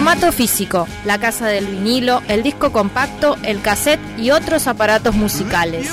[0.00, 5.90] Formato físico, la casa del vinilo, el disco compacto, el cassette y otros aparatos musicales.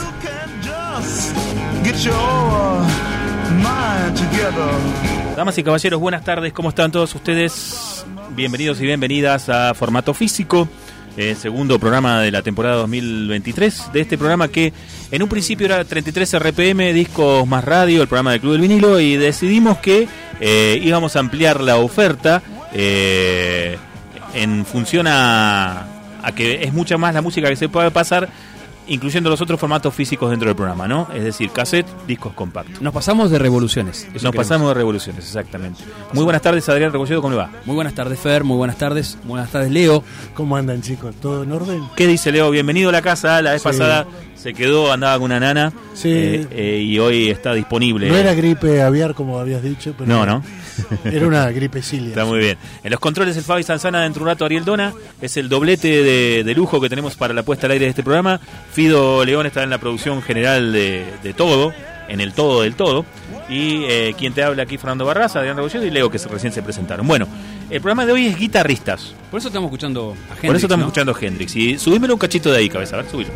[5.36, 8.06] Damas y caballeros, buenas tardes, ¿cómo están todos ustedes?
[8.30, 10.70] Bienvenidos y bienvenidas a Formato Físico,
[11.18, 14.72] eh, segundo programa de la temporada 2023, de este programa que
[15.12, 19.02] en un principio era 33 RPM, discos más radio, el programa del Club del Vinilo,
[19.02, 20.08] y decidimos que
[20.40, 22.42] eh, íbamos a ampliar la oferta
[22.74, 23.78] eh,
[24.34, 25.86] en función a,
[26.24, 28.30] a que es mucha más la música que se puede pasar
[28.90, 31.10] incluyendo los otros formatos físicos dentro del programa, ¿no?
[31.14, 32.82] Es decir, cassette, discos compactos.
[32.82, 34.06] Nos pasamos de revoluciones.
[34.06, 34.36] Nos queremos.
[34.38, 35.84] pasamos de revoluciones, exactamente.
[36.14, 37.50] Muy buenas tardes, Adrián Rebolledo, ¿cómo le va?
[37.66, 38.46] Muy buenas tardes, Fer.
[38.46, 39.18] Muy buenas tardes.
[39.26, 40.06] Buenas tardes, Leo.
[40.36, 41.14] ¿Cómo andan chicos?
[41.22, 41.84] ¿Todo en orden?
[41.98, 42.50] ¿Qué dice Leo?
[42.50, 43.42] Bienvenido a la casa.
[43.42, 43.68] La vez Sí.
[43.68, 45.74] pasada se quedó, andaba con una nana.
[45.94, 46.08] Sí.
[46.10, 48.08] eh, eh, y hoy está disponible.
[48.08, 50.42] No era gripe aviar como habías dicho, pero No, no.
[51.06, 52.10] Era una gripecilia.
[52.10, 52.58] Está muy bien.
[52.84, 54.94] En los controles el Fabi Sanzana, dentro de un rato Ariel Dona.
[55.22, 58.04] Es el doblete de, de lujo que tenemos para la puesta al aire de este
[58.04, 58.40] programa.
[58.72, 61.74] Fido León está en la producción general de, de todo,
[62.08, 63.06] en el todo del todo.
[63.50, 66.52] Y eh, quien te habla aquí, Fernando Barraza, Adrián Rebolledo y Leo, que se- recién
[66.52, 67.08] se presentaron.
[67.08, 67.28] Bueno,
[67.70, 69.14] el programa de hoy es guitarristas.
[69.32, 70.88] Por eso estamos escuchando a Hendrix, Por eso estamos ¿no?
[70.88, 71.56] escuchando a Hendrix.
[71.56, 72.98] Y subímelo un cachito de ahí, cabeza.
[72.98, 73.30] A ver, subilo.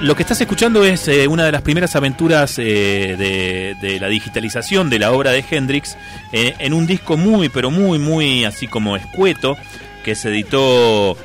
[0.00, 4.08] Lo que estás escuchando es eh, una de las primeras aventuras eh, de, de la
[4.08, 5.96] digitalización de la obra de Hendrix
[6.32, 9.58] eh, en un disco muy, pero muy, muy así como escueto
[10.04, 11.16] que se editó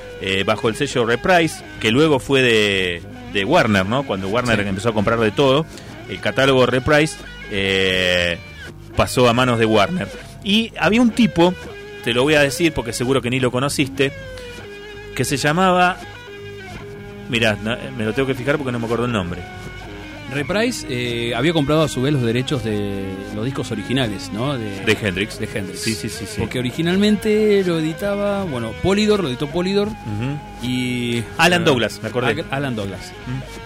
[0.46, 4.04] bajo el sello Reprise, que luego fue de, de Warner, ¿no?
[4.04, 4.68] Cuando Warner Sí.
[4.68, 5.68] empezó a comprar de todo,
[6.10, 7.18] el catálogo Reprise
[8.96, 10.08] pasó a manos de Warner.
[10.44, 11.54] Y había un tipo,
[12.04, 14.12] te lo voy a decir porque seguro que ni lo conociste,
[15.16, 15.98] que se llamaba
[17.30, 19.42] Mirá, no, me lo tengo que fijar porque no me acuerdo el nombre.
[20.34, 23.06] Reprise eh, había comprado a su vez los derechos de
[23.36, 24.58] los discos originales, ¿no?
[24.58, 25.40] De, De Hendrix.
[25.40, 25.80] De Hendrix.
[25.80, 26.40] Sí, sí, sí, sí.
[26.40, 29.90] Porque originalmente lo editaba, bueno, Polydor, lo editó Polydor
[30.64, 31.24] y...
[31.38, 32.42] Alan Douglas, me acordé.
[32.42, 33.14] Al- Alan Douglas.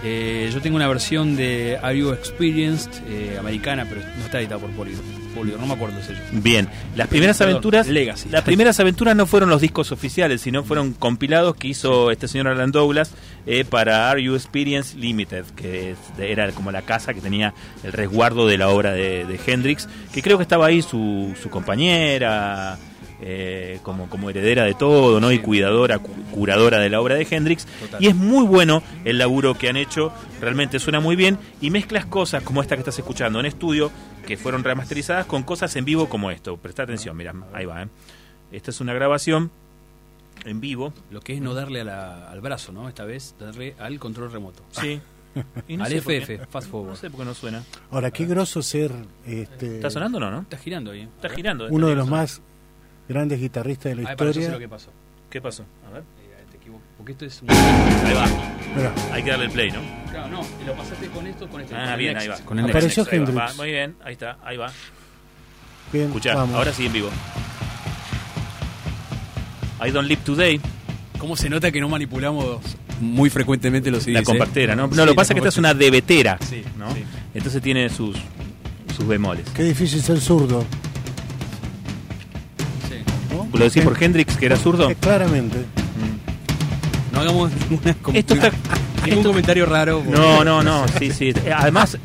[0.04, 4.60] Eh, yo tengo una versión de Are You Experienced eh, americana, pero no está editada
[4.60, 5.02] por Polydor.
[5.34, 6.20] Polydor, no me acuerdo el sello.
[6.32, 8.28] Bien, las primeras Perdón, aventuras, Legacy.
[8.30, 12.48] las primeras aventuras no fueron los discos oficiales, sino fueron compilados que hizo este señor
[12.48, 13.12] Alan Douglas
[13.46, 17.54] eh, para Are You Experience Limited, que era como la casa que tenía
[17.84, 21.48] el resguardo de la obra de, de Hendrix, que creo que estaba ahí su, su
[21.50, 22.78] compañera.
[23.22, 25.30] Eh, como, como heredera de todo, ¿no?
[25.32, 27.66] Y cuidadora, cu- curadora de la obra de Hendrix.
[27.66, 28.02] Total.
[28.02, 31.38] Y es muy bueno el laburo que han hecho, realmente suena muy bien.
[31.60, 33.90] Y mezclas cosas como esta que estás escuchando en estudio,
[34.26, 36.56] que fueron remasterizadas, con cosas en vivo como esto.
[36.56, 37.82] Presta atención, mira, ahí va.
[37.82, 37.88] ¿eh?
[38.52, 39.50] Esta es una grabación
[40.44, 40.92] en vivo.
[41.10, 42.88] Lo que es no darle a la- al brazo, ¿no?
[42.88, 44.62] Esta vez darle al control remoto.
[44.70, 45.00] Sí.
[45.68, 46.38] Y no al FF, qué.
[46.50, 46.90] fast forward.
[46.90, 47.62] No sé por qué no suena.
[47.92, 48.90] Ahora, qué groso ser
[49.24, 50.40] este, ¿Está sonando o no, no?
[50.40, 51.02] Está girando ahí.
[51.02, 51.08] ¿eh?
[51.14, 51.68] Está girando.
[51.70, 52.42] uno de los más
[53.10, 54.50] grandes guitarristas de la Ay, para sé historia.
[54.50, 54.90] lo que pasó.
[55.28, 55.64] ¿Qué pasó?
[55.88, 56.02] A ver.
[56.02, 56.82] Eh, te equivoco.
[56.96, 57.50] Porque esto es un...
[57.50, 58.26] Ahí va.
[58.76, 59.80] Mirá, Hay que darle el play, ¿no?
[60.10, 61.74] Claro, no, y lo pasaste con esto, con este.
[61.74, 62.36] Ah, bien, ahí va.
[62.38, 63.12] Con el Apareció Nexus.
[63.12, 63.38] Ahí va, Hendrix.
[63.50, 64.72] va, Muy bien, ahí está, ahí va.
[65.92, 66.54] bien, Escuchá, vamos.
[66.56, 67.10] ahora sí en vivo.
[69.84, 70.60] I Don't Live Today,
[71.18, 72.60] ¿Cómo se nota que no manipulamos
[73.00, 74.14] muy frecuentemente los CDs?
[74.14, 74.24] la eh?
[74.24, 74.86] compactera, ¿no?
[74.86, 76.94] No, Sí, lo que pasa es que esta es una debetera, Sí, ¿no?
[76.94, 77.04] sí.
[77.34, 78.16] Entonces tiene sus,
[78.96, 79.46] sus bemoles.
[79.50, 80.64] Qué difícil ser zurdo.
[83.30, 83.48] ¿No?
[83.52, 84.90] ¿Lo decís por Hendrix, que era zurdo?
[84.90, 85.56] Eh, claramente.
[87.12, 88.50] No hagamos ninguna Esto está-
[89.04, 90.00] ningún esto- comentario raro.
[90.04, 91.32] porque- No, no, no, sí, sí.
[91.56, 91.98] Además,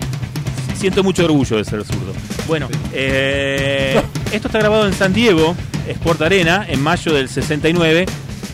[0.77, 2.13] siento mucho orgullo de ser zurdo.
[2.47, 5.55] Bueno, eh, esto está grabado en San Diego,
[5.87, 8.05] Sport Arena, en mayo del 69.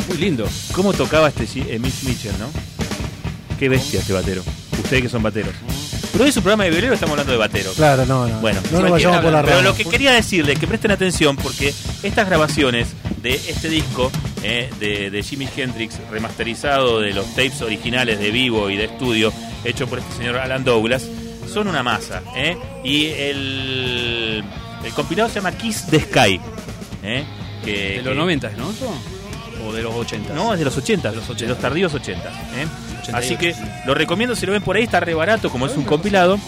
[0.07, 0.47] Muy lindo.
[0.73, 1.43] ¿Cómo tocaba este
[1.73, 2.49] eh, Mitch Mitchell, no?
[3.57, 4.43] Qué bestia este batero.
[4.83, 5.53] Ustedes que son bateros.
[6.11, 7.73] Pero hoy es un programa de violero, estamos hablando de bateros.
[7.75, 8.39] Claro, no, no.
[8.41, 9.69] Bueno, no nos vayamos por la pero rama.
[9.69, 11.73] lo que quería decirles que presten atención porque
[12.03, 12.89] estas grabaciones
[13.21, 14.11] de este disco
[14.43, 19.31] eh, de, de Jimi Hendrix remasterizado de los tapes originales de vivo y de estudio
[19.63, 21.03] hecho por este señor Alan Douglas
[21.51, 24.43] son una masa eh, y el,
[24.83, 26.39] el compilado se llama Kiss the Sky
[27.03, 27.23] eh,
[27.63, 28.71] que, De los que- 90, ¿no?
[28.71, 28.91] Eso?
[29.65, 30.33] ¿O de los 80?
[30.33, 31.43] no, es de los 80, De los 80.
[31.45, 32.29] de los tardíos 80.
[32.29, 32.67] ¿eh?
[33.03, 33.15] 88.
[33.17, 33.55] Así que
[33.85, 36.39] lo recomiendo si lo ven por ahí, está re barato, como es un compilado.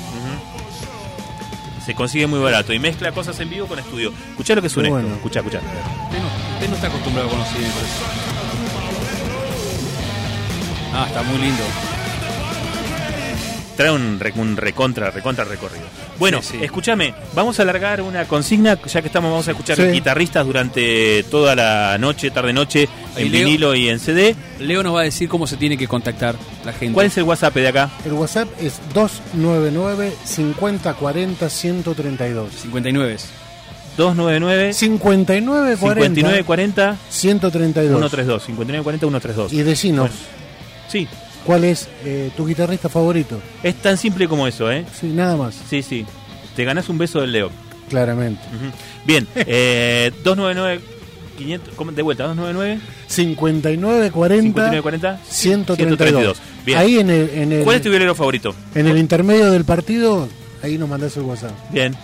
[1.85, 4.13] Se consigue muy barato y mezcla cosas en vivo con estudio.
[4.29, 5.15] Escuchá lo que suena bueno.
[5.15, 5.57] Escuchá, escuchá.
[5.59, 7.73] Usted no, usted no está acostumbrado con los CDs.
[10.93, 11.63] Ah, está muy lindo.
[13.75, 15.83] Trae un, un recontra, recontra recorrido.
[16.19, 16.63] Bueno, Sí, sí.
[16.63, 19.83] escúchame, vamos a alargar una consigna, ya que estamos, vamos a escuchar Sí.
[19.87, 24.35] guitarristas durante toda la noche, tarde-noche, en Leo- vinilo y en CD.
[24.59, 26.93] Leo nos va a decir cómo se tiene que contactar la gente.
[26.93, 27.89] ¿Cuál es el WhatsApp de acá?
[28.05, 32.51] El WhatsApp es 299 5040 132.
[32.61, 33.17] 59.
[33.97, 37.91] 299 5940 5940 132.
[37.99, 38.43] 132.
[38.43, 39.53] 5940 132.
[39.53, 40.15] Y decinos, Bueno.
[40.89, 41.07] Sí,
[41.45, 43.39] ¿cuál es eh, tu guitarrista favorito?
[43.63, 44.85] es tan simple como eso, ¿eh?
[44.99, 46.05] Sí, nada más, Sí, sí.
[46.55, 47.51] Te ganás un beso del Leo.
[47.89, 48.41] claramente.
[48.55, 48.71] Ujú.
[49.05, 50.81] Bien, eh, 299
[51.37, 51.91] 500, ¿cómo?
[51.91, 56.41] de vuelta, 299 5940 5940 132.
[56.65, 56.77] Bien.
[56.77, 58.55] Ahí en el, en el, ¿Cuál es tu violero favorito?
[58.75, 60.27] en el intermedio del partido,
[60.61, 61.95] ahí nos mandás el WhatsApp, Bien.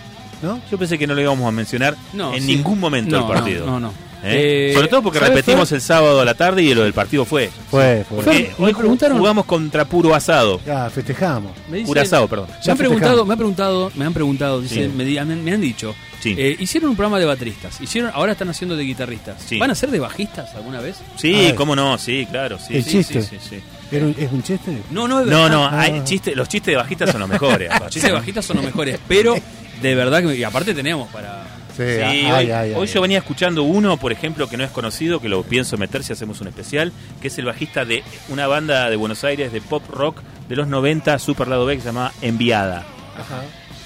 [0.42, 0.60] ¿no?
[0.70, 2.56] Yo pensé que no lo íbamos a mencionar No, en sí.
[2.56, 3.66] ningún momento No, del partido.
[3.66, 3.88] No, no.
[3.88, 4.09] no.
[4.22, 4.70] ¿Eh?
[4.70, 7.24] Eh, Sobre todo porque ¿sabes, repetimos el sábado a la tarde y lo del partido
[7.24, 7.50] fue.
[7.70, 8.16] Fue, fue.
[8.16, 10.60] Porque Fer, me hoy preguntaron- jugamos contra puro asado.
[10.66, 11.52] Ya, festejamos.
[11.68, 12.48] Me dice- Puro asado, perdón.
[12.66, 14.88] Me han preguntado, me han preguntado, me han preguntado, dice, Sí.
[14.94, 16.34] me, han- me han dicho, Sí.
[16.36, 19.36] eh, hicieron un programa de bateristas, hicieron, ahora están haciendo de guitarristas.
[19.46, 19.58] Sí.
[19.58, 20.96] ¿Van a ser de bajistas alguna vez?
[21.16, 22.76] Sí, cómo no, sí, claro, sí.
[22.76, 23.22] El sí, chiste.
[23.22, 23.60] sí, sí, sí.
[23.90, 24.70] ¿Era un- ¿Es un chiste?
[24.90, 25.50] No, no, es No, verdad.
[25.50, 25.80] no, Ah.
[25.80, 27.70] hay chiste, los chistes de bajistas son los mejores.
[27.80, 29.34] Los chistes de bajistas son los mejores, pero
[29.80, 31.44] de verdad que y aparte tenemos para
[31.86, 32.92] Sí, Sí, ay, hoy, ay, hoy ay.
[32.94, 36.12] yo venía escuchando uno, por ejemplo, que no es conocido, que lo pienso meter si
[36.12, 39.82] hacemos un especial, que es el bajista de una banda de Buenos Aires de pop
[39.90, 42.84] rock de los 90, super lado B, que se llamaba Enviada.
[43.18, 43.42] Ajá.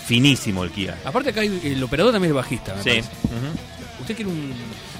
[0.06, 0.96] Finísimo el Kia.
[1.04, 3.00] Aparte acá hay- el operador también es bajista, me Sí.
[4.00, 4.52] Usted quiere un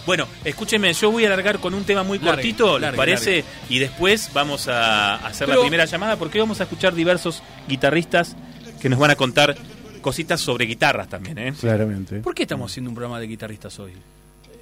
[0.07, 3.45] Bueno, escúcheme, yo voy a alargar con un tema muy Largue, cortito, ¿les largue, parece?
[3.71, 8.37] Y después vamos a hacer la primera llamada porque vamos a escuchar diversos guitarristas
[8.83, 9.57] que nos van a contar
[10.05, 11.53] cositas sobre guitarras también, ¿eh?
[11.59, 12.21] Claramente.
[12.21, 13.93] ¿Por qué estamos haciendo un programa de guitarristas hoy?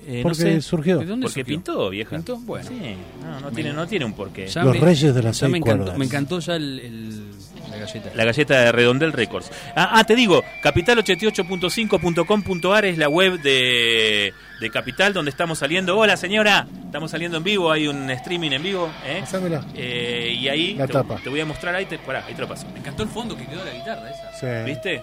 [0.06, 0.98] Eh, no Porque sé, surgió.
[0.98, 1.54] ¿De dónde porque surgió?
[1.56, 2.16] pintó, vieja.
[2.16, 2.36] ¿Pintó?
[2.38, 2.68] Bueno.
[2.68, 4.46] Sí, no, no tiene, no tiene un porqué.
[4.48, 5.98] Ya Los me- reyes de las ya seis me encantó, cuerdas.
[5.98, 7.30] me encantó ya el, el-
[7.70, 8.10] la galleta.
[8.14, 9.50] La galleta de Redondel Records.
[9.76, 15.96] Ah, ah, te digo, capital88.5.com.ar es la web de, de Capital donde estamos saliendo.
[15.96, 18.90] Hola señora, estamos saliendo en vivo, hay un streaming en vivo.
[19.06, 19.18] ¿eh?
[19.20, 19.64] Pasámela.
[19.74, 21.16] Eh, y ahí La te, tapa.
[21.22, 22.66] te voy a mostrar ahí, te, pará, ahí te lo paso.
[22.72, 24.32] Me encantó el fondo que quedó de la guitarra esa.
[24.38, 24.46] Sí.
[24.70, 25.02] ¿Viste?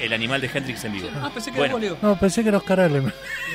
[0.00, 1.08] El animal de Hendrix en vivo.
[1.22, 1.78] Ah, pensé que Bueno.
[1.78, 1.94] era.
[2.02, 3.12] No, pensé que era Oscar Aleman.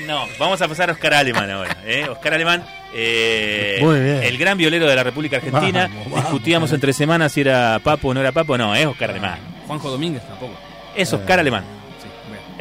[0.07, 1.77] No, vamos a pasar a Oscar Alemán ahora.
[1.85, 2.07] ¿eh?
[2.09, 2.63] Oscar Alemán,
[2.93, 4.23] eh, Muy bien.
[4.23, 5.87] el gran violero de la República Argentina.
[5.87, 6.19] Vamos, vamos.
[6.21, 8.57] Discutíamos entre semanas si era Papo o no era Papo.
[8.57, 9.37] No, es Oscar Alemán.
[9.67, 10.53] Juanjo Domínguez tampoco.
[10.95, 11.41] Es Oscar Eh.
[11.41, 11.63] Alemán.
[12.01, 12.07] Sí.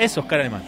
[0.03, 0.63] Es Oscar Alemán.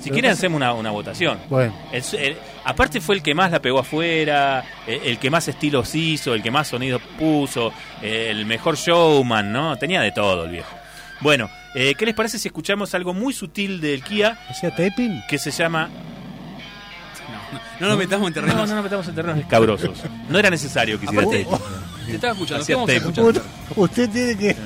[0.00, 1.38] Si quieren pasa- hacemos una, una votación.
[1.48, 5.30] Bueno, El su- el- aparte fue el que más la pegó afuera, el, el que
[5.30, 9.76] más estilos hizo, el que más sonidos puso, el mejor showman, ¿no?
[9.78, 10.74] Tenía de todo el viejo.
[11.20, 15.22] Bueno, eh, ¿qué les parece si escuchamos algo muy sutil del Kia ¿hacía taping?
[15.28, 15.88] que se llama...
[15.88, 18.56] No, no, no nos metamos en terrenos.
[18.56, 19.98] No, no nos metamos en terrenos escabrosos.
[20.28, 21.62] No era necesario que hiciera Aparte, tape.
[22.06, 22.62] te estaba escuchando.
[22.62, 23.08] Hacía ¿qué vamos a tape.
[23.08, 23.42] escuchar?
[23.76, 24.56] Usted tiene que.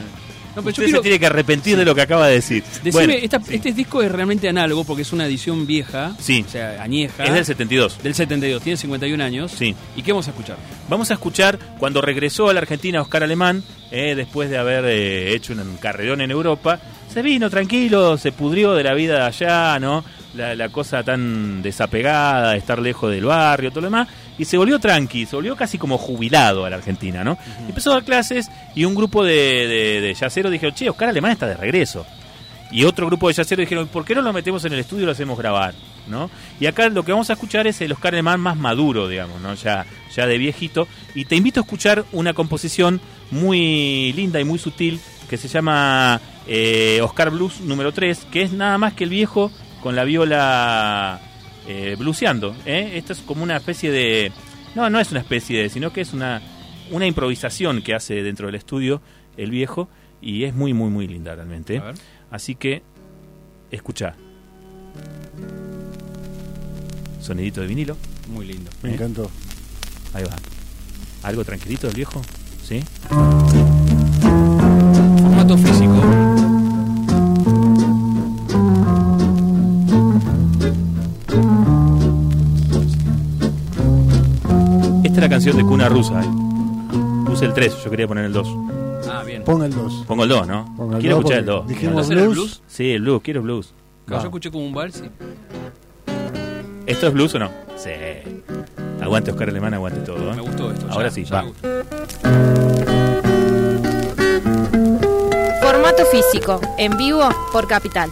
[0.57, 2.65] No, pero yo Usted quiero se tiene que arrepentir de lo que acaba de decir.
[2.91, 6.45] Bueno, esta- este disco es realmente análogo porque es una edición vieja, Sí.
[6.47, 7.25] o sea, añeja.
[7.25, 8.03] es del 72.
[8.03, 9.53] del 72, tiene 51 años.
[9.53, 9.75] Sí.
[9.97, 10.57] ¿Y qué vamos a escuchar?
[10.89, 15.35] Vamos a escuchar cuando regresó a la Argentina Oscar Alemán, eh, después de haber eh,
[15.35, 16.81] hecho un carrerón en Europa,
[17.13, 20.05] se vino tranquilo, se pudrió de la vida de allá, ¿no?
[20.37, 24.57] La, la cosa tan desapegada, de estar lejos del barrio, todo lo demás, y se
[24.57, 27.39] volvió tranqui, se volvió casi como jubilado a la Argentina, ¿no?
[27.67, 31.33] Empezó a dar clases y un grupo de, de, de yaceros dijeron, che, Oscar Alemán
[31.33, 32.05] está de regreso.
[32.71, 35.07] Y otro grupo de yaceros dijeron, ¿por qué no lo metemos en el estudio y
[35.07, 35.75] lo hacemos grabar?
[36.09, 36.31] ¿no?
[36.61, 39.55] Y acá lo que vamos a escuchar es el Oscar Alemán más maduro, digamos, ¿no?
[39.55, 40.89] ya, ya de viejito.
[41.15, 43.01] Y te invito a escuchar una composición
[43.31, 48.53] muy linda y muy sutil que se llama eh, Oscar Blues número 3, que es
[48.53, 49.51] nada más que el viejo
[49.87, 51.21] con la viola
[51.69, 52.57] eh, bluseando.
[52.67, 52.95] ¿eh?
[52.97, 54.33] Esto es como una especie de...
[54.75, 56.43] No, no es una especie de, sino que es una,
[56.91, 59.01] una improvisación que hace dentro del estudio
[59.37, 59.89] el viejo
[60.21, 61.81] y es muy, muy, muy linda realmente.
[62.33, 62.83] Así que,
[63.71, 64.17] escucha.
[67.21, 67.97] Sonidito de vinilo.
[68.29, 68.73] Muy lindo.
[68.83, 68.95] Me ¿Eh?
[68.95, 69.31] encantó.
[70.15, 70.35] Ahí va.
[71.23, 72.21] ¿Algo tranquilito el viejo?
[72.65, 72.83] ¿Sí?
[75.23, 75.86] Formato físico.
[85.17, 86.21] Esta es la canción de Cuna Rusa.
[86.21, 86.27] ¿eh?
[87.25, 88.49] Puse el 3, yo quería poner el 2.
[89.11, 89.43] Ah, bien.
[89.45, 90.05] Ponga el 2.
[90.07, 90.75] Pongo el 2, ¿no?
[90.77, 91.69] Ponga el quiero dos escuchar el porque 2.
[91.69, 92.37] dijimos ¿No será el blues.
[92.37, 92.63] blues?
[92.67, 93.73] Sí, el blues, quiero blues.
[94.05, 94.23] Claro.
[94.23, 95.03] Yo escuché como un vals.
[95.03, 95.11] y-
[96.85, 97.51] ¿Esto es blues o no?
[97.77, 97.91] Sí.
[99.01, 100.33] Aguante Oscar Alemán, aguante todo.
[100.33, 100.37] ¿eh?
[100.37, 100.87] Me gustó esto.
[100.91, 101.43] Ahora ya, sí, ya va.
[101.45, 101.69] me gustó.
[105.63, 108.11] Formato físico, en vivo por Capital.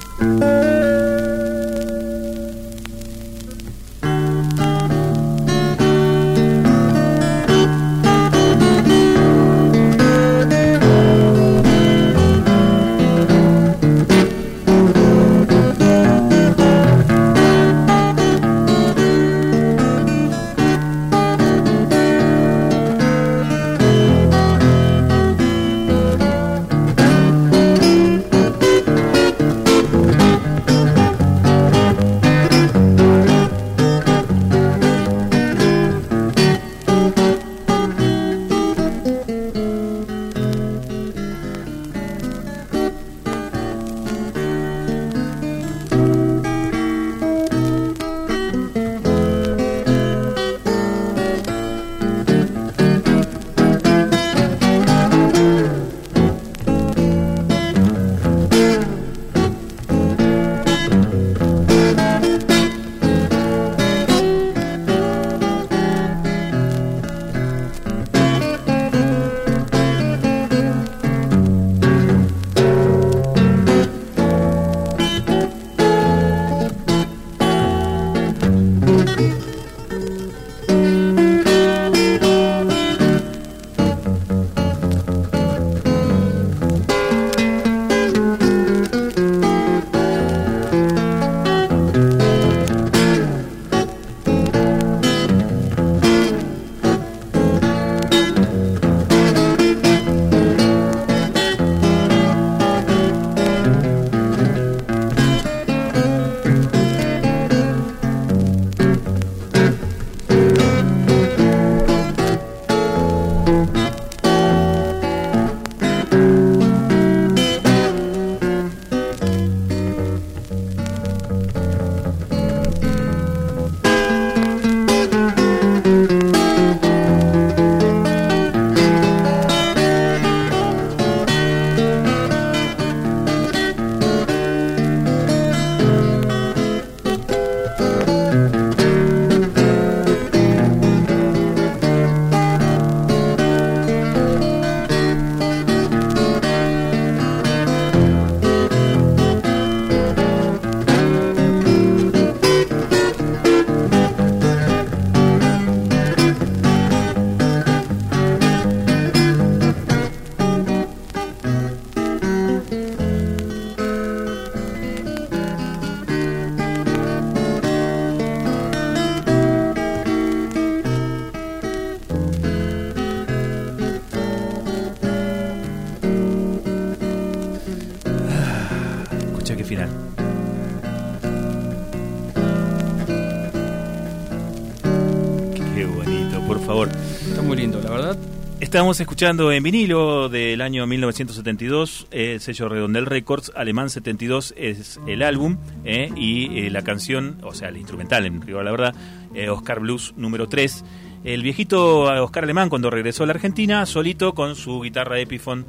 [188.75, 195.23] Estamos escuchando en vinilo del año 1972, el sello Redondel Records, Alemán 72 es el
[195.23, 198.93] álbum eh, y eh, la canción, o sea, el instrumental, en la verdad,
[199.33, 200.85] eh, Oscar Blues número 3.
[201.23, 205.65] El viejito Oscar Alemán cuando regresó a la Argentina, solito con su guitarra Epiphone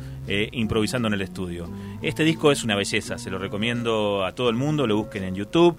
[0.51, 1.69] improvisando en el estudio.
[2.01, 5.35] Este disco es una belleza, se lo recomiendo a todo el mundo, lo busquen en
[5.35, 5.77] YouTube.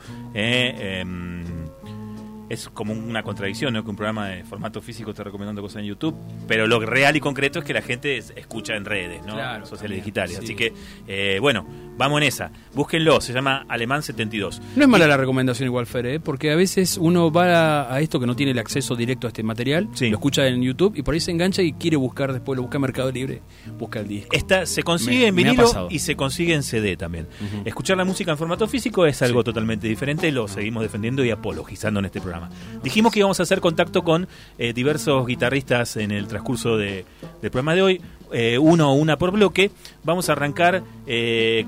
[2.49, 3.83] Es como una contradicción, ¿no?
[3.83, 6.15] Que un programa de formato físico esté recomendando cosas en YouTube,
[6.47, 9.37] pero lo real y concreto es que la gente escucha en redes, ¿no?
[9.67, 10.39] Sociales digitales.
[10.39, 10.73] Así que,
[11.07, 12.51] eh, bueno, vamos en esa.
[12.75, 14.61] Búsquenlo, se llama Alemán 72.
[14.77, 16.21] No es mala la recomendación igual, Fer, ¿eh?
[16.21, 19.43] porque a veces uno va a, esto que no tiene el acceso directo a este
[19.43, 22.63] material, lo escucha en YouTube y por ahí se engancha y quiere buscar después, lo
[22.63, 23.43] busca en Mercado Libre,
[23.79, 24.37] busca el disco.
[24.37, 27.27] Esta, se consigue en vinilo y se consigue en CD también.
[27.65, 32.01] Escuchar la música en formato físico es algo totalmente diferente, lo seguimos defendiendo y apologizando
[32.01, 32.36] en este programa.
[32.83, 34.29] Dijimos que íbamos a hacer contacto con
[34.59, 37.05] eh, diversos guitarristas en el transcurso de,
[37.43, 38.01] del programa de hoy,
[38.33, 39.71] eh, uno o una por bloque.
[40.05, 41.65] Vamos a arrancar eh,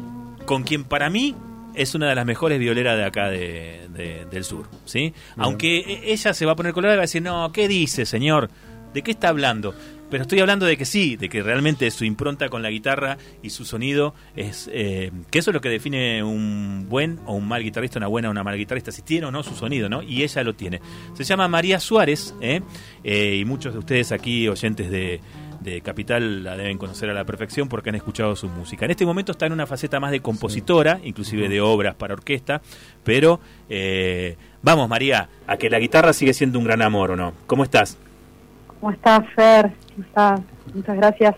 [0.46, 1.34] con quien para mí
[1.74, 5.14] es una de las mejores violeras de acá del sur, ¿sí?
[5.36, 8.50] Aunque ella se va a poner colorada y va a decir, no, ¿qué dice, señor?
[8.92, 9.74] ¿De qué está hablando?
[10.10, 13.50] Pero estoy hablando de que sí, de que realmente su impronta con la guitarra y
[13.50, 17.62] su sonido es eh, que eso es lo que define un buen o un mal
[17.62, 20.02] guitarrista, una buena o una mala guitarrista, si tiene o no su sonido, ¿no?
[20.02, 20.80] Y ella lo tiene.
[21.12, 22.62] Se llama María Suárez, ¿eh?
[23.04, 25.20] Eh, y muchos de ustedes aquí, oyentes de,
[25.60, 28.86] de Capital, la deben conocer a la perfección porque han escuchado su música.
[28.86, 32.62] En este momento está en una faceta más de compositora, inclusive de obras para orquesta,
[33.04, 33.40] pero
[34.62, 37.34] vamos, María, a que la guitarra sigue siendo un gran amor, ¿o no?
[37.46, 37.98] ¿Cómo estás?
[38.80, 39.72] ¿Cómo estás, Fer?
[40.74, 41.34] Muchas gracias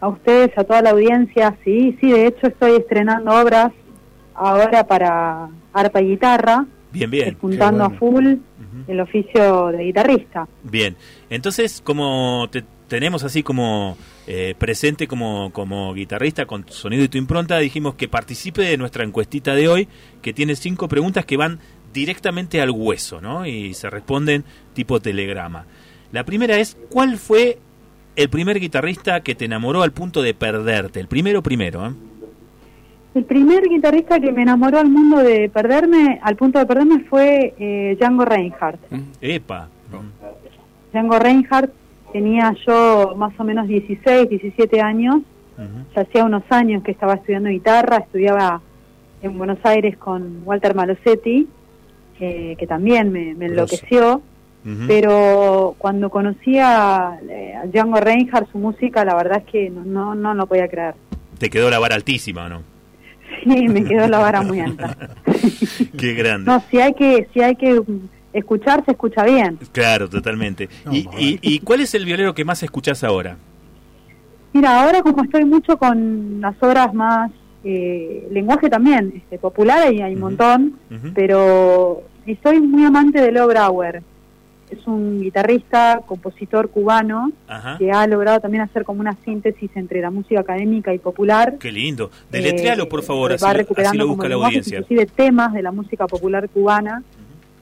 [0.00, 1.56] a ustedes, a toda la audiencia.
[1.64, 3.72] Sí, sí, de hecho estoy estrenando obras
[4.34, 6.66] ahora para arpa y guitarra.
[6.92, 7.36] Bien, bien.
[7.40, 8.34] Juntando a full
[8.88, 10.48] el oficio de guitarrista.
[10.62, 10.96] Bien,
[11.30, 13.96] entonces como te tenemos así como
[14.26, 18.76] eh, presente como, como guitarrista con tu sonido y tu impronta, dijimos que participe de
[18.76, 19.88] nuestra encuestita de hoy,
[20.20, 21.58] que tiene cinco preguntas que van
[21.94, 23.46] directamente al hueso, ¿no?
[23.46, 24.44] Y se responden
[24.74, 25.64] tipo telegrama.
[26.12, 27.58] La primera es, ¿cuál fue
[28.16, 31.00] el primer guitarrista que te enamoró al punto de perderte?
[31.00, 31.92] El primero primero, ¿eh?
[33.14, 37.54] El primer guitarrista que me enamoró al mundo de perderme, al punto de perderme, fue
[37.58, 38.80] eh, Django Reinhardt.
[38.90, 39.00] Mm.
[39.20, 39.68] Epa.
[40.92, 41.72] Django Reinhardt
[42.12, 45.22] tenía yo más o menos 16, 17 años.
[45.94, 48.60] Ya hacía unos años que estaba estudiando guitarra, estudiaba
[49.22, 51.46] en Buenos Aires con Walter Malosetti,
[52.18, 54.22] eh, que también me, me enloqueció
[54.86, 60.34] pero cuando conocí a, eh, Django Reinhardt, su música, la verdad es que no, no,
[60.34, 60.94] lo podía creer.
[61.38, 62.62] ¿Te quedó la vara altísima o no?
[63.44, 64.96] Sí, me quedó la vara muy alta.
[65.98, 66.48] Qué grande.
[66.48, 67.82] No, si hay que, si hay que
[68.32, 69.58] escuchar, se escucha bien.
[69.72, 70.68] Claro, totalmente.
[70.92, 73.36] ¿Y, y, cuál es el violero que más escuchás ahora?
[74.52, 77.32] Mira, ahora como estoy mucho con las obras más
[77.64, 80.78] eh, lenguaje también, este, popular, y hay un montón,
[81.14, 82.02] pero
[82.42, 84.02] soy muy amante de Leo Brauer
[84.72, 87.30] es un guitarrista, compositor cubano,
[87.78, 91.56] que ha logrado también hacer como una síntesis entre la música académica y popular.
[91.58, 92.10] Qué lindo.
[92.30, 93.44] Deletrealo, por favor, eh, así,
[93.76, 94.78] así, lo busca la audiencia.
[94.78, 97.02] Inclusive temas de la música popular cubana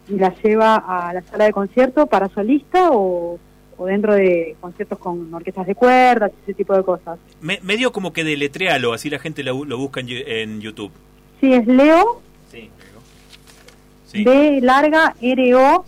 [0.08, 3.38] y la lleva a la sala de concierto para solista o,
[3.86, 7.18] dentro de conciertos con orquestas de cuerdas, ese tipo de cosas.
[7.40, 10.92] Me, medio como que deletrealo, así la gente lo, busca en, YouTube.
[11.40, 12.20] Sí, es Leo.
[12.50, 14.24] Sí.
[14.24, 15.84] D larga R O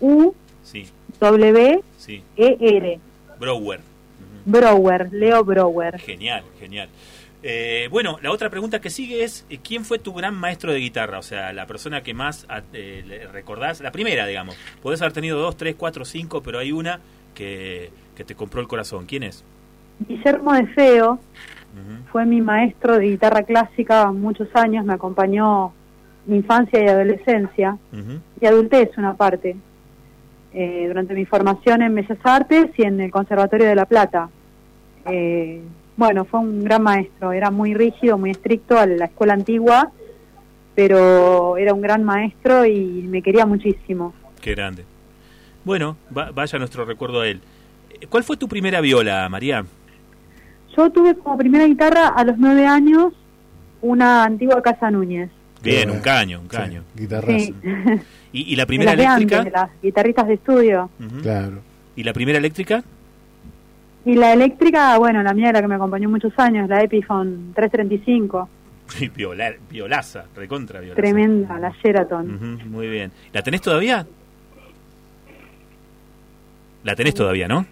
[0.00, 0.34] U
[1.20, 2.98] W E R.
[3.38, 3.80] Brower.
[4.44, 5.98] Brower, Leo Brower.
[5.98, 6.88] Genial, genial.
[7.42, 10.78] Eh, bueno, la otra pregunta que sigue es, eh, ¿quién fue tu gran maestro de
[10.78, 11.18] guitarra?
[11.18, 14.56] O sea, la persona que más eh, recordás, la primera, digamos.
[14.82, 17.00] Podés haber tenido dos, tres, cuatro, cinco, pero hay una
[17.34, 19.06] que, que te compró el corazón.
[19.06, 19.44] ¿Quién es?
[20.06, 21.18] Guillermo de Feo
[22.10, 25.72] fue mi maestro de guitarra clásica muchos años, me acompañó
[26.26, 27.78] mi infancia y adolescencia,
[28.40, 29.56] y adultez una parte.
[30.52, 34.28] Eh, durante mi formación en Bellas Artes y en el Conservatorio de La Plata.
[35.06, 35.60] Eh,
[35.96, 39.92] bueno, fue un gran maestro, era muy rígido, muy estricto a la escuela antigua,
[40.74, 44.12] pero era un gran maestro y me quería muchísimo.
[44.40, 44.84] Qué grande.
[45.64, 47.40] Bueno, vaya nuestro recuerdo a él.
[48.08, 49.64] ¿Cuál fue tu primera viola, María?
[50.76, 53.12] Yo tuve como primera guitarra a los nueve años
[53.82, 55.30] una antigua Casa Núñez.
[55.62, 56.82] Bien, un caño, un caño.
[56.96, 57.28] guitarra.
[58.32, 59.44] ¿Y, la primera eléctrica?
[59.50, 60.88] las guitarritas de estudio.
[61.22, 61.58] Claro.
[61.96, 62.82] ¿Y la primera eléctrica?
[64.04, 68.48] Y la eléctrica, bueno, la mía, la que me acompañó muchos años, la Epiphone 335.
[69.16, 71.00] Viola, violaza, recontra violaza.
[71.00, 72.60] Tremenda, la Sheraton.
[72.70, 73.10] muy bien.
[73.32, 74.06] ¿La tenés todavía?
[76.82, 77.66] La tenés todavía, ¿no?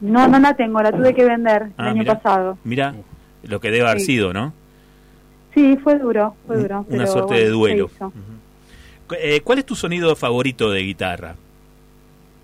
[0.00, 2.18] No, no la tengo, la tuve que vender el Ah, año mirá.
[2.18, 2.58] pasado.
[2.64, 2.94] Mira
[3.44, 4.06] lo que debe haber Sí.
[4.06, 4.52] sido, ¿no?
[5.54, 6.80] Sí, fue duro, fue duro.
[6.88, 7.90] Una pero suerte bueno, de duelo.
[9.20, 11.34] Eh, ¿Cuál es tu sonido favorito de guitarra?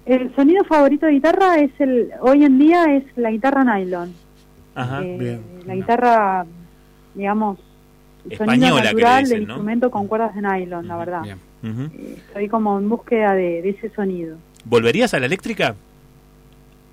[0.06, 4.12] El sonido favorito de guitarra es el, hoy en día es la guitarra nylon.
[4.74, 5.02] Ajá.
[5.02, 5.40] Eh, Bien.
[5.66, 6.46] La guitarra,
[7.14, 7.58] digamos,
[8.26, 9.52] el Española, sonido natural dicen, del ¿no?
[9.54, 11.22] instrumento con cuerdas de nylon, la verdad.
[11.22, 11.38] Bien.
[11.64, 14.36] Eh, Estoy como en búsqueda de, de ese sonido.
[14.66, 15.74] ¿Volverías a la eléctrica?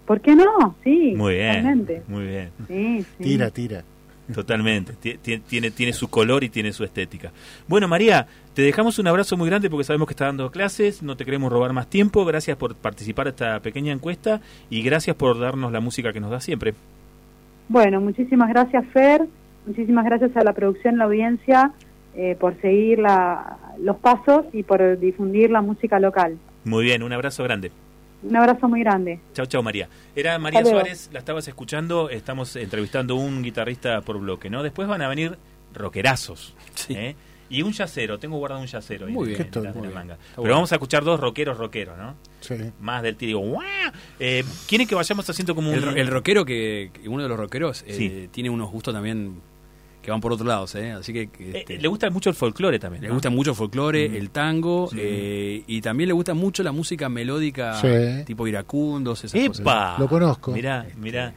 [0.06, 0.76] ¿Por qué no?
[0.84, 1.48] Sí, Muy bien.
[1.56, 2.04] totalmente.
[2.08, 2.50] Muy bien.
[2.68, 3.24] Sí, sí.
[3.24, 3.84] Tira, tira.
[4.34, 4.94] Totalmente.
[4.94, 7.32] Ti- ti- Tiene, tiene su color y tiene su estética.
[7.67, 11.15] Bueno, María, te dejamos un abrazo muy grande porque sabemos que está dando clases, no
[11.17, 12.26] te queremos robar más tiempo.
[12.26, 16.32] Gracias por participar en esta pequeña encuesta y gracias por darnos la música que nos
[16.32, 16.74] da siempre.
[17.70, 19.28] Bueno, muchísimas gracias, Fer.
[19.65, 21.72] Muchísimas gracias a la producción, la audiencia,
[22.15, 26.38] eh, por seguir la- los pasos y por difundir la música local.
[26.65, 27.72] Muy bien, un abrazo grande.
[28.24, 29.20] Un abrazo muy grande.
[29.34, 29.90] Chau, chau, María.
[30.16, 30.64] Era María.
[30.64, 34.62] Suárez, la estabas escuchando, estamos entrevistando un guitarrista por bloque, ¿no?
[34.64, 35.38] Después van a venir
[35.74, 36.94] rockerazos, Sí.
[36.94, 37.16] ¿eh?
[37.50, 39.94] Y un yacero, tengo guardado un yacero ahí Muy en- bien, en la- muy la
[39.94, 40.18] manga.
[40.18, 40.54] Pero bueno.
[40.56, 42.16] vamos a escuchar dos rockeros rockeros, ¿no?
[42.40, 42.56] Sí.
[42.80, 43.66] Más del tío, ¡guau!
[44.20, 45.76] Eh, ¿Quieren que vayamos haciendo como un...
[45.76, 48.30] El, el rockero que, que uno de los rockeros eh, Sí.
[48.32, 49.42] tiene unos gustos también
[50.02, 50.92] que van por otros lados, ¿eh?
[50.92, 53.04] Así que Eh, este, le gusta mucho el folclore también.
[53.04, 54.16] le gusta mucho el folclore, Mm.
[54.16, 54.98] el tango Sí.
[55.00, 58.24] eh, y también le gusta mucho la música melódica Sí.
[58.26, 59.60] tipo iracundos, esas cosas.
[59.62, 59.96] ¡Epa!
[60.00, 60.52] Lo conozco.
[60.52, 61.34] Mirá, mirá.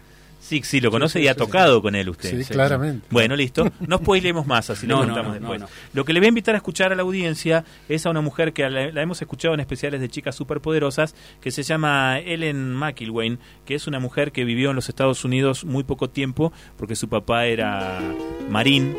[0.47, 2.43] Sí, sí, lo conoce sí, y ha tocado con él usted.
[2.43, 3.07] Sí, claramente.
[3.11, 3.65] Bueno, listo.
[3.89, 5.61] No spoilemos más, así No, le no, contamos no, después.
[5.61, 5.73] no, no.
[5.95, 8.53] Lo que le voy a invitar a escuchar a la audiencia es a una mujer
[8.53, 13.39] que la, la hemos escuchado en especiales de chicas superpoderosas, que se llama Ellen McIlwain,
[13.65, 17.09] que es una mujer que vivió en los Estados Unidos muy poco tiempo, porque su
[17.09, 18.01] papá era
[18.51, 18.95] marín.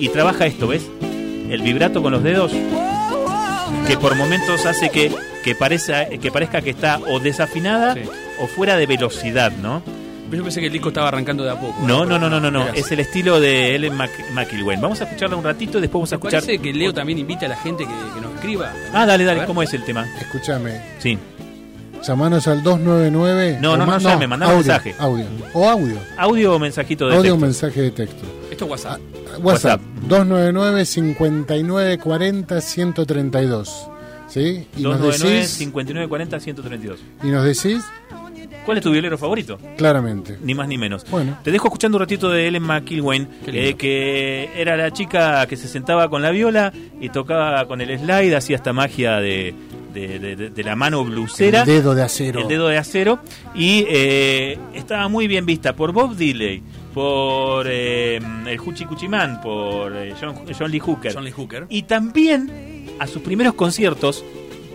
[0.00, 0.90] Y trabaja esto, ¿ves?
[1.48, 2.50] El vibrato con los dedos,
[3.86, 5.12] que por momentos hace que,
[5.44, 7.96] que, parezca, que parezca que está o desafinada
[8.40, 9.82] o fuera de velocidad, ¿no?
[10.32, 11.86] Yo pensé que el disco estaba arrancando de a poco.
[11.86, 12.68] No, no, no, no, no, no.
[12.68, 14.80] Es el estilo de Ellen McIlwain.
[14.80, 16.40] Vamos a escucharla un ratito y después vamos a ¿Te escuchar.
[16.40, 18.72] parece que Leo también invita a la gente que, que nos escriba?
[18.92, 19.44] Ah, dale, dale.
[19.46, 20.06] ¿Cómo es el tema?
[20.20, 20.80] Escúchame.
[20.98, 21.18] Sí.
[22.02, 23.58] Llamanos al 299.
[23.60, 24.94] No, no, o no llame, mandá un audio, mensaje.
[24.98, 25.26] Audio.
[25.54, 25.96] O audio.
[26.18, 27.46] Audio o mensajito de Audio o texto.
[27.46, 28.22] mensaje de texto.
[28.50, 29.00] Esto es WhatsApp.
[29.40, 29.44] WhatsApp.
[29.44, 29.80] WhatsApp.
[30.08, 33.88] 299 59 40 132.
[34.28, 34.66] ¿Sí?
[34.76, 35.50] Y nos 299 decís.
[35.50, 36.98] 59 40 132.
[37.22, 37.84] Y nos decís
[38.64, 39.58] ¿Cuál es tu violero favorito?
[39.76, 40.38] claramente.
[40.42, 41.04] Ni más ni menos.
[41.10, 41.38] Bueno.
[41.42, 45.68] Te dejo escuchando un ratito de Ellen McIlwain, eh, que era la chica que se
[45.68, 49.54] sentaba con la viola y tocaba con el slide, hacía esta magia de,
[49.92, 51.60] de, de- de- de la mano blusera.
[51.60, 52.40] El dedo de acero.
[52.40, 53.18] el dedo de acero
[53.54, 56.62] y eh, estaba muy bien vista por Bob Dylan,
[56.94, 61.66] por eh, el Huchi Cuchimán, por eh, John, John Lee Hooker John Lee Hooker.
[61.68, 64.24] y también a sus primeros conciertos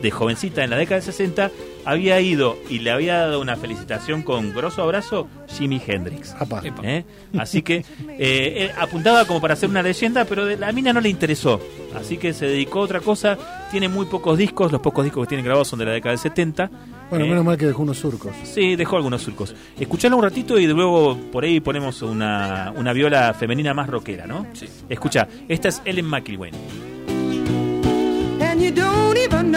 [0.01, 1.51] de jovencita en la década de 60
[1.85, 6.35] había ido y le había dado una felicitación con grosso abrazo Jimi Hendrix.
[6.83, 7.05] ¿Eh?
[7.37, 7.85] Así que
[8.19, 11.61] eh, él apuntaba como para ser una leyenda, pero de la mina no le interesó.
[11.95, 13.37] Así que se dedicó a otra cosa.
[13.71, 16.19] Tiene muy pocos discos, los pocos discos que tiene grabados son de la década del
[16.19, 16.69] 70.
[17.09, 18.33] Bueno, Eh, menos mal que dejó unos surcos.
[18.43, 19.55] Sí, dejó algunos surcos.
[19.79, 24.45] Escuchalo un ratito y luego por ahí ponemos una, una viola femenina más rockera, ¿no?
[24.53, 24.67] Sí.
[24.89, 26.53] Escucha, esta es Ellen McIlwain.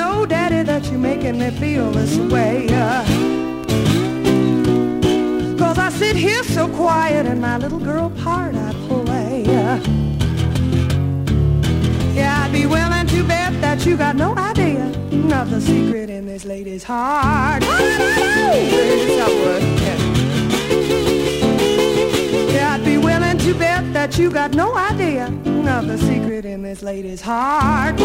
[0.01, 2.67] Know, Daddy, that you're making me feel this way.
[2.71, 3.05] uh.
[5.59, 9.45] Cause I sit here so quiet and my little girl part I play.
[9.63, 9.79] uh.
[12.19, 14.85] Yeah, I'd be willing to bet that you got no idea
[15.41, 17.63] of the secret in this lady's heart.
[17.63, 19.99] Yes, I would, yeah.
[23.93, 25.27] That you got no idea.
[25.27, 27.97] Of the secret in this lady's heart.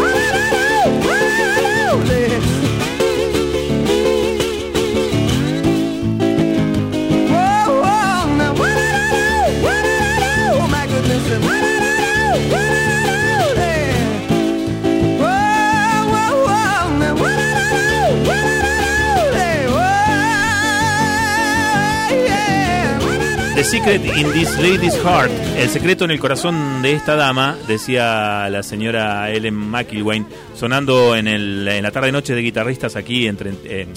[23.56, 28.50] The Secret in This Lady's Heart, el secreto en el corazón de esta dama, decía
[28.50, 33.94] la señora Ellen McIlwain, sonando en, el, en la tarde-noche de guitarristas aquí entre, en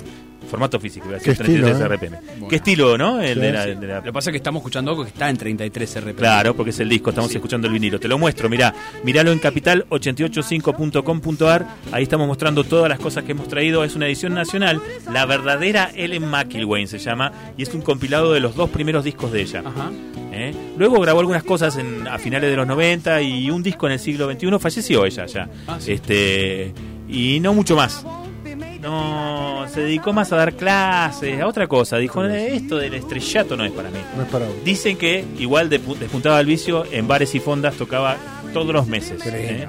[0.50, 1.88] formato físico, iba a decir, Qué estilo, 33 ¿eh?
[2.18, 2.48] RPM.
[2.50, 3.22] Qué estilo, ¿no?
[3.22, 3.76] El Sí, de la- sí.
[3.76, 6.16] de la- Lo que pasa es que estamos escuchando algo que está en 33 RPM.
[6.18, 7.38] Claro, porque es el disco, estamos Sí.
[7.38, 8.00] escuchando el vinilo.
[8.00, 11.66] Te lo muestro, mirá, miralo en capital885.com.ar.
[11.92, 13.84] Ahí estamos mostrando todas las cosas que hemos traído.
[13.84, 14.82] Es una edición nacional,
[15.12, 19.32] la verdadera Ellen McIlwain se llama, y es un compilado de los dos primeros discos
[19.32, 19.64] de ella.
[19.66, 19.92] Ajá.
[20.32, 20.54] ¿eh?
[20.78, 24.00] Luego grabó algunas cosas en- a finales de los 90 y un disco en el
[24.00, 24.60] siglo XXI.
[24.60, 25.50] Falleció ella ya.
[25.68, 25.94] Ah, sí.
[25.94, 26.74] este
[27.12, 28.06] Y no mucho más.
[28.82, 31.98] No, se dedicó más a dar clases, a otra cosa.
[31.98, 34.00] Dijo, "Eh, esto del estrellato no es para mí.
[34.16, 34.56] No es para vos.
[34.64, 38.16] Dicen que igual de- despuntaba el vicio, en bares y fondas tocaba
[38.54, 39.22] todos los meses.
[39.26, 39.68] ¿eh?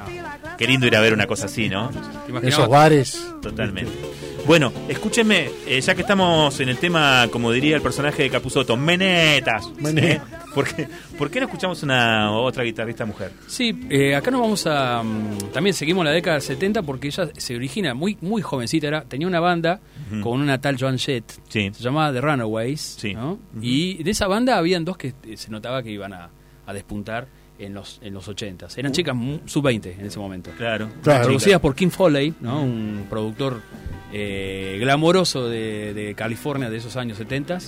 [0.61, 1.91] Qué lindo ir a ver una cosa así, ¿no?
[2.43, 3.19] Esos bares.
[3.41, 3.91] Totalmente.
[4.47, 8.77] Bueno, escúchenme, eh, ya que estamos en el tema, como diría el personaje de Capuzoto,
[8.77, 9.71] menetas.
[9.81, 10.29] Menetas.
[10.29, 10.37] ¿eh?
[10.55, 13.33] ¿Por, qué, por qué no escuchamos una otra guitarrista mujer?
[13.47, 15.03] Sí, eh, acá nos vamos a...
[15.03, 19.03] mm, también seguimos la década del 70 porque ella se origina muy muy jovencita, era
[19.03, 19.81] tenía una banda
[20.23, 21.71] con una tal Joan Jett, Sí.
[21.73, 23.15] se llamaba The Runaways, Sí.
[23.15, 23.39] ¿no?
[23.63, 26.29] Y de esa banda habían dos que se notaba que iban a,
[26.67, 27.29] a despuntar
[27.61, 29.15] en los en los 80 Eran chicas
[29.47, 30.51] sub-20 en ese momento.
[30.57, 30.89] Claro.
[31.03, 31.25] Claro.
[31.27, 32.63] Producidas por Kim Foley, ¿no?
[32.63, 33.61] un productor
[34.13, 37.59] eh, glamoroso de, de California de esos años 70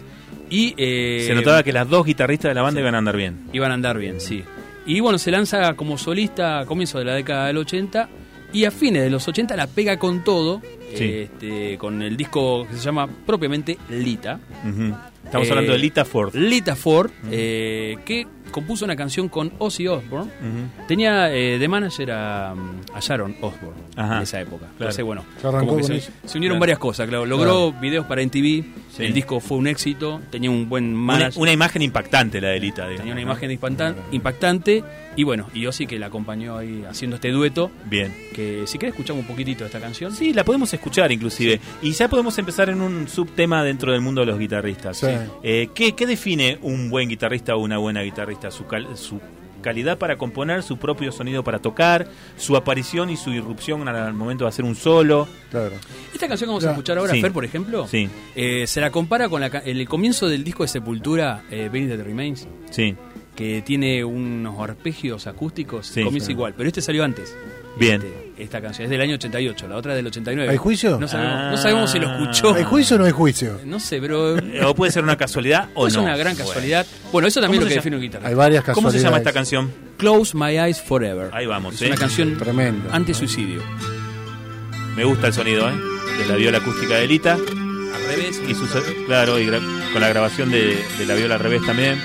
[0.50, 3.46] y eh, Se notaba que las dos guitarristas de la banda iban a andar bien.
[3.52, 4.42] Iban a andar bien, sí.
[4.84, 8.08] Y bueno, se lanza como solista a comienzos de la década del 80
[8.52, 10.60] y a fines de los 80 la pega con todo,
[10.94, 11.04] Sí.
[11.04, 14.38] este, con el disco que se llama propiamente Lita.
[15.24, 16.34] Estamos Eh, hablando de Lita Ford.
[16.34, 20.30] Lita Ford, eh, que compuso una canción con Ozzy Osbourne.
[20.86, 24.18] Tenía eh, de manager a, a Sharon Osbourne Ajá.
[24.18, 24.58] en esa época.
[24.58, 24.72] Claro.
[24.78, 26.12] Entonces, bueno, Se arrancó como que con se, eso.
[26.24, 26.60] se unieron Claro.
[26.60, 27.08] varias cosas.
[27.08, 29.04] Claro, logró videos para MTV, Sí.
[29.04, 31.40] el disco fue un éxito, tenía un buen Una, manager.
[31.42, 32.82] una imagen impactante la de Lita.
[32.82, 33.30] digamos, Tenía una ¿no?
[33.30, 34.84] imagen impactan- impactante
[35.16, 38.14] y bueno, y Ozzy que la acompañó ahí haciendo este dueto, Bien.
[38.34, 40.12] que si querés escuchamos un poquitito de esta canción.
[40.14, 41.58] Sí, la podemos escuchar inclusive.
[41.82, 44.98] Y ya podemos empezar en un subtema dentro del mundo de los guitarristas.
[44.98, 45.06] Sí.
[45.42, 48.41] Eh, ¿qué, qué define un buen guitarrista o una buena guitarrista?
[48.50, 49.20] Su, cal- su
[49.62, 54.12] calidad para componer, su propio sonido para tocar, su aparición y su irrupción al, al
[54.14, 55.28] momento de hacer un solo.
[55.50, 55.76] Claro.
[56.12, 57.20] Esta canción que vamos a escuchar ahora, Sí.
[57.20, 60.64] Fer, por ejemplo, Sí, eh, se la compara con la ca- el comienzo del disco
[60.64, 62.96] de Sepultura, eh, Beneath the Remains, sí.
[63.36, 66.02] que tiene unos arpegios acústicos, Sí.
[66.02, 66.32] comienza Sí.
[66.32, 67.34] igual, pero este salió antes.
[67.78, 68.02] Bien.
[68.02, 70.50] Este, esta canción es del año 88, la otra del 89.
[70.50, 70.98] ¿Hay juicio?
[70.98, 71.50] No sabemos, Ah.
[71.50, 72.54] no sabemos si lo escuchó.
[72.54, 73.60] ¿Hay juicio o no hay juicio?
[73.64, 76.02] No sé, pero Eh, O puede ser una casualidad o es no.
[76.02, 76.86] una gran casualidad.
[77.12, 78.36] Bueno, eso también ¿Cómo es lo que define un Hay guitarrista.
[78.36, 79.00] varias ¿Cómo casualidades.
[79.02, 79.72] se llama esta canción?
[79.98, 81.30] Close My Eyes Forever.
[81.32, 81.86] Ahí vamos, Es ¿eh?
[81.86, 82.88] una canción Tremendo.
[82.92, 83.62] anti-suicidio.
[84.96, 85.72] Me gusta el sonido, ¿eh?
[86.18, 87.34] De la viola acústica de Lita.
[87.34, 88.40] Al revés.
[88.48, 88.66] Y su,
[89.06, 89.60] claro, y gra-
[89.92, 91.98] con la grabación de, de la viola al revés también.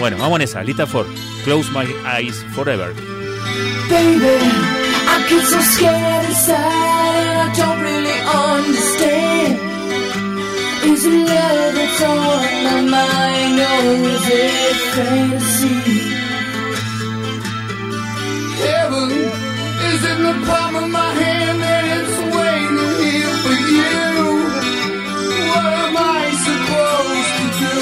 [0.00, 0.62] Bueno, vamos en esa.
[0.64, 1.06] Lita Ford.
[1.44, 1.86] Close My
[2.18, 2.92] Eyes Forever.
[3.90, 8.18] Baby, I get so scared inside and I don't really
[8.48, 9.52] understand.
[10.90, 15.78] Is it love that's on my mind or is it fantasy?
[18.62, 19.10] Heaven
[19.90, 23.96] is in the palm of my hand and it's waiting here for you.
[25.50, 27.76] What am I supposed to do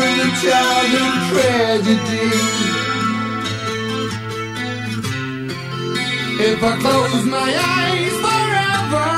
[0.00, 2.81] with a childhood tragedy?
[6.44, 9.10] If I close my eyes forever,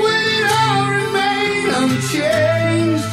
[0.00, 3.12] will it all remain unchanged?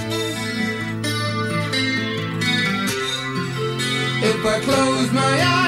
[4.24, 5.62] If I close my eyes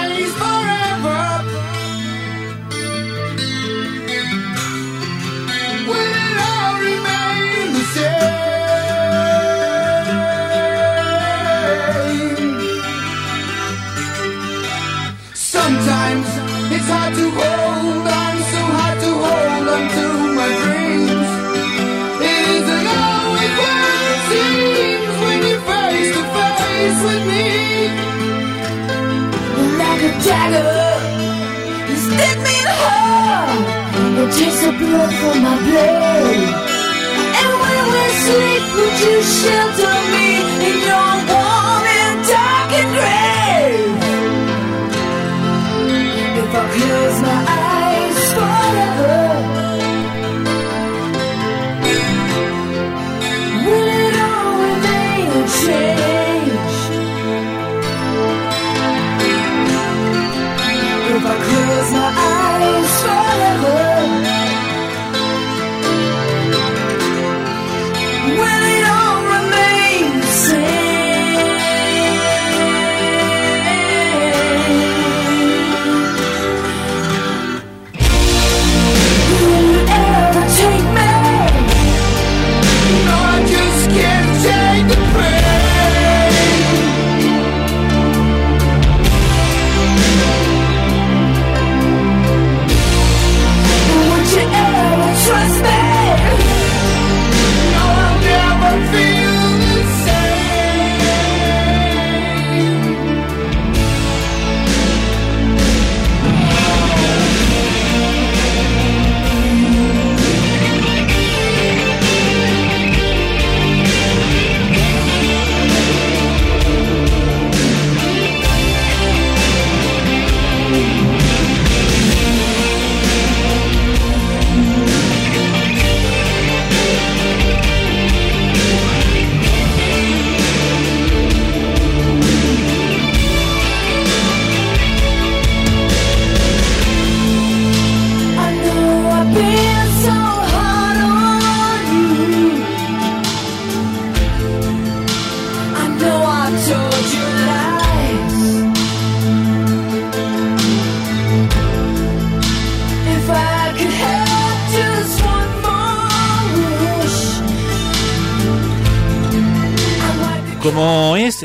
[39.26, 39.95] shelter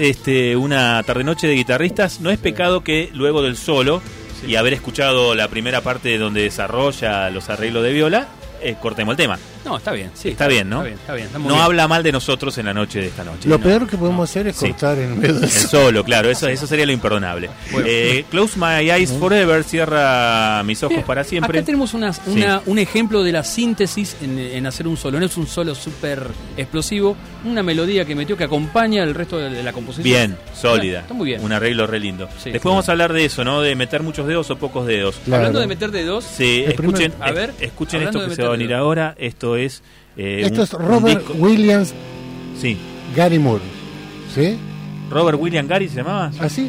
[0.00, 4.00] este una tarde-noche de guitarristas, no es pecado que luego del solo
[4.46, 8.28] y haber escuchado la primera parte donde desarrolla los arreglos de viola,
[8.62, 9.38] eh, cortemos el tema.
[9.70, 10.30] No, está bien, sí.
[10.30, 10.78] Está bien, ¿no?
[10.84, 11.26] Está bien, está bien.
[11.26, 11.60] está No bien.
[11.60, 13.48] habla mal de nosotros en la noche de esta noche.
[13.48, 13.62] Lo ¿no?
[13.64, 14.70] peor que podemos hacer es Sí.
[14.70, 15.68] cortar en medio de El eso.
[15.68, 17.48] solo, claro, eso, eso sería lo imperdonable.
[17.70, 17.86] Bueno.
[17.88, 21.58] Eh, Close My Eyes Forever, cierra mis ojos Bien, para siempre.
[21.58, 25.20] Acá tenemos una, una- un ejemplo de la síntesis en, en hacer un solo.
[25.20, 29.50] No es un solo súper explosivo, una melodía que metió que acompaña el resto de,
[29.50, 30.02] de la composición.
[30.04, 31.00] Bien, sólida.
[31.00, 31.42] Está muy bien.
[31.44, 32.28] Un arreglo re lindo.
[32.42, 32.50] Sí.
[32.50, 33.60] Después vamos a hablar de eso, ¿no?
[33.60, 35.16] De meter muchos dedos o pocos dedos.
[35.24, 35.36] Claro.
[35.42, 38.52] Hablando de meter dedos, Sí, escuchen, A ver, es- escuchen esto que se va a
[38.52, 39.14] venir ahora.
[39.18, 39.59] Esto es.
[40.16, 41.94] Eh, Esto un- es Robert Williams,
[42.60, 42.76] Sí.
[43.16, 43.62] Gary Moore.
[44.34, 44.56] ¿Sí?
[45.10, 46.30] Robert William Gary se llamaba.
[46.40, 46.68] ¿Así?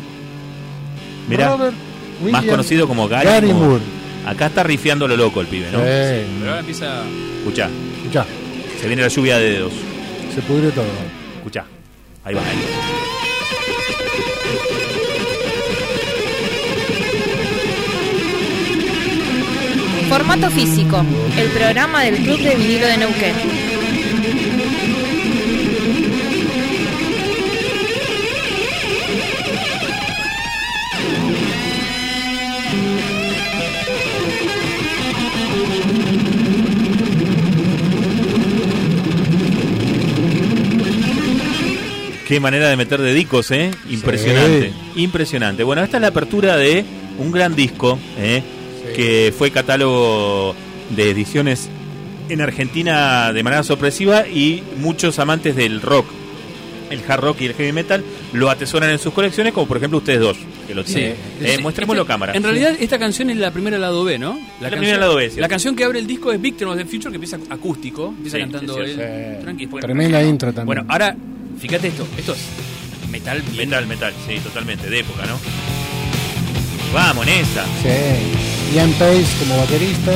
[1.29, 3.65] Mirá, Robert más Williams conocido como Gary, Gary Moore.
[3.67, 3.83] Moore.
[4.25, 5.79] Acá está rifiando lo loco el pibe, ¿no?
[5.79, 5.83] Sí.
[5.85, 7.03] pero ahora empieza.
[7.39, 8.25] Escuchá, Escuchá,
[8.79, 9.73] se viene la lluvia de dedos.
[10.33, 10.85] se pudrió todo.
[11.37, 11.65] Escuchá.
[12.23, 12.41] Ahí va.
[12.41, 12.57] ahí.
[20.11, 21.05] Formato físico,
[21.37, 23.33] el programa del Club de Vinilo de Neuquén.
[42.27, 43.71] Qué manera de meter dedicos, ¿eh?
[43.89, 44.73] Impresionante.
[44.97, 45.63] Impresionante.
[45.63, 46.83] Bueno, esta es la apertura de
[47.17, 48.43] un gran disco, ¿eh?
[48.95, 50.55] Que fue catálogo
[50.89, 51.69] de ediciones
[52.29, 56.05] en Argentina de manera sorpresiva y muchos amantes del rock,
[56.89, 59.97] el hard rock y el heavy metal, lo atesoran en sus colecciones, como por ejemplo
[59.99, 61.15] ustedes dos, que lo tienen.
[61.41, 61.61] Eh, Sí.
[61.61, 62.33] muestrémoslo Este- cámara.
[62.33, 64.39] En realidad, esta canción es la primera lado B, ¿no?
[64.61, 65.41] La primera lado B, cierto.
[65.41, 68.37] La canción que abre el disco es Victim of the Future, que empieza acústico, empieza
[68.37, 68.89] Sí, cantando sí, él.
[68.91, 69.41] sí.
[69.43, 70.65] tranqui, después- Tremenda intro también.
[70.67, 71.15] Bueno, ahora,
[71.59, 73.41] fíjate esto, esto es metal.
[73.57, 75.37] Metal, metal, sí, totalmente, de época, ¿no?
[76.93, 77.65] Vamos, en esa.
[77.81, 78.50] Sí.
[78.73, 80.11] Ian Pace como baterista.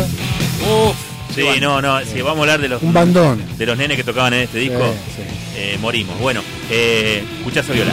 [0.61, 0.95] Uf,
[1.33, 3.43] Sí, no, no, si vamos a hablar de los, Un bandón.
[3.57, 4.79] de los nenes que tocaban en este disco,
[5.15, 5.23] Sí, sí.
[5.57, 6.17] eh, morimos.
[6.19, 7.91] Bueno, eh, escuchá esa viola.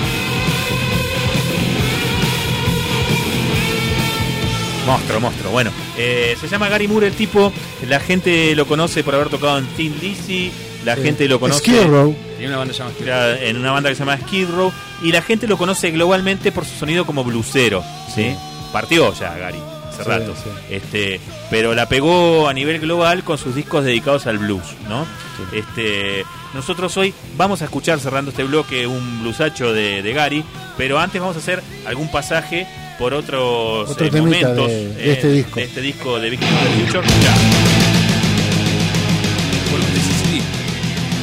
[4.86, 5.50] Monstruo, monstruo.
[5.52, 7.52] Bueno, eh, se llama Gary Moore el tipo.
[7.88, 10.52] La gente lo conoce por haber tocado en Team Lizzy.
[10.84, 11.02] La Sí.
[11.02, 12.14] gente lo conoce Skid Row.
[12.36, 13.14] Tiene una banda llamada Skid Row.
[13.14, 14.72] era en una banda que se llama Skid Row.
[15.02, 17.82] Y la gente lo conoce globalmente por su sonido como blusero.
[18.14, 18.34] ¿sí?
[18.72, 19.58] Partió ya Gary
[20.02, 20.34] hace Sí, rato.
[20.36, 20.74] sí.
[20.74, 25.06] Este, pero la pegó a nivel global con sus discos dedicados al blues, ¿no?
[25.52, 30.44] Este, nosotros hoy vamos a escuchar cerrando este bloque un bluesacho de, de Gary,
[30.76, 32.66] pero antes vamos a hacer algún pasaje
[32.98, 35.56] por otros Otro eh, momentos de- de este disco.
[35.56, 37.08] de este disco de Victim of the Future.
[37.22, 37.34] Ya.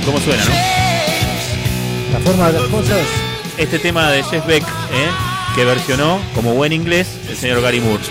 [0.06, 0.52] ¿Cómo suena, no?
[2.14, 2.98] La forma de las cosas.
[3.58, 5.10] Este tema de Jeff Beck, ¿eh?
[5.56, 8.02] que versionó como buen inglés el señor Gary Moore.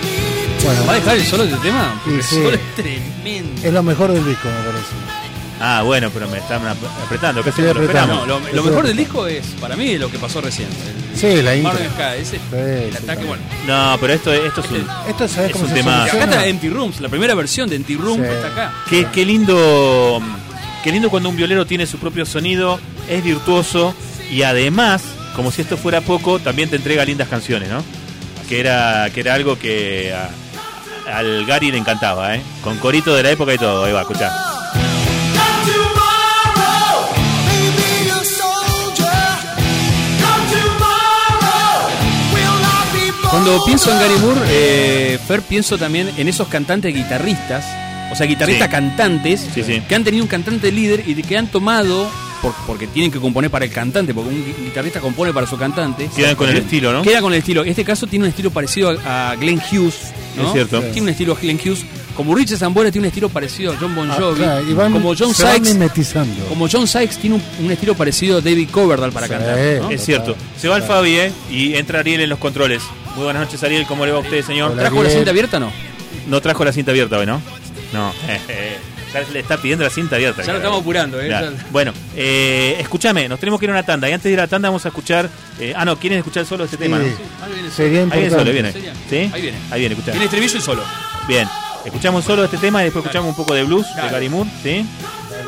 [0.65, 2.01] Bueno, ¿Va a dejar el solo de este tema?
[2.05, 2.63] Porque Sí, el solo sí.
[2.65, 3.67] es tremendo.
[3.67, 4.93] es lo mejor del disco, me parece.
[5.61, 7.43] Ah, bueno, pero me están ap- apretando.
[7.43, 8.27] ¿Qué apretando.
[8.27, 10.69] No, lo, lo mejor del disco es, para mí, lo que pasó recién.
[11.13, 11.73] El Sí, la intro.
[11.73, 13.29] Marvin Sky, ese, el sí, ataque, también.
[13.29, 13.43] bueno.
[13.67, 14.87] No, pero esto, esto es un...
[15.09, 17.77] Esto, ¿sabes Es cómo un se tema- Acá está Empty Rooms, la primera versión de
[17.77, 18.29] Empty Room Sí.
[18.31, 18.73] está acá.
[18.89, 20.21] Qué, qué lindo,
[20.85, 23.95] qué lindo cuando un violero tiene su propio sonido, es virtuoso
[24.31, 25.03] y además,
[25.35, 27.83] como si esto fuera poco, también te entrega lindas canciones, ¿no?
[28.49, 30.31] Que era, que era algo que a-
[31.13, 32.43] al Gary le encantaba, ¿eh?
[32.63, 33.85] Con corito de la época y todo.
[33.85, 34.31] Ahí va, escuchá.
[43.31, 47.65] Cuando pienso en Gary Moore, eh, Fer, pienso también en esos cantantes guitarristas,
[48.11, 48.73] o sea, guitarristas Sí.
[48.73, 49.83] cantantes, Sí, sí.
[49.87, 52.11] que han tenido un cantante líder y que han tomado,
[52.67, 56.09] porque tienen que componer para el cantante, porque un gui- guitarrista compone para su cantante.
[56.15, 57.03] Quedan con el estilo, ¿no?
[57.03, 57.65] Queda con el estilo.
[57.65, 60.47] Este caso tiene un estilo parecido a, a Glenn Hughes, ¿no?
[60.47, 60.81] Es cierto.
[60.83, 61.85] Tiene un estilo Glenn Hughes.
[62.17, 64.37] Como Richard Zambora tiene un estilo parecido a John Bon Ah, Jovi.
[64.41, 65.77] claro, y van- como John Sykes.
[66.49, 69.33] Como John Sykes tiene un, un estilo parecido a David Coverdale para Sí.
[69.35, 69.57] cantar.
[69.83, 69.91] ¿no?
[69.91, 70.35] Es cierto.
[70.61, 71.33] Se va el Fabi, ¿eh?
[71.51, 72.83] Y entra Ariel en los controles.
[73.15, 73.87] Muy buenas noches, Ariel.
[73.87, 74.73] ¿Cómo le va a usted, señor?
[74.73, 74.83] Hola.
[74.83, 75.15] ¿Trajo la Bien.
[75.19, 75.73] cinta abierta o no?
[76.29, 77.41] No trajo la cinta abierta hoy, ¿no?
[77.93, 78.13] No.
[79.13, 80.43] ya le está pidiendo la cinta abierta.
[80.43, 81.27] Ya lo estamos apurando, ¿eh?
[81.29, 81.53] Claro.
[81.71, 84.09] Bueno, eh, escúchame, nos tenemos que ir a una tanda.
[84.09, 85.29] Y antes de ir a la tanda vamos a escuchar...
[85.59, 86.99] eh, ah, no, ¿quieren escuchar solo este tema?
[86.99, 87.05] ¿no?
[87.05, 87.11] Sí.
[87.43, 88.73] Ahí viene el Sería Ahí viene solo, viene.
[88.73, 88.93] Sería.
[89.09, 89.31] ¿Sí?
[89.33, 89.59] Ahí viene.
[89.71, 90.13] Ahí viene, escuchá.
[90.13, 90.83] Tiene estribillo y solo.
[91.27, 91.49] Bien,
[91.85, 94.03] escuchamos solo este tema y después escuchamos un poco de blues de.
[94.03, 94.85] Gary Moore, ¿sí?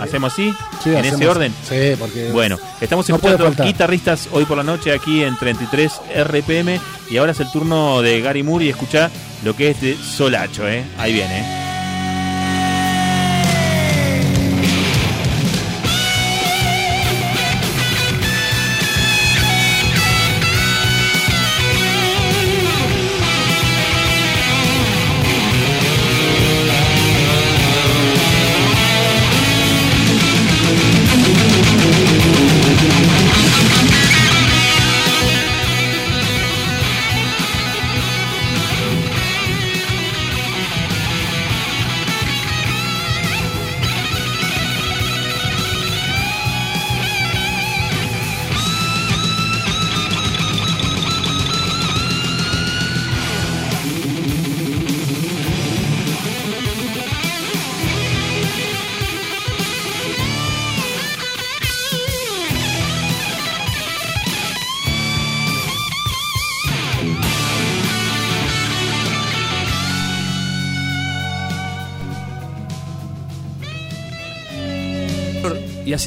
[0.01, 0.55] ¿Hacemos así?
[0.83, 1.55] Sí, ¿En hacemos- ese orden?
[1.69, 2.31] Sí, porque.
[2.33, 5.93] Bueno, estamos No escuchando guitarristas hoy por la noche aquí en 33
[6.25, 9.11] RPM y ahora es el turno de Gary Moore y escucha
[9.45, 10.85] lo que es de Solacho, ¿eh?
[10.99, 11.41] Ahí viene.
[11.41, 11.70] ¿eh?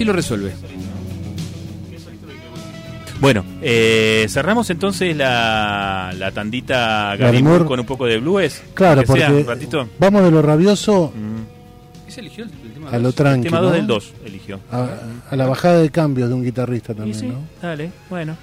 [0.03, 0.53] Así lo resuelve.
[3.19, 7.15] Bueno, eh, cerramos entonces la, la tandita.
[7.41, 8.61] Moore con un poco de blues.
[8.73, 9.89] Claro, Que sea, porque un ratito.
[9.99, 12.09] vamos de lo rabioso Mm.
[12.09, 13.15] ¿Ese eligió el, el tema a lo dos?
[13.15, 13.49] tranquilo.
[13.57, 14.59] Tema 2 del 2 eligió.
[14.71, 14.87] A,
[15.31, 17.35] a la bajada de cambios de un guitarrista también, sí, ¿no?
[17.61, 18.35] dale, bueno.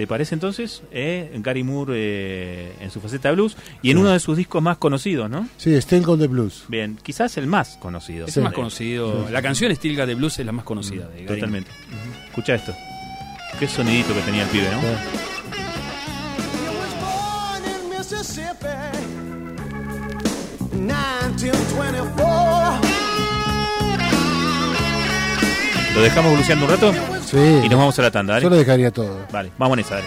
[0.00, 0.80] ¿Te parece entonces?
[0.92, 4.00] Eh, Gary Moore eh, en su faceta de blues y en Sí.
[4.00, 5.46] uno de sus discos más conocidos, ¿no?
[5.58, 6.64] Sí, Still Gold the Blues.
[6.68, 8.24] Bien, quizás el más conocido.
[8.26, 8.40] Es Sí.
[8.40, 9.28] el más conocido.
[9.30, 11.38] La canción Steel God de Blues es la más conocida de Gary.
[11.38, 11.70] Totalmente.
[12.28, 12.74] Escucha esto.
[13.58, 14.80] Qué sonidito que tenía el pibe, ¿no?
[14.80, 14.86] Sí.
[16.56, 18.78] He was born in Mississippi,
[20.78, 22.80] 1924.
[25.94, 26.90] Lo dejamos bluseando un rato
[27.30, 28.50] Sí, y nos vamos a la tanda, yo ¿dale?
[28.50, 29.26] lo dejaría todo.
[29.32, 30.06] Vale, vamos en esa, dale.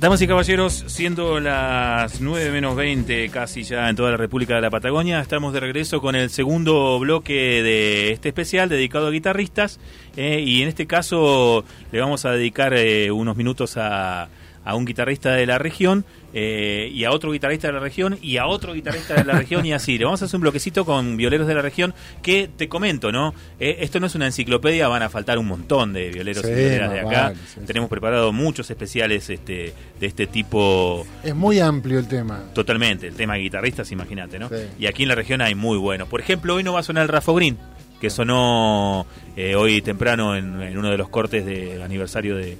[0.00, 4.62] Damas y caballeros, siendo las 9 menos 20 casi ya en toda la República de
[4.62, 9.78] la Patagonia, estamos de regreso con el segundo bloque de este especial dedicado a guitarristas
[10.16, 14.30] eh, y en este caso le vamos a dedicar eh, unos minutos a,
[14.64, 18.36] a un guitarrista de la región eh, y a otro guitarrista de la región y
[18.36, 19.98] a otro guitarrista de la región y así.
[19.98, 23.34] Le vamos a hacer un bloquecito con violeros de la región que te comento, ¿no?
[23.58, 26.54] Eh, esto no es una enciclopedia, van a faltar un montón de violeros Sí, y
[26.54, 27.22] violeras de acá.
[27.22, 27.60] vale, sí, sí.
[27.66, 31.06] Tenemos preparado muchos especiales este, de este tipo.
[31.24, 32.44] Es muy amplio el tema.
[32.54, 34.48] Totalmente, el tema de guitarristas, imagínate, ¿no?
[34.78, 36.08] Y aquí en la región hay muy buenos.
[36.08, 37.58] Por ejemplo, hoy no va a sonar el Rafo Green,
[38.00, 39.06] que sonó
[39.36, 42.56] eh, hoy temprano en, en uno de los cortes de aniversario de,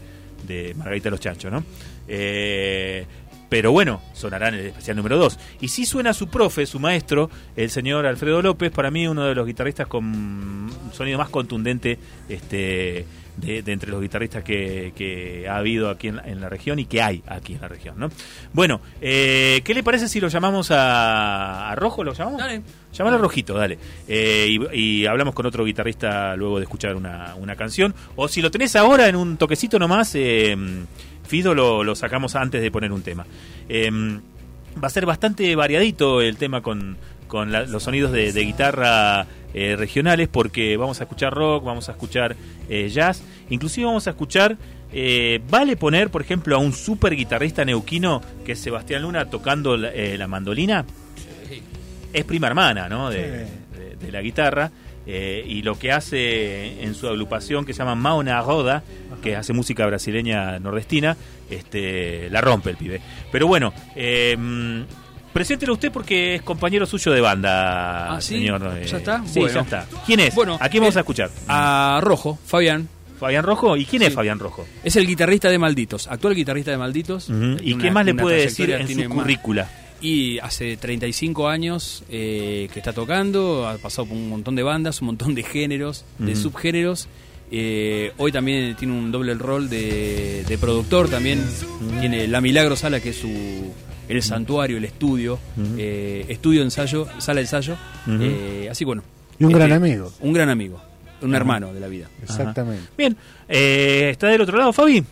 [0.46, 1.64] de Margarita Los Chanchos, ¿no?
[2.08, 3.06] Eh,
[3.50, 5.38] pero bueno, sonará en el especial número 2.
[5.60, 9.34] Y sí suena su profe, su maestro, el señor Alfredo López, para mí uno de
[9.34, 11.98] los guitarristas con sonido más contundente
[12.28, 13.04] este,
[13.36, 16.78] de, de entre los guitarristas que, que ha habido aquí en la, en la región
[16.78, 17.96] y que hay aquí en la región.
[17.98, 18.08] ¿no?
[18.52, 22.04] Bueno, eh, ¿qué le parece si lo llamamos a, a Rojo?
[22.04, 22.40] ¿Lo llamamos?
[22.40, 22.62] Dale.
[22.92, 23.78] Llámalo a Rojito, dale.
[24.06, 27.94] Eh, y, y hablamos con otro guitarrista luego de escuchar una, una canción.
[28.16, 30.56] O si lo tenés ahora en un toquecito nomás, eh,
[31.30, 33.24] Fido lo, lo sacamos antes de poner un tema.
[33.68, 33.88] Eh,
[34.82, 36.96] va a ser bastante variadito el tema con,
[37.28, 41.88] con la- los sonidos de, de guitarra eh, regionales porque vamos a escuchar rock, vamos
[41.88, 42.36] a escuchar
[42.68, 44.56] eh, jazz, inclusive vamos a escuchar...
[44.92, 49.76] eh, vale poner, por ejemplo, a un super guitarrista neuquino que es Sebastián Luna tocando
[49.76, 50.84] la, eh, la mandolina.
[52.12, 53.08] Es prima hermana ¿no?
[53.10, 54.70] de, de- de la guitarra
[55.06, 58.82] eh, y lo que hace en su agrupación que se llama Mauna Roda,
[59.22, 61.16] que hace música brasileña nordestina,
[61.50, 63.00] este, la rompe el pibe.
[63.32, 64.80] Pero bueno, eh, mm,
[65.32, 68.34] preséntelo usted porque es compañero suyo de banda, Ah, ¿sí?
[68.34, 68.62] señor.
[68.76, 69.22] eh, ¿Ya está?
[69.26, 69.54] Sí, Bueno.
[69.54, 69.86] ya está.
[70.06, 70.34] ¿Quién es?
[70.34, 71.30] Bueno, ¿A quién vamos eh, a escuchar?
[71.48, 72.88] A Rojo, Fabián.
[73.18, 73.76] ¿Fabián Rojo?
[73.76, 74.14] ¿Y quién es.
[74.14, 74.66] Fabián Rojo?
[74.82, 77.28] Es el guitarrista de Malditos, actual guitarrista de Malditos.
[77.28, 79.68] ¿Y Una- qué más le puede decir en su más- currícula?
[80.00, 85.00] Y hace 35 años eh, que está tocando, ha pasado por un montón de bandas,
[85.02, 87.08] un montón de géneros, de subgéneros.
[87.52, 91.44] Eh, hoy también tiene un doble rol de, de productor también.
[92.00, 93.28] Tiene La Milagro Sala, que es su
[94.10, 95.38] el santuario, el estudio,
[95.78, 97.76] eh, estudio ensayo, sala de ensayo.
[98.08, 99.02] Eh, así bueno.
[99.38, 100.12] Y un este, gran amigo.
[100.20, 100.80] Un gran amigo,
[101.22, 102.08] un hermano de la vida.
[102.22, 102.88] Exactamente.
[102.98, 103.16] Bien,
[103.48, 105.04] eh, ¿está del otro lado, Fabi?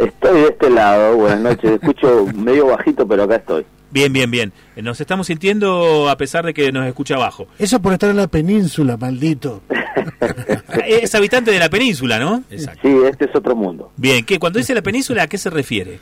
[0.00, 1.72] Estoy de este lado, buenas noches.
[1.72, 3.66] Escucho medio bajito, pero acá estoy.
[3.90, 4.52] Bien, bien, bien.
[4.76, 7.48] Eh, Nos estamos sintiendo a pesar de que nos escucha abajo.
[7.58, 9.62] Eso por estar en la península, maldito.
[10.86, 12.42] Es habitante de la península, ¿no?
[12.50, 12.80] Exacto.
[12.82, 13.92] Sí, este es otro mundo.
[13.96, 14.38] Bien, ¿qué?
[14.38, 15.98] Cuando dice la península, ¿a qué se refiere?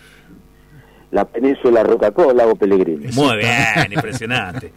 [1.11, 3.09] La península Rocacó, Lago Pellegrini.
[3.13, 4.73] Muy bien, impresionante.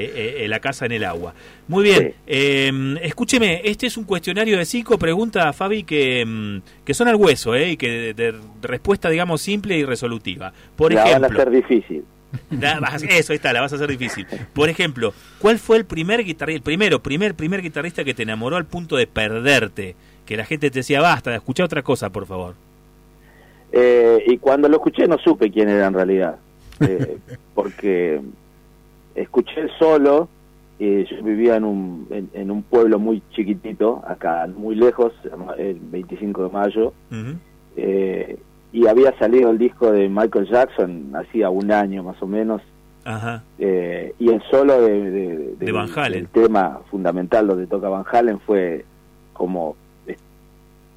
[0.00, 1.34] Eh, eh, eh, la casa en el agua.
[1.66, 2.10] Muy bien.
[2.10, 2.14] Sí.
[2.28, 7.16] eh, escúcheme, este es un cuestionario de cinco preguntas, Fabi, que, mm, que son al
[7.16, 7.70] hueso, ¿eh?
[7.70, 10.52] Y que de, de respuesta, digamos, simple y resolutiva.
[10.76, 12.04] Por la van a ejemplo, hacer difícil.
[12.50, 12.78] La
[13.08, 14.26] eso, ahí está, la vas a hacer difícil.
[14.52, 18.56] Por ejemplo, ¿cuál fue el primer guitarrista, el primero, primer, primer guitarrista que te enamoró
[18.56, 19.96] al punto de perderte?
[20.26, 22.54] Que la gente te decía, basta, escucha otra cosa, por favor.
[23.72, 26.36] Eh, y cuando lo escuché no supe quién era en realidad.
[26.80, 27.16] Eh,
[27.54, 28.20] porque
[29.14, 30.28] escuché solo,
[30.78, 35.54] y yo vivía en un, en, en un pueblo muy chiquitito, acá muy lejos, llama
[35.58, 36.92] el 25 de mayo,
[37.76, 38.38] eh,
[38.72, 42.60] y había salido el disco de Michael Jackson hacía un año más o menos,
[43.04, 43.42] Ajá.
[43.58, 46.12] eh, y el solo de, de, De Van Halen.
[46.24, 48.84] del tema fundamental donde toca Van Halen fue
[49.32, 49.74] como
[50.06, 50.16] eh,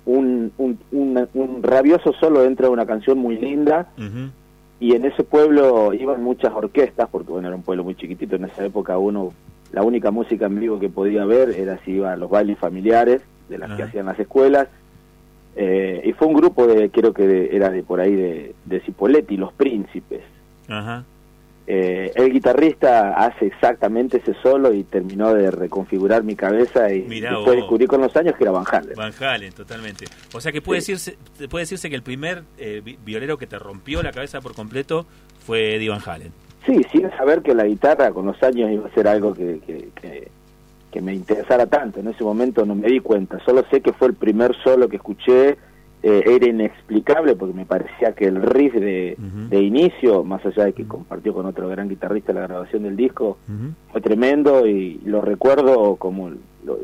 [0.06, 4.30] un, un, un, un rabioso solo dentro de una canción muy linda Ujú.
[4.82, 8.44] Y en ese pueblo iban muchas orquestas porque bueno era un pueblo muy chiquitito en
[8.46, 9.32] esa época uno
[9.72, 13.22] la única música en vivo que podía ver era si iba a los bailes familiares
[13.48, 14.68] de las que hacían las escuelas
[15.56, 18.80] eh, y fue un grupo de creo que de- era de por ahí de, de
[18.82, 20.22] Cipoletti los Príncipes
[20.68, 21.04] Ajá.
[21.68, 27.30] Eh, el guitarrista hace exactamente ese solo y terminó de reconfigurar mi cabeza y Mirá
[27.32, 27.56] después vos.
[27.58, 28.96] descubrí con los años que era Van Halen.
[28.96, 30.06] Van Halen, totalmente.
[30.34, 30.94] O sea que puede, Sí.
[30.94, 34.54] decirse, puede decirse que el primer eh, vi- violero que te rompió la cabeza por
[34.56, 35.06] completo
[35.46, 36.32] fue Eddie Van Halen.
[36.66, 39.90] Sí, sin saber que la guitarra con los años iba a ser algo que, que,
[40.02, 40.28] que-
[40.92, 42.02] que me interesara tanto.
[42.02, 44.98] En ese momento no me di cuenta, solo sé que fue el primer solo que
[44.98, 45.58] escuché,
[46.04, 49.16] eh, era inexplicable porque me parecía que el riff de,
[49.50, 53.38] de inicio, más allá de que compartió con otro gran guitarrista la grabación del disco,
[53.92, 56.30] fue tremendo y lo recuerdo como
[56.66, 56.80] lo-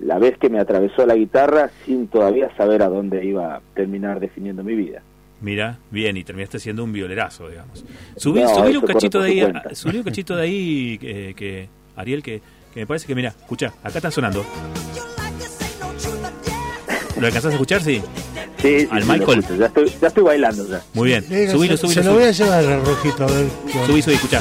[0.00, 4.18] la vez que me atravesó la guitarra sin todavía saber a dónde iba a terminar
[4.20, 5.02] definiendo mi vida.
[5.40, 7.84] Mira, bien, y terminaste siendo un violerazo, digamos.
[8.16, 9.74] Subí, No, un cachito de ahí, por su a- cuenta.
[9.74, 12.40] subile un cachito de ahí, que, que- Ariel, que,
[12.72, 14.44] que me parece que, mira, escucha, acá está sonando.
[17.20, 17.80] ¿Lo alcanzás a escuchar?
[17.82, 18.02] Sí.
[18.64, 19.44] Sí, sí, al sí, Michael.
[19.58, 20.82] ya, estoy, ya estoy bailando ya.
[20.94, 21.22] Muy bien.
[21.50, 23.46] Subilo, se, subilo, se lo voy a llevar al rojito, a ver.
[23.86, 24.40] Subí, subí, escuchá.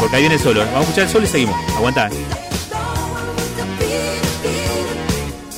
[0.00, 0.60] Porque ahí viene el solo.
[0.60, 1.56] Vamos a escuchar el solo y seguimos.
[1.76, 2.10] Aguantá.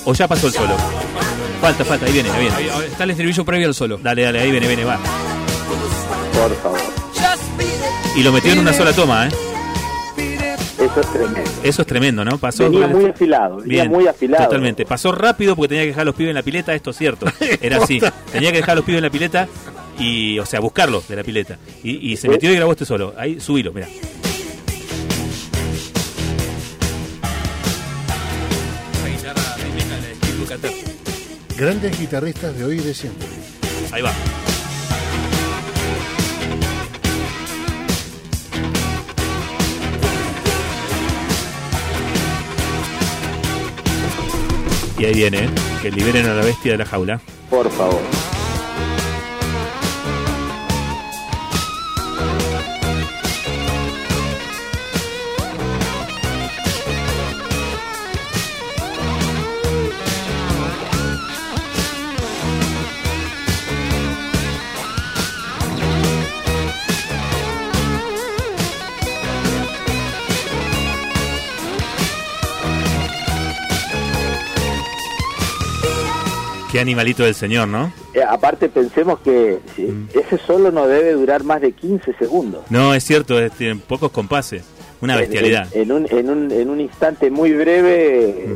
[0.05, 0.75] O ya pasó el solo.
[1.63, 2.57] Falta, falta, ahí viene, ahí viene.
[2.57, 3.97] Ahí- ahí Está el estribillo previo al solo.
[4.03, 4.99] Dale, dale, ahí viene, viene, va.
[6.35, 6.79] Por favor.
[8.17, 9.31] Y lo metió en una sola toma, ¿eh?
[10.95, 11.51] Eso es tremendo.
[11.65, 12.39] Eso es tremendo, ¿no?
[12.39, 12.71] Pasó.
[12.71, 14.45] Venía muy afilado, venía Bien, muy afilado.
[14.45, 14.87] Totalmente.
[14.87, 17.27] Pasó rápido porque tenía que dejar a los pibes en la pileta, esto es cierto.
[17.61, 18.01] Era así.
[18.31, 19.49] Tenía que dejar a los pibes en la pileta
[19.99, 21.59] y, o sea, buscarlos de la pileta.
[21.83, 23.13] Y, y se metió y grabó este solo.
[23.17, 23.89] Ahí, subilo, mira.
[31.57, 33.27] Grandes guitarristas de hoy y de siempre.
[33.93, 34.13] Ahí va.
[45.05, 45.49] Y ahí viene, ¿eh?
[45.83, 47.21] que liberen a la bestia de la jaula.
[47.51, 48.01] Por favor.
[76.75, 77.93] Qué animalito del señor, ¿no?
[78.15, 80.07] Eh, aparte pensemos que Mm.
[80.13, 82.65] ese solo no debe durar más de 15 segundos.
[82.69, 84.65] No, es cierto, es- tienen pocos compases.
[85.01, 85.69] Una En- bestialidad.
[85.73, 88.49] En, en un, en, un, en un instante muy breve,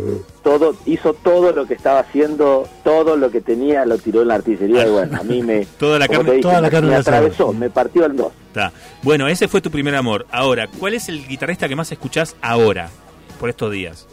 [0.42, 4.34] todo hizo todo lo que estaba haciendo, todo lo que tenía lo tiró en la
[4.34, 6.94] artillería y bueno, a mí me, Toda la carne- dije, toda la me- carne me
[6.94, 8.32] en el atravesó, me partió en dos.
[8.48, 8.72] Está.
[9.04, 10.26] Bueno, ese fue tu primer amor.
[10.32, 12.90] Ahora, ¿cuál es el guitarrista que más escuchás ahora,
[13.38, 14.08] por estos días?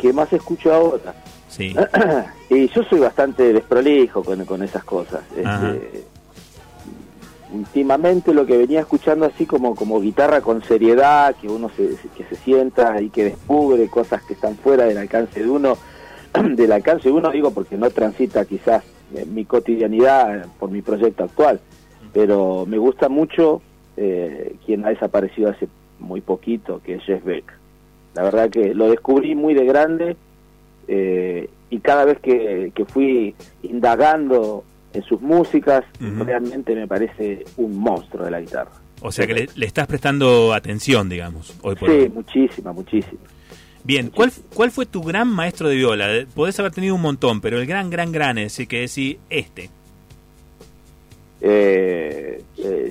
[0.00, 1.12] ¿Qué más escucho ahora?
[1.48, 1.74] Sí.
[2.50, 5.22] y yo soy bastante desprolijo con, con esas cosas.
[5.36, 6.04] Este,
[7.52, 12.24] últimamente lo que venía escuchando así como, como guitarra con seriedad, que uno se, que
[12.24, 15.76] se sienta y que descubre cosas que están fuera del alcance de uno,
[16.56, 18.84] del alcance de uno digo porque no transita quizás
[19.14, 21.60] en mi cotidianidad por mi proyecto actual,
[22.12, 23.62] pero me gusta mucho
[23.96, 25.68] eh, quien ha desaparecido hace
[25.98, 27.44] muy poquito, que es Jeff Beck.
[28.14, 30.16] La verdad que lo descubrí muy de grande
[30.88, 34.64] eh, y cada vez que, que fui indagando
[34.94, 38.70] en sus músicas, realmente me parece un monstruo de la guitarra.
[39.00, 42.08] O sea que le, le estás prestando atención, digamos, hoy por Sí, hoy.
[42.08, 43.20] muchísima, muchísima.
[43.84, 46.14] Bien, ¿cuál, ¿cuál fue tu gran maestro de viola?
[46.16, 49.18] Eh, Podés haber tenido un montón, pero el gran, gran, gran, es decir, que decir
[49.30, 49.70] este.
[51.40, 52.90] Eh, eh,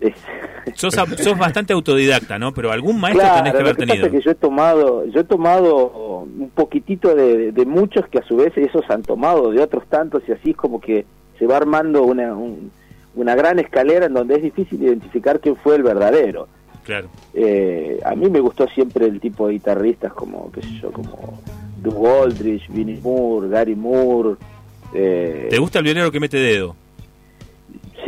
[0.74, 2.52] Sos, sos bastante autodidacta, ¿no?
[2.54, 4.06] Pero algún maestro Claro, tenés que lo haber que pasa tenido.
[4.06, 8.22] es que yo he tomado, yo he tomado un poquitito de, de muchos que a
[8.22, 11.04] su vez esos han tomado de otros tantos y así es como que
[11.38, 12.70] se va armando una, un-
[13.16, 16.46] una gran escalera en donde es difícil identificar quién fue el verdadero.
[16.84, 17.08] Claro.
[17.34, 21.40] Eh, a mí me gustó siempre el tipo de guitarristas como, qué sé yo, como
[21.82, 24.36] Doug Aldrich, Vinnie Moore, Gary Moore.
[24.94, 26.76] eh, ¿Te gusta el violero que mete dedo?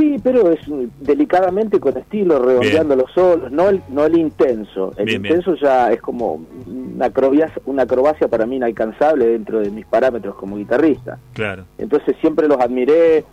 [0.03, 0.59] Sí, pero es
[1.01, 4.93] delicadamente con estilo, redondeando los solos, no el, no el intenso.
[4.97, 5.37] El Bien, bien.
[5.37, 10.35] intenso ya es como una acrobacia, una acrobacia para mí inalcanzable dentro de mis parámetros
[10.35, 11.19] como guitarrista.
[11.35, 11.65] Claro.
[11.79, 13.25] Entonces siempre los admiré.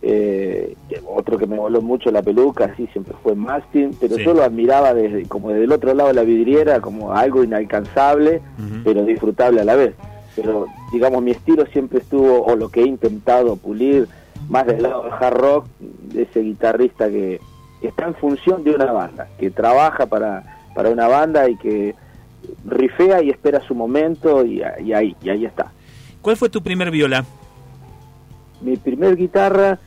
[0.00, 0.76] eh,
[1.08, 4.24] otro que me voló mucho la peluca, sí, siempre fue Mastin, pero Sí.
[4.24, 8.40] yo lo admiraba desde como desde el otro lado de la vidriera, como algo inalcanzable,
[8.84, 9.94] pero disfrutable a la vez.
[10.36, 14.06] Pero digamos, mi estilo siempre estuvo, o lo que he intentado pulir,
[14.48, 17.40] más del lado del hard rock, de ese guitarrista que,
[17.82, 20.42] está en función de una banda, que trabaja para,
[20.74, 21.94] para una banda y que
[22.64, 25.70] rifea y espera su momento y, y ahí, y ahí está.
[26.20, 27.24] ¿Cuál fue tu primer viola?
[28.60, 29.78] Mi primer guitarra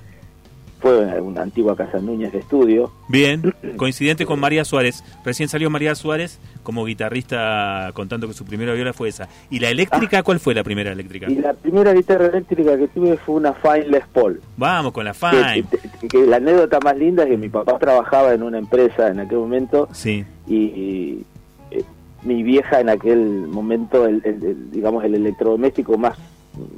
[0.82, 2.91] fue una antigua Casa Núñez de estudio.
[3.07, 5.03] Bien, coincidente con María Suárez.
[5.23, 9.27] Recién salió María Suárez como guitarrista contando que su primera viola fue esa.
[9.49, 10.23] ¿Y la eléctrica?
[10.23, 11.29] ¿Cuál fue la primera eléctrica?
[11.29, 14.41] Y la primera guitarra eléctrica que tuve fue una Fine Les Paul.
[14.57, 15.63] Vamos con la Que, Fine.
[16.01, 19.19] que- que la anécdota más linda es que mi papá trabajaba en una empresa en
[19.19, 21.25] aquel momento Sí, y, y,
[21.71, 21.84] eh,
[22.23, 26.17] mi vieja en aquel momento, el, el- el, digamos, el electrodoméstico más,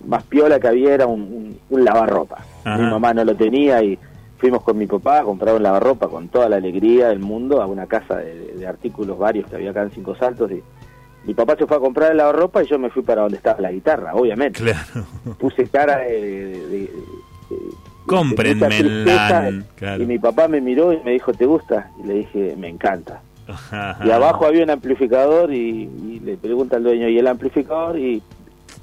[0.08, 2.38] más piola que había era un, un, un lavarropa.
[2.64, 2.78] Ajá.
[2.78, 3.98] Mi mamá no lo tenía y
[4.38, 7.66] fuimos con mi papá a comprar un lavarropa con toda la alegría del mundo a
[7.68, 10.62] una casa de, de artículos varios que había acá en Cinco Saltos y
[11.26, 13.62] mi papá se fue a comprar el lavarropa y yo me fui para donde estaba
[13.62, 14.62] la guitarra, obviamente.
[14.62, 15.06] claro.
[15.40, 16.12] Puse cara de...
[16.12, 16.90] de- de-
[18.06, 19.06] Cómprenme
[19.78, 20.04] claro.
[20.04, 21.90] Y mi papá me miró y me dijo, ¿te gusta?
[22.04, 23.22] Y le dije, me encanta.
[23.48, 23.98] Ajá.
[24.04, 27.98] Y abajo había un amplificador y, y le pregunta al dueño, ¿y el amplificador?
[27.98, 28.22] Y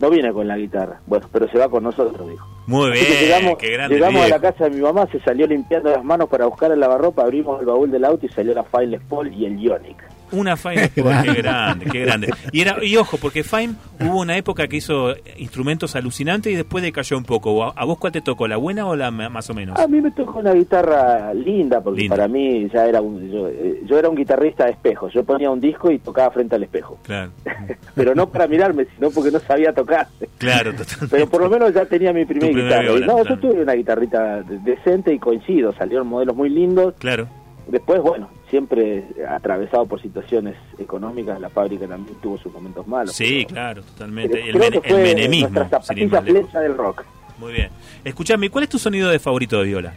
[0.00, 1.00] no viene con la guitarra.
[1.06, 2.46] Bueno, pero se va con nosotros, dijo.
[2.66, 3.94] Muy bien, llegamos, qué grande.
[3.94, 6.80] llegamos a la casa de mi mamá, se salió limpiando las manos para buscar el
[6.80, 10.02] lavarropa, abrimos el baúl del auto y salió la Fine Les Paul y el Ionic.
[10.32, 12.30] Una Fine Sport, qué grande, qué grande.
[12.52, 16.82] Y, era, y ojo, porque Fine hubo una época que hizo instrumentos alucinantes y después
[16.82, 17.64] decayó un poco.
[17.64, 19.78] ¿A a vos cuál te tocó, la buena o la más o menos?
[19.78, 22.16] A mí me tocó una guitarra linda, porque Linda.
[22.16, 25.12] para mí ya era un, yo, eh, yo era un guitarrista de espejos.
[25.12, 26.98] Yo ponía un disco y tocaba frente al espejo.
[27.02, 27.30] Claro,
[27.94, 30.06] Pero no para mirarme, sino porque no sabía tocar.
[30.38, 31.08] claro, totalmente.
[31.10, 32.82] Pero por lo menos ya tenía mi primer primera guitarra.
[32.96, 33.28] Viola, no, claro.
[33.28, 35.72] yo tuve una guitarrita de- decente y coincido.
[35.74, 36.94] Salieron modelos muy lindos.
[36.98, 37.28] Claro,
[37.70, 43.14] Después, bueno, siempre atravesado por situaciones económicas, la fábrica también tuvo sus momentos malos.
[43.14, 44.50] sí, pero- claro, totalmente.
[44.50, 45.50] El, men- el menemismo.
[45.50, 47.04] nuestra zapatilla flecha del rock.
[47.38, 47.68] Muy bien.
[48.04, 49.94] Escuchame, ¿cuál es tu sonido de favorito de viola?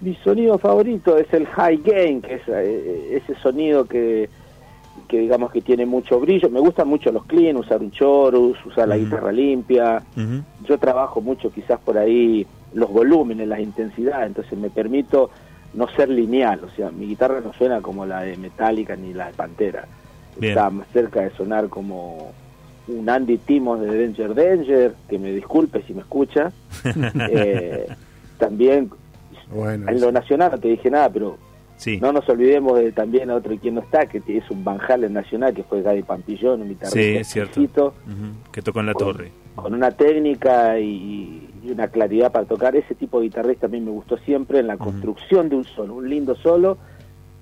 [0.00, 4.28] Mi sonido favorito es el high gain, que es eh, ese sonido que,
[5.08, 6.48] que digamos que tiene mucho brillo.
[6.48, 10.02] Me gustan mucho los clean, usar un chorus, usar la guitarra limpia.
[10.68, 15.30] Yo trabajo mucho quizás por ahí los volúmenes, las intensidades, entonces me permito
[15.74, 19.26] no ser lineal, o sea, mi guitarra no suena como la de Metallica ni la
[19.28, 19.86] de Pantera.
[20.38, 20.52] Bien.
[20.52, 22.32] Está más cerca de sonar como
[22.88, 26.52] un Andy Timmons de Danger Danger, que me disculpe si me escucha.
[27.30, 27.86] Eh,
[28.38, 28.90] también
[29.52, 31.36] Bueno, en lo nacional no te dije nada, pero
[31.76, 34.78] Sí, no nos olvidemos de también a otro quien no está, que es un Van
[34.86, 37.94] Halen nacional, que fue Gaby Pampillón, un guitarrista sí, es cierto.
[38.52, 39.32] Que tocó en la Con- torre.
[39.54, 42.74] con una técnica y, y una claridad para tocar.
[42.76, 45.94] Ese tipo de guitarrista a mí me gustó siempre en la construcción de un solo,
[45.96, 46.78] un lindo solo,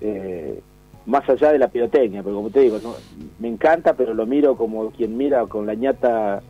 [0.00, 0.60] eh,
[1.06, 2.94] más allá de la pirotecnia, porque como te digo, no-
[3.38, 6.42] me encanta, pero lo miro como quien mira con la ñata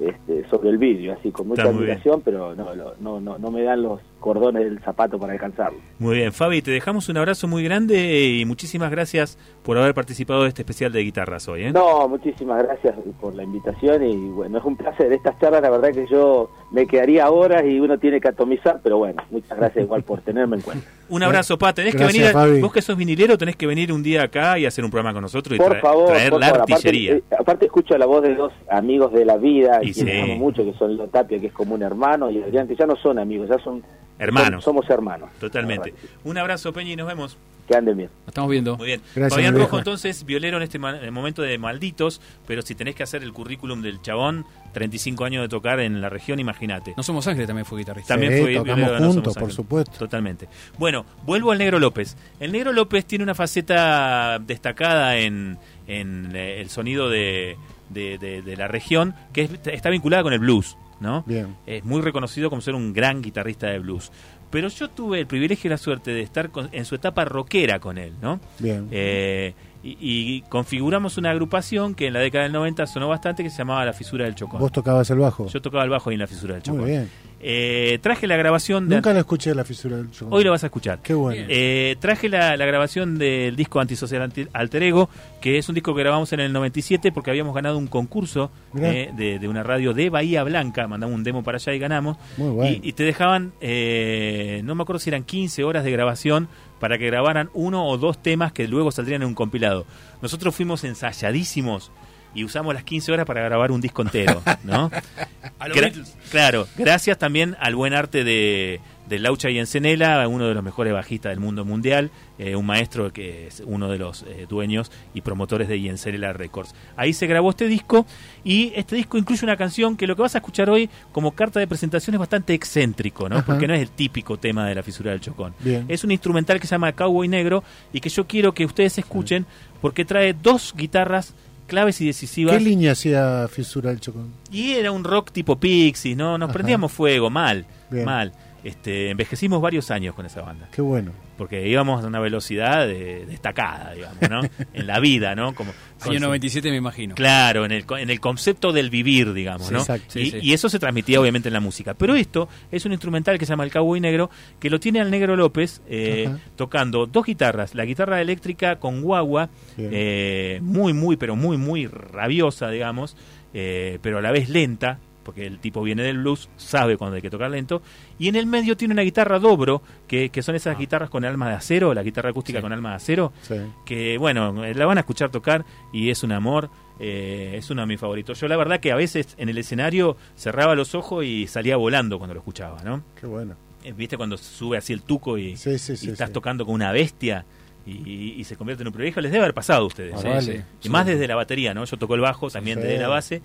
[0.00, 3.62] este, sobre el vidrio, así con mucha admiración, pero no, lo- no, no, no me
[3.62, 5.78] dan los cordones del zapato para alcanzarlo.
[5.98, 10.42] Muy bien, Fabi, te dejamos un abrazo muy grande y muchísimas gracias por haber participado
[10.42, 11.64] de este especial de guitarras hoy.
[11.64, 11.72] ¿eh?
[11.72, 15.12] No, muchísimas gracias por la invitación y bueno, es un placer.
[15.12, 18.98] Estas charlas, la verdad que yo me quedaría horas y uno tiene que atomizar, pero
[18.98, 20.86] bueno, muchas gracias igual por tenerme en cuenta.
[21.08, 21.72] Un abrazo, Pa.
[21.72, 22.60] Tenés Gracias, que venir, Fabi.
[22.60, 25.22] vos que sos vinilero, tenés que venir un día acá y hacer un programa con
[25.22, 26.60] nosotros y Por traer, favor, traer por la favor.
[26.62, 27.12] Aparte, artillería.
[27.14, 30.10] eh, aparte escucho la voz de dos amigos de la vida, Y sí.
[30.10, 32.86] amo mucho, que son Lo Tapia, que es como un hermano, y Adrián, que ya
[32.86, 33.82] no son amigos, ya son
[34.18, 34.64] Hermanos.
[34.64, 35.30] son- somos hermanos.
[35.40, 35.92] Totalmente.
[36.24, 37.36] Un abrazo, Peña, y nos vemos.
[37.68, 38.10] Que anden bien.
[38.20, 38.76] Nos estamos viendo.
[38.76, 39.00] Muy bien.
[39.12, 43.24] Gracias, Fabián Rojo, entonces, violero en este momento de malditos, pero si tenés que hacer
[43.24, 46.94] el currículum del chabón, 35 años de tocar en la región, imagínate.
[46.96, 48.14] No somos Ángeles también fue guitarrista.
[48.14, 49.56] También Sí, fue tocamos violero de No juntos, Somos por Ángeles.
[49.56, 49.98] supuesto.
[49.98, 50.48] Totalmente.
[50.78, 52.16] Bueno, vuelvo al Negro López.
[52.38, 55.58] El Negro López tiene una faceta destacada en,
[55.88, 57.56] en, eh, el sonido de,
[57.90, 61.22] de- de- de la región, que es- está vinculada con el blues, ¿no?
[61.26, 61.56] Bien.
[61.66, 64.10] Es muy reconocido como ser un gran guitarrista de blues.
[64.50, 67.80] Pero yo tuve el privilegio y la suerte de estar con- en su etapa rockera
[67.80, 68.40] con él, ¿no?
[68.58, 68.88] Bien.
[68.90, 69.54] Eh,
[69.90, 73.58] y, y configuramos una agrupación que en la década del 90 sonó bastante, que se
[73.58, 74.60] llamaba La Fisura del Chocón.
[74.60, 75.46] Vos tocabas el bajo.
[75.48, 76.80] Yo tocaba el bajo ahí en La Fisura del Chocón.
[76.82, 77.08] Muy bien.
[77.38, 78.96] Eh, traje la grabación de...
[78.96, 80.32] Nunca la escuché la fisura del chocón.
[80.32, 81.00] Hoy lo vas a escuchar.
[81.02, 81.44] Qué bueno.
[81.48, 85.10] Eh, traje la, la grabación del disco Antisocial Anti- Alter Ego,
[85.40, 89.10] que es un disco que grabamos en el 97 porque habíamos ganado un concurso eh,
[89.14, 92.16] de, de una radio de Bahía Blanca, mandamos un demo para allá y ganamos.
[92.38, 92.78] Muy bueno.
[92.82, 96.48] Y, y te dejaban, eh, no me acuerdo si eran 15 horas de grabación
[96.80, 99.86] para que grabaran uno o dos temas que luego saldrían en un compilado.
[100.22, 101.90] Nosotros fuimos ensayadísimos
[102.34, 104.90] y usamos las 15 horas para grabar un disco entero, ¿no?
[105.58, 106.14] A los Gra- Beatles.
[106.30, 110.92] claro, gracias también al buen arte de, de Laucha y Encenela, uno de los mejores
[110.92, 115.20] bajistas del mundo mundial, eh, un maestro que es uno de los eh, dueños y
[115.20, 116.74] promotores de Yencenela Records.
[116.96, 118.06] Ahí se grabó este disco
[118.44, 121.60] y este disco incluye una canción que lo que vas a escuchar hoy como carta
[121.60, 123.36] de presentación es bastante excéntrico, ¿no?
[123.36, 123.46] Ajá.
[123.46, 125.54] Porque no es el típico tema de la fisura del chocón.
[125.60, 125.84] Bien.
[125.88, 129.46] Es un instrumental que se llama Cowboy Negro y que yo quiero que ustedes escuchen
[129.80, 131.34] porque trae dos guitarras
[131.66, 132.56] claves y decisivas.
[132.56, 134.32] ¿Qué línea hacía fisura del chocón?
[134.50, 136.38] Y era un rock tipo Pixies, ¿no?
[136.38, 136.54] Nos Ajá.
[136.54, 138.04] prendíamos fuego, mal, Bien.
[138.04, 138.32] mal.
[138.66, 141.12] Este, envejecimos varios años con esa banda, Qué bueno.
[141.38, 144.40] porque íbamos a una velocidad de- destacada, digamos, ¿no?
[144.74, 145.54] en la vida, ¿no?
[145.54, 147.14] Como Año 97 me imagino.
[147.14, 149.78] Claro, en el, co- en el concepto del vivir, digamos, Sí, ¿no?
[149.80, 150.18] exacto.
[150.18, 150.38] y, Sí, sí.
[150.42, 151.94] y eso se transmitía obviamente en la música.
[151.94, 155.10] Pero esto es un instrumental que se llama El Cowboy Negro, que lo tiene al
[155.12, 159.48] Negro López eh, tocando dos guitarras, la guitarra eléctrica con guagua,
[159.78, 163.16] eh, muy, muy, pero muy, muy rabiosa, digamos,
[163.54, 167.22] eh, pero a la vez lenta, porque el tipo viene del blues, sabe cuando hay
[167.22, 167.82] que tocar lento,
[168.18, 170.78] y en el medio tiene una guitarra dobro, que, que son esas Ah.
[170.78, 172.62] guitarras con alma de acero, la guitarra acústica Sí.
[172.62, 173.56] con alma de acero, Sí.
[173.84, 176.70] que bueno, la van a escuchar tocar y es un amor,
[177.00, 178.40] eh, es uno de mis favoritos.
[178.40, 182.16] Yo la verdad que a veces en el escenario cerraba los ojos y salía volando
[182.18, 183.02] cuando lo escuchaba, ¿no?
[183.20, 183.56] Qué bueno.
[183.84, 186.10] Eh, ¿Viste cuando sube así el tuco y, Sí, sí, y sí.
[186.10, 186.32] estás sí.
[186.32, 187.44] tocando con una bestia
[187.86, 189.22] y, y se convierte en un privilegio?
[189.22, 190.14] Les debe haber pasado a ustedes.
[190.16, 190.30] Ah, ¿eh?
[190.30, 190.64] vale.
[190.82, 191.84] Y más desde la batería, ¿no?
[191.84, 192.84] Yo toco el bajo también Sí.
[192.86, 193.42] desde la base.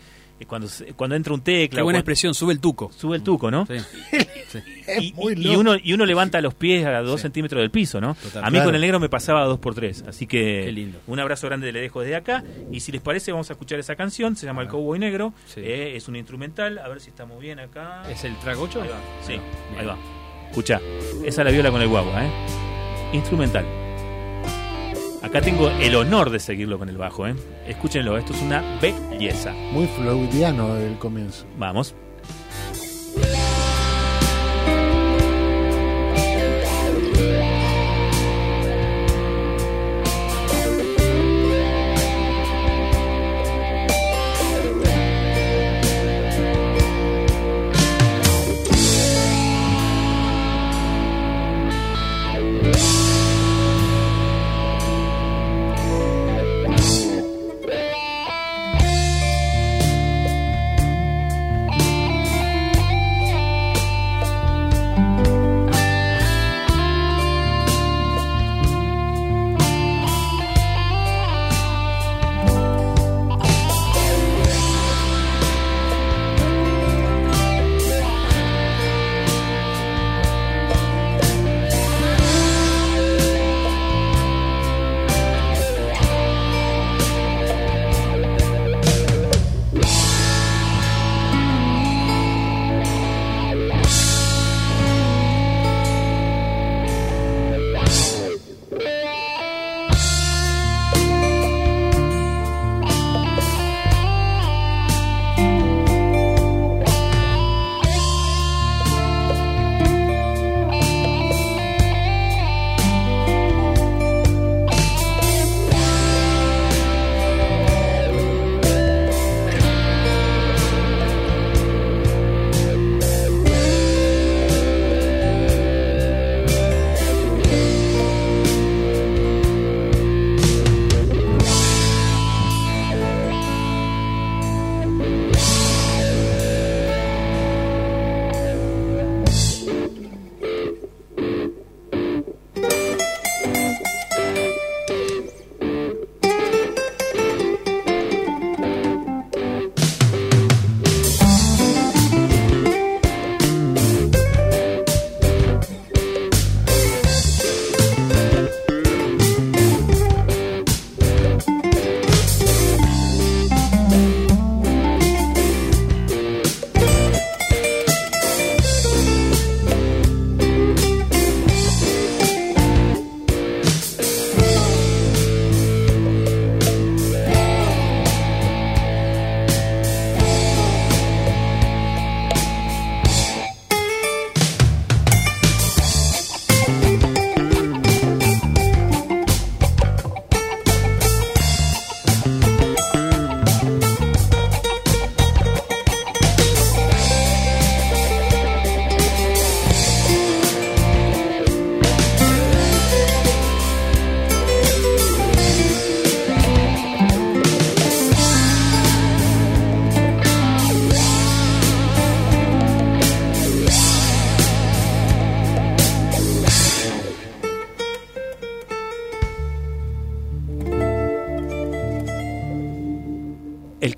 [0.47, 1.77] Cuando, se- cuando entra un tecla.
[1.77, 2.91] Qué buena cuando- expresión, sube el tuco.
[2.95, 3.65] Sube el tuco, ¿no?
[3.65, 3.77] Sí.
[4.49, 4.59] sí.
[4.99, 7.23] y, muy y- uno, y uno levanta los pies a dos Sí.
[7.23, 8.15] centímetros del piso, ¿no?
[8.15, 8.43] Total.
[8.43, 8.67] a mí Claro.
[8.67, 10.03] con el negro me pasaba a dos por tres.
[10.07, 10.99] Así que Qué lindo.
[11.07, 12.43] un abrazo grande le dejo desde acá.
[12.71, 14.35] Y si les parece, vamos a escuchar esa canción.
[14.35, 15.33] Se llama El Cowboy Negro.
[15.45, 15.61] Sí.
[15.63, 16.77] Eh, es un instrumental.
[16.79, 18.03] A ver si estamos bien acá.
[18.09, 18.81] ¿Es el track 8?
[18.81, 18.99] Ahí va.
[19.21, 19.41] Sí, Bien.
[19.79, 19.97] ahí va.
[20.49, 20.81] Escucha,
[21.25, 22.29] esa la viola con el guagua, ¿eh?
[23.13, 23.65] Instrumental.
[25.21, 27.35] Acá tengo el honor de seguirlo con el bajo, ¿eh?
[27.67, 29.51] Escúchenlo, esto es una belleza.
[29.71, 31.45] Muy freudiano el comienzo.
[31.57, 31.93] Vamos.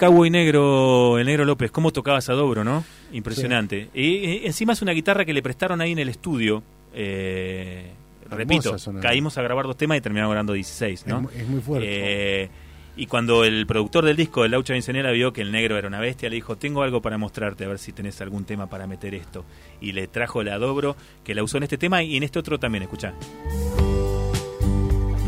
[0.03, 2.83] Cowboy negro, el negro López, cómo tocaba esa dobro, ¿no?
[3.13, 3.89] Impresionante.
[3.93, 6.61] Y, y encima es una guitarra que le prestaron ahí en el estudio.
[6.93, 7.91] Eh,
[8.29, 11.29] repito, caímos a grabar dos temas y terminamos grabando 16, ¿no?
[11.33, 11.87] Es muy fuerte.
[11.89, 12.49] Eh,
[12.97, 15.99] y cuando el productor del disco, el Laucha Vincenera, vio que el negro era una
[15.99, 19.15] bestia, le dijo, tengo algo para mostrarte, a ver si tenés algún tema para meter
[19.15, 19.45] esto.
[19.79, 22.59] Y le trajo la dobro, que la usó en este tema y en este otro
[22.59, 23.13] también, escuchá.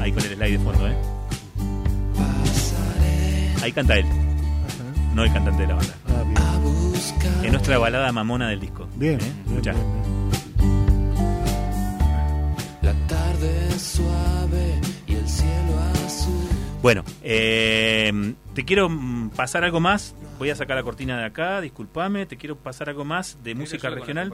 [0.01, 0.95] Ahí con el slide de fondo, ¿eh?
[3.63, 4.05] Ahí canta él,
[5.16, 5.95] no el cantante de la banda.
[6.09, 7.45] Ah, bien.
[7.45, 8.88] Es nuestra balada mamona del disco.
[8.95, 9.34] Bien, ¿eh?
[9.45, 9.76] bien, bien.
[12.82, 16.49] La tarde es suave y el cielo azul.
[16.82, 18.89] Bueno, eh, te quiero
[19.36, 20.13] pasar algo más.
[20.38, 22.26] Voy a sacar la cortina de acá, discúlpame.
[22.26, 24.34] Te quiero pasar algo más de música regional.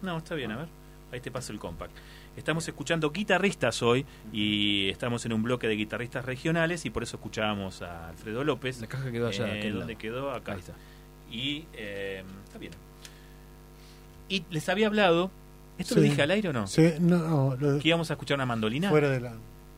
[0.00, 0.68] No, está bien, a ver.
[1.12, 1.92] Ahí te paso el compact.
[2.36, 7.16] Estamos escuchando guitarristas hoy y estamos en un bloque de guitarristas regionales y por eso
[7.16, 8.80] escuchábamos a Alfredo López.
[8.80, 10.30] La caja quedó allá, Eh, ¿Dónde quedó?
[10.32, 10.52] Acá.
[10.52, 10.72] Ahí está.
[11.30, 12.72] Y eh, está bien.
[14.28, 15.30] Y les había hablado.
[15.76, 16.00] ¿Esto Sí.
[16.00, 16.66] lo dije al aire o no?
[16.66, 18.90] Sí, no, no, lo- Que íbamos a escuchar una mandolina.
[18.90, 19.32] fuera de la.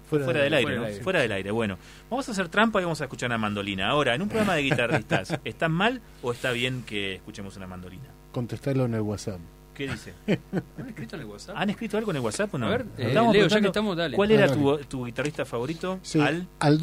[0.08, 0.82] Fuera Fuera, de- del aire, fuera ¿no?
[0.82, 1.04] del aire.
[1.04, 1.50] Fuera del aire.
[1.52, 1.78] Bueno,
[2.10, 3.88] vamos a hacer trampa y vamos a escuchar una mandolina.
[3.88, 8.08] Ahora, en un programa de guitarristas, ¿está mal o está bien que escuchemos una mandolina?
[8.30, 9.40] Contestalo en el WhatsApp.
[9.74, 10.12] ¿Qué dice?
[10.78, 11.56] ¿Han escrito en el WhatsApp?
[11.56, 12.66] ¿Han escrito algo en el WhatsApp o no?
[12.66, 14.16] A ver, eh, Leo, ya que estamos, dale.
[14.16, 15.98] ¿Cuál era tu, tu guitarrista favorito?
[16.02, 16.46] Sí, Al.
[16.60, 16.78] al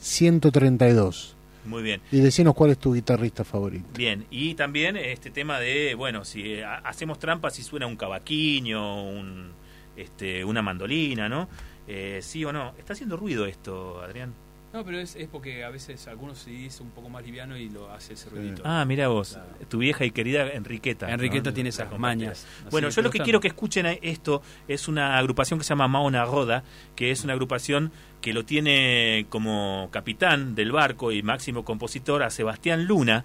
[0.00, 1.34] 299-5940-132.
[1.66, 2.00] Muy bien.
[2.12, 3.86] Y decinos cuál es tu guitarrista favorito.
[3.96, 7.96] Bien, y también este tema de, bueno, si eh, ha- hacemos trampa, si suena un
[7.96, 9.52] cavaquinho, un,
[9.96, 11.48] este, una mandolina, ¿no?
[11.88, 12.74] Eh, ¿Sí o no?
[12.78, 14.34] ¿Está haciendo ruido esto, Adrián?
[14.74, 17.92] No, pero es, es porque a veces algunos CDs un poco más liviano y lo
[17.92, 18.62] hace ese ruidito.
[18.64, 21.08] Ah, mira vos, tu vieja y querida Enriqueta.
[21.12, 21.54] Enriqueta ¿no?
[21.54, 22.44] tiene esas mañas.
[22.72, 26.24] Bueno, yo lo que quiero que escuchen esto es una agrupación que se llama Mauna
[26.24, 26.64] Roda,
[26.96, 32.30] que es una agrupación que lo tiene como capitán del barco y máximo compositor a
[32.30, 33.24] Sebastián Luna,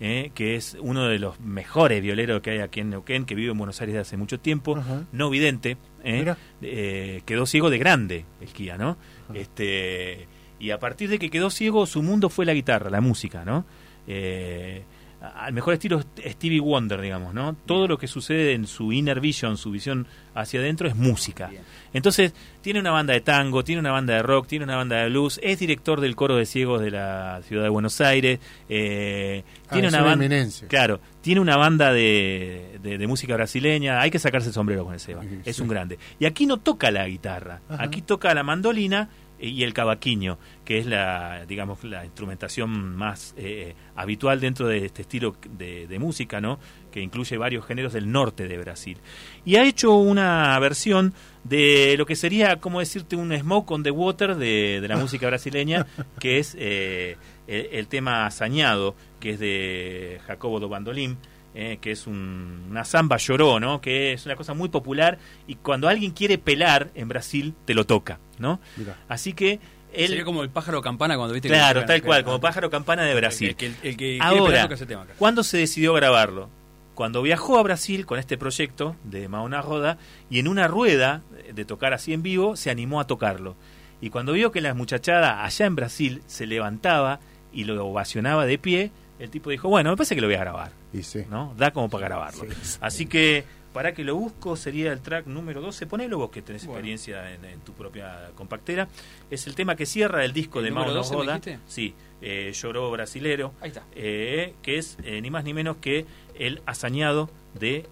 [0.00, 3.52] eh, que es uno de los mejores violeros que hay aquí en Neuquén, que vive
[3.52, 4.76] en Buenos Aires desde hace mucho tiempo,
[5.12, 8.96] no vidente, eh, eh, quedó ciego de grande el Kia, ¿no?
[9.32, 10.26] Este,
[10.58, 13.64] y a partir de que quedó ciego, su mundo fue la guitarra, la música, ¿no?
[14.06, 14.82] Eh,
[15.20, 17.56] al mejor estilo Stevie Wonder, digamos, ¿no?
[17.66, 21.48] Todo lo que sucede en su inner vision, su visión hacia adentro, es música.
[21.48, 21.62] Bien.
[21.92, 25.08] Entonces, tiene una banda de tango, tiene una banda de rock, tiene una banda de
[25.10, 28.38] blues, es director del coro de ciegos de la ciudad de Buenos Aires,
[28.68, 30.28] eh, Ah, tiene una banda...
[30.68, 34.94] Claro, tiene una banda de, de- de música brasileña, hay que sacarse el sombrero con
[34.94, 35.62] el Seba, Sí, es sí.
[35.62, 35.98] un grande.
[36.20, 37.82] Y aquí no toca la guitarra, Ajá.
[37.82, 39.08] aquí toca la mandolina
[39.40, 45.02] y el cavaquinho, que es la, digamos, la instrumentación más eh, habitual dentro de este
[45.02, 46.58] estilo de, de música, ¿no?
[46.90, 48.98] Que incluye varios géneros del norte de Brasil.
[49.44, 51.14] Y ha hecho una versión
[51.44, 55.26] de lo que sería, como decirte, un smoke on the water de, de la música
[55.28, 55.86] brasileña,
[56.20, 57.16] que es eh,
[57.46, 61.16] el, el tema Asañado, que es de Jacobo do Bandolim,
[61.54, 63.80] eh, que es un- una samba lloró, ¿no?
[63.80, 67.84] Que es una cosa muy popular y cuando alguien quiere pelar en Brasil, te lo
[67.86, 68.60] toca, ¿no?
[69.08, 69.60] Así que
[69.92, 70.08] él...
[70.08, 73.04] Sería como el pájaro campana cuando viste que Claro, le tal cual, como pájaro campana
[73.04, 73.48] de Brasil.
[73.48, 75.14] El que, el, el que quiere Ahora, pegar toca ese tema acá.
[75.18, 76.50] ¿cuándo se decidió grabarlo?
[76.94, 79.98] Cuando viajó a Brasil con este proyecto de Mauna Roda
[80.30, 81.22] y en una rueda
[81.52, 83.54] de tocar así en vivo se animó a tocarlo.
[84.00, 87.20] Y cuando vio que la muchachada allá en Brasil se levantaba
[87.52, 90.40] y lo ovacionaba de pie, el tipo dijo, bueno, me parece que lo voy a
[90.40, 91.24] grabar, Y sí.
[91.30, 91.54] ¿no?
[91.56, 92.44] Da como para grabarlo.
[92.44, 92.78] Sí, sí.
[92.80, 95.86] Así que, para que lo busco, sería el track número 12.
[95.86, 96.78] Ponelo vos que tenés Bueno.
[96.78, 98.88] experiencia en, en tu propia compactera.
[99.30, 101.34] Es el tema que cierra el disco ¿El de número Mauna 12 me Roda.
[101.34, 101.58] dijiste?
[101.68, 103.84] Sí, eh, Lloró Brasilero Ahí está.
[103.94, 106.06] eh, que es eh, ni más ni menos que
[106.38, 107.86] el hazañado de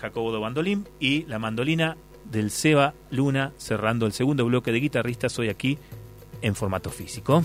[0.00, 5.38] Jacobo do Bandolim y la mandolina del Seba Luna cerrando el segundo bloque de guitarristas
[5.38, 5.78] hoy aquí
[6.40, 7.44] en formato físico.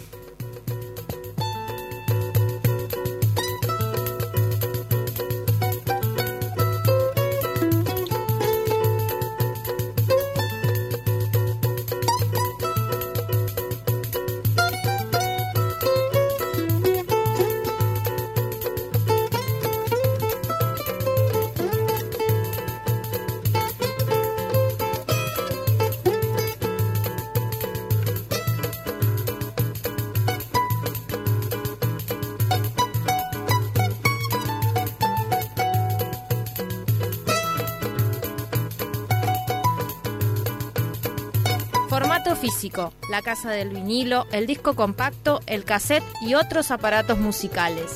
[43.28, 47.92] Casa del vinilo, el disco compacto, el cassette y otros aparatos musicales.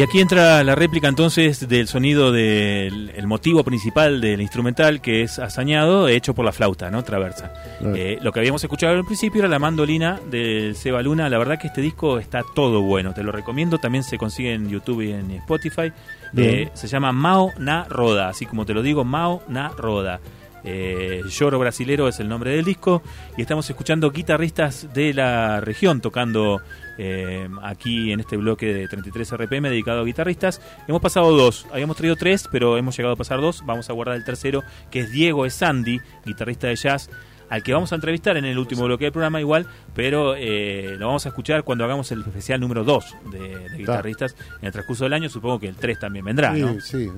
[0.00, 5.20] Y aquí entra la réplica entonces del sonido del el motivo principal del instrumental que
[5.20, 7.04] es hazañado, hecho por la flauta, ¿no?
[7.04, 7.52] Traversa.
[7.80, 7.94] Claro.
[7.94, 11.28] Eh, lo que habíamos escuchado al principio era la mandolina de Seba Luna.
[11.28, 13.76] La verdad que este disco está todo bueno, te lo recomiendo.
[13.76, 15.92] También se consigue en YouTube y en Spotify.
[16.34, 20.18] Eh, se llama Mao Na Roda, así como te lo digo, Mao Na Roda.
[20.64, 23.02] Eh, Lloro Brasilero es el nombre del disco
[23.36, 26.60] y estamos escuchando guitarristas de la región tocando
[27.02, 30.60] eh, aquí en este bloque de 33 RPM dedicado a guitarristas.
[30.86, 33.62] Hemos pasado dos, habíamos traído tres, pero hemos llegado a pasar dos.
[33.64, 37.08] Vamos a guardar el tercero, que es Diego Esandi, guitarrista de jazz,
[37.48, 41.06] al que vamos a entrevistar en el último bloque del programa igual, pero eh, lo
[41.06, 43.38] vamos a escuchar cuando hagamos el especial número 2 de,
[43.70, 45.28] de guitarristas en el transcurso del año.
[45.28, 46.80] Supongo que el 3 también vendrá, Sí, ¿no?
[46.80, 47.10] sí, Hay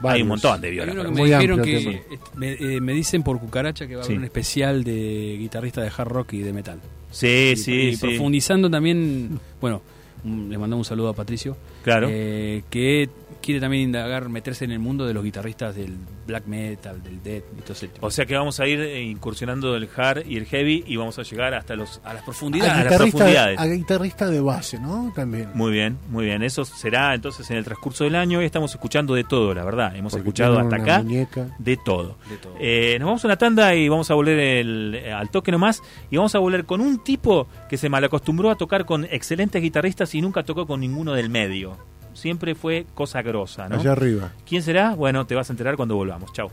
[0.00, 0.22] varios.
[0.22, 0.94] un montón de violas.
[0.94, 2.02] pero- me Muy dijeron que
[2.36, 4.18] me, eh, me dicen por cucaracha que va a haber Sí.
[4.18, 6.80] un especial de guitarrista de hard rock y de metal.
[7.14, 8.00] Sí, Y- sí, y sí.
[8.06, 9.80] profundizando también, bueno,
[10.24, 12.08] un- le mandamos un saludo a Patricio, Claro.
[12.10, 13.08] eh, que
[13.44, 17.44] quiere también indagar, meterse en el mundo de los guitarristas del black metal, del death
[17.58, 18.06] y todo ese tipo.
[18.06, 21.18] O sea que vamos a ir eh, incursionando el hard y el heavy y vamos
[21.18, 22.00] a llegar hasta los...
[22.04, 22.72] a las A profundidades.
[22.72, 23.58] a las guitarrista, profundidades.
[23.60, 25.12] a guitarrista de base, ¿no?
[25.14, 25.48] También.
[25.54, 26.42] Muy bien, muy bien.
[26.42, 29.94] Eso será entonces en el transcurso del año y estamos escuchando de todo, la verdad.
[29.94, 31.46] Hemos Porque escuchado hasta acá muñeca.
[31.58, 32.16] de todo.
[32.30, 32.54] De todo.
[32.58, 35.82] Eh, nos vamos a una tanda y vamos a volver el- eh, al toque nomás
[36.10, 40.14] y vamos a volver con un tipo que se malacostumbró a tocar con excelentes guitarristas
[40.14, 41.76] y nunca tocó con ninguno del medio.
[42.14, 43.76] Siempre fue cosa grosa, ¿no?
[43.76, 44.32] Allá arriba.
[44.48, 44.94] ¿Quién será?
[44.94, 46.32] Bueno, te vas a enterar cuando volvamos.
[46.32, 46.50] Chau.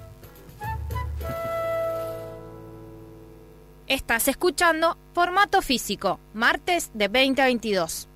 [3.87, 8.07] Estás escuchando Formato Físico, martes de 20 a 22.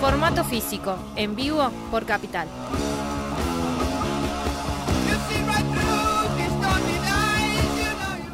[0.00, 2.48] Formato Físico, en vivo por Capital.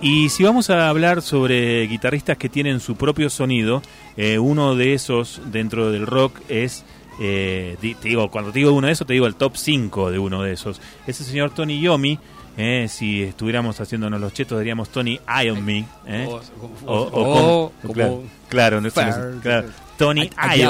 [0.02, 3.82] Y si vamos a hablar sobre guitarristas que tienen su propio sonido,
[4.16, 6.84] eh, uno de esos dentro del rock es,
[7.20, 10.18] eh, te digo, cuando te digo uno de esos, te digo el top 5 de
[10.18, 10.80] uno de esos.
[11.06, 12.18] Es el señor Tony Yomi.
[12.58, 15.84] eh, si estuviéramos haciéndonos los chetos, diríamos Tony Ion Me.
[16.06, 16.26] eh.
[16.86, 17.10] O-
[19.42, 19.68] claro.
[19.98, 20.60] Tony I-.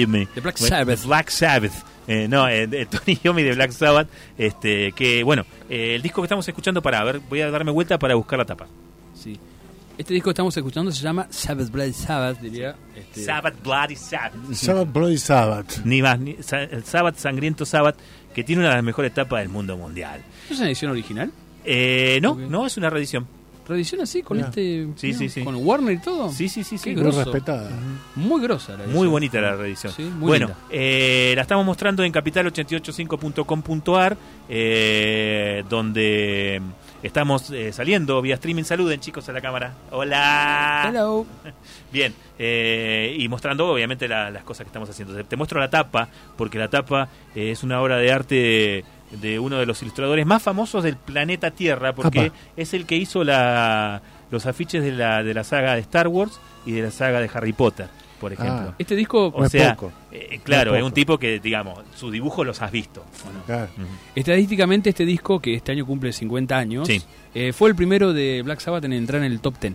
[0.00, 0.26] Ion Me.
[0.34, 1.04] De Black Sabbath.
[1.06, 1.72] Black Sabbath.
[2.08, 4.08] Eh, no, eh, de Tony Yomi de Black Sabbath.
[4.38, 7.70] Este, que bueno, eh, el disco que estamos escuchando para, a ver, voy a darme
[7.72, 8.66] vuelta para buscar la tapa.
[9.14, 9.38] Sí.
[9.98, 12.76] Este disco que estamos escuchando se llama Sabbath Bloody Sabbath, diría.
[12.94, 14.34] Este, Sabbath, Bloody Sabbath.
[14.52, 15.78] Sabbath Bloody Sabbath.
[15.84, 17.96] Ni más, ni- sa- el Sabbath, Sangriento Sabbath,
[18.34, 20.20] que tiene una de las mejores tapas del mundo mundial.
[20.42, 21.32] ¿Esto es una edición original?
[21.64, 23.26] Eh, no, no, es una reedición.
[23.68, 24.22] ¿Reedición así?
[24.22, 24.86] ¿Con este...?
[24.96, 25.42] Sí, sí, sí.
[25.42, 26.30] ¿Con Warner y todo?
[26.30, 26.94] Sí, sí, sí, sí.
[26.94, 27.68] Muy respetada.
[28.14, 28.94] Muy grosa la edición.
[28.96, 29.92] Muy bonita la reedición.
[29.92, 34.16] Sí, muy bueno, eh, la estamos mostrando en capital885.com.ar,
[34.48, 36.60] eh, donde
[37.02, 38.64] estamos eh, saliendo vía streaming.
[38.64, 39.74] Saluden, chicos, a la cámara.
[39.90, 40.84] Hola.
[40.88, 41.26] Hello.
[41.92, 45.22] Bien, eh, y mostrando obviamente la- las cosas que estamos haciendo.
[45.24, 49.66] Te, muestro la tapa, porque la tapa es una obra de arte de, uno de
[49.66, 52.34] los ilustradores más famosos del planeta Tierra, porque Apa.
[52.56, 56.40] es el que hizo la, los afiches de la, de la saga de Star Wars
[56.64, 57.88] y de la saga de Harry Potter,
[58.20, 58.70] por ejemplo.
[58.70, 58.74] Ah.
[58.78, 59.92] Este disco, O No es sea, poco.
[60.10, 63.04] eh, claro, No es es un tipo que, digamos, sus dibujos los has visto.
[64.14, 67.02] estadísticamente este disco, que este año cumple 50 años, Sí.
[67.34, 69.74] eh, fue el primero de Black Sabbath en entrar en el top 10.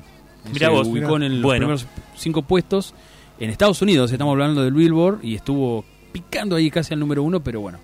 [0.52, 0.88] Mirá Se vos.
[0.88, 1.16] ubicó Mirá.
[1.18, 1.60] en el- los Bueno.
[1.68, 2.94] primeros cinco puestos.
[3.40, 7.40] En Estados Unidos, estamos hablando del Billboard, y estuvo picando ahí casi al número uno,
[7.42, 7.80] pero bueno.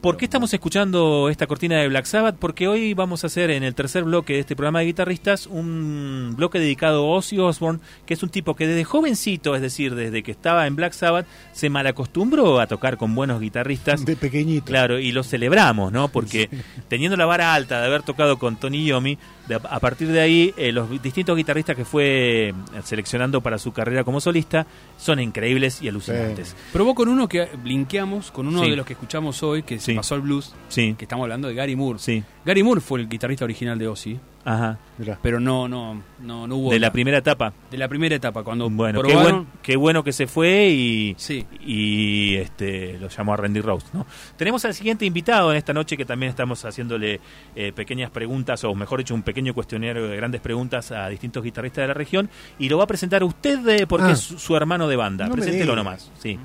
[0.00, 2.36] ¿Por qué estamos escuchando esta cortina de Black Sabbath?
[2.38, 6.34] Porque hoy vamos a hacer en el tercer bloque de este programa de guitarristas un
[6.36, 10.22] bloque dedicado a Ozzy Osbourne, que es un tipo que desde jovencito, es decir, desde
[10.22, 14.04] que estaba en Black Sabbath, se malacostumbró a tocar con buenos guitarristas.
[14.04, 14.66] De pequeñito.
[14.66, 16.08] Claro, y lo celebramos, ¿no?
[16.08, 16.50] Porque
[16.88, 19.18] teniendo la vara alta de haber tocado con Tony Yomi,
[19.48, 23.72] de- a partir de ahí, eh, los distintos guitarristas que fue eh, seleccionando para su
[23.72, 24.66] carrera como solista
[24.98, 26.56] son increíbles y alucinantes.
[26.72, 28.70] Probó con uno que blinqueamos, con uno Sí.
[28.70, 29.94] de los que escuchamos hoy, que se Sí.
[29.94, 31.98] pasó al blues, Sí, que estamos hablando de Gary Moore.
[31.98, 34.78] sí, Gary Moore fue el guitarrista original de Ozzy, ajá.
[34.96, 35.18] Mirá.
[35.20, 36.70] pero no, no, no, no hubo.
[36.70, 37.52] De la primera etapa.
[37.70, 41.44] de la primera etapa, cuando Bueno, qué, buen- qué bueno que se fue y, Sí.
[41.60, 43.86] y este lo llamó a Randy Rose.
[43.92, 44.06] ¿no?
[44.38, 47.20] Tenemos al siguiente invitado en esta noche que también estamos haciéndole
[47.54, 51.82] eh, pequeñas preguntas, o mejor dicho, un pequeño cuestionario de grandes preguntas a distintos guitarristas
[51.82, 54.12] de la región y lo va a presentar usted eh, porque Ah.
[54.12, 55.26] es su, su hermano de banda.
[55.26, 56.10] No Preséntelo nomás.
[56.18, 56.38] Sí.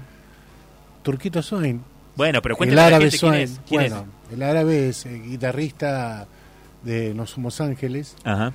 [1.03, 1.81] Turquito Swain.
[2.15, 3.43] Bueno, pero El cuéntale a la árabe gente quién Swain.
[3.43, 3.61] es.
[3.67, 6.27] ¿Quién Bueno, el árabe es eh, guitarrista
[6.83, 8.25] de No Somos Ángeles es?
[8.25, 8.53] Ajá.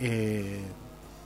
[0.00, 0.60] eh,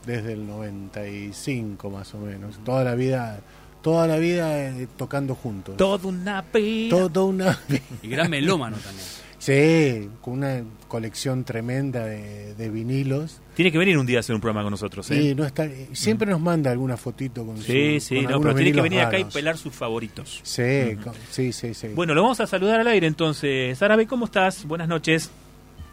[0.06, 2.58] desde el 95 más o menos.
[2.64, 3.40] Toda la vida,
[3.82, 5.76] toda la vida eh, tocando juntos.
[5.76, 6.90] Todo una pena.
[6.90, 7.58] Todo una
[8.02, 9.06] Y gran melómano también.
[9.38, 13.40] Sí, con una colección tremenda de, de vinilos.
[13.54, 15.34] Tiene que venir un día a hacer un programa con nosotros, ¿eh?
[15.34, 18.72] No está, siempre nos manda alguna fotito con Sí, su, sí, con no, pero tiene
[18.72, 20.40] que venir acá y pelar sus favoritos.
[20.42, 21.88] Sí, con- sí, sí, sí.
[21.94, 23.80] Bueno, lo vamos a saludar al aire entonces.
[23.82, 24.66] Árabe, ¿cómo estás?
[24.66, 25.30] Buenas noches.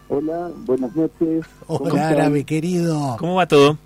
[0.10, 1.46] Hola, buenas noches.
[1.66, 3.18] ¿Cómo Hola, árabe querido.
[3.20, 3.78] ¿Cómo va todo?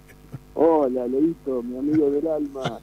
[0.53, 2.80] Hola, Leito, mi amigo del alma.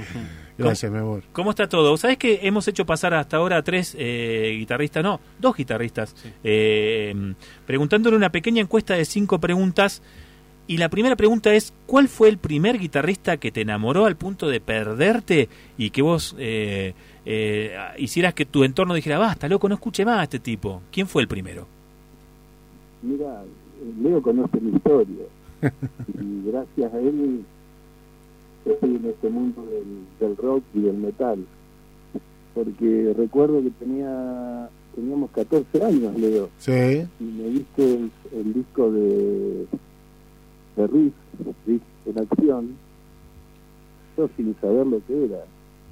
[0.58, 1.22] Gracias, mi amor.
[1.32, 1.96] ¿Cómo está todo?
[1.96, 6.14] ¿Sabes que hemos hecho pasar hasta ahora a tres eh, guitarristas, no, dos guitarristas,
[6.44, 7.34] eh,
[7.66, 10.02] preguntándole una pequeña encuesta de cinco preguntas?
[10.68, 14.48] Y la primera pregunta es, ¿cuál fue el primer guitarrista que te enamoró al punto
[14.48, 15.48] de perderte
[15.78, 16.94] y que vos eh,
[17.24, 20.82] eh, hicieras que tu entorno dijera, basta, loco, no escuche más a este tipo?
[20.90, 21.68] ¿Quién fue el primero?
[23.02, 23.42] Mira,
[24.02, 25.24] Leo conoce mi historia.
[26.20, 27.44] Y gracias a él
[28.64, 31.44] estoy en este mundo del, del rock y del metal.
[32.54, 36.48] Porque recuerdo que tenía teníamos 14 años, Leo.
[36.58, 36.72] Sí,
[37.20, 39.66] y me diste el, el disco de,
[40.76, 41.12] de Riff,
[41.66, 42.76] Riff en acción,
[44.16, 45.44] yo sin saber lo que era.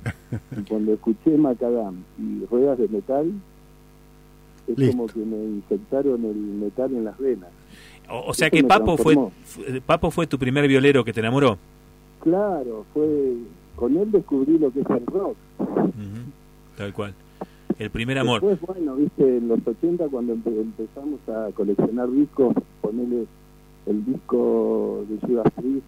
[0.59, 3.33] Y cuando escuché Macadam y Ruedas de Metal,
[4.69, 4.97] es Listo.
[4.97, 7.51] como que me inyectaron el metal en las venas.
[8.11, 9.15] O, o sea Eso que Papo fue,
[9.45, 11.59] fue- Papo fue tu primer violero que te enamoró.
[12.23, 13.35] Claro, fue
[13.77, 15.37] con él descubrí lo que es el rock.
[16.77, 17.15] Tal cual.
[17.79, 18.41] El primer amor.
[18.41, 23.27] Después, bueno, viste, en los 80 cuando empe- empezamos a coleccionar discos, ponerle
[23.87, 25.85] el disco de Judas Priest,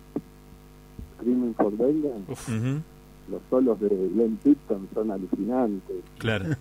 [1.19, 2.83] Screaming for Vengeance,
[3.31, 5.97] los solos de Glenn Tipton son alucinantes.
[6.19, 6.57] Claro.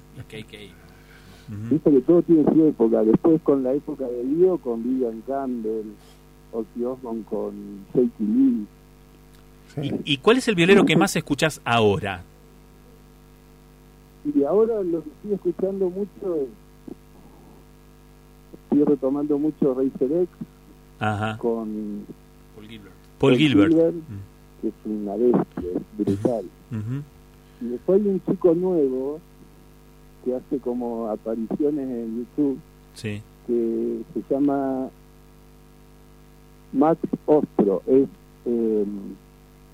[1.48, 1.70] Ujú.
[1.72, 3.04] Viste que todo tiene su época.
[3.04, 5.86] Después con la época de Dio, con Vivian Campbell,
[6.52, 7.54] Ozzy Osbourne con
[7.94, 8.66] Shaky Lee.
[9.76, 9.82] sí.
[10.06, 12.24] ¿Y, y cuál es el violero que más escuchás ahora?
[14.34, 16.48] Y ahora lo que estoy escuchando mucho es...
[18.64, 20.30] Estoy retomando mucho Racer X
[21.00, 21.38] Ajá.
[21.38, 22.06] con
[23.20, 23.74] Paul Gilbert.
[24.62, 26.46] que es una bestia, es brutal.
[27.62, 29.20] Y después hay un chico nuevo
[30.26, 32.60] que hace como apariciones en YouTube
[32.96, 33.22] Sí.
[33.48, 34.90] que se llama
[36.74, 37.82] Max Ostro.
[37.88, 38.08] Es,
[38.46, 38.86] eh,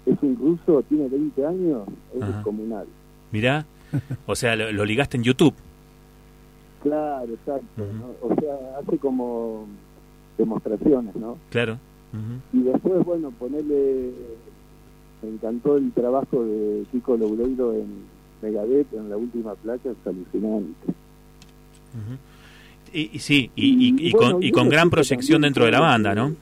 [0.05, 2.31] es un ruso, tiene 20 años, es Ajá.
[2.33, 2.85] descomunal.
[3.31, 3.65] Mirá.
[4.25, 5.53] O sea, lo, lo ligaste en YouTube.
[6.83, 7.83] Claro, exacto.
[8.21, 9.65] O sea, hace como
[10.37, 11.37] demostraciones, ¿no?
[11.49, 11.77] Claro.
[12.51, 14.11] Y después, bueno, ponerle...
[15.21, 17.85] Me encantó el trabajo de Kiko Loureiro en
[18.41, 20.93] Megadeth, en la última placa, es alucinante.
[22.93, 26.35] Y, y sí, y, y- y bueno, con, gran proyección dentro de la banda, ¿no?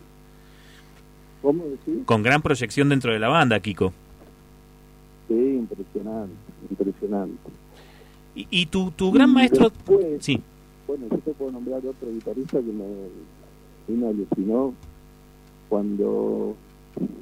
[1.42, 2.04] ¿Cómo decís?
[2.06, 3.94] Con gran proyección dentro de la banda, Kiko.
[5.28, 6.34] Sí, impresionante,
[6.70, 7.38] impresionante.
[8.36, 9.70] Y, y tu, tu gran maestro...
[9.70, 10.42] después, Sí.
[10.88, 12.84] Bueno, yo te puedo nombrar otro guitarrista que me,
[13.86, 14.74] que me alucinó
[15.70, 16.56] cuando,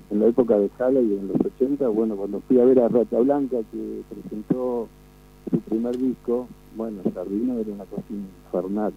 [0.10, 2.88] en la época de Jala y en los 80, bueno, cuando fui a ver a
[2.88, 4.88] Rata Blanca que presentó
[5.52, 8.94] su primer disco, bueno, Sardino era una cosa infernal.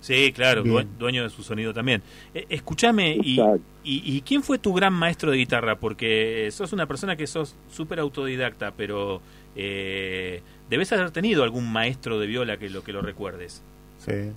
[0.00, 0.88] Sí, claro, Bien.
[0.98, 2.02] dueño de su sonido también.
[2.32, 3.40] Eh, escúchame, y,
[3.82, 5.76] y quién fue tu gran maestro de guitarra?
[5.76, 9.20] Porque sos una persona que sos súper autodidacta, pero
[9.56, 10.40] eh,
[10.70, 13.62] debes haber tenido algún maestro de viola que lo que lo recuerdes.
[13.98, 14.30] sí.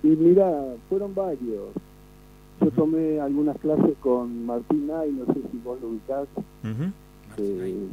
[0.00, 0.48] Y mira,
[0.88, 1.70] fueron varios.
[2.60, 6.26] Yo tomé algunas clases con Martín Nay, no sé si vos lo ubicás.
[6.64, 6.90] Ujú.
[7.38, 7.86] eh,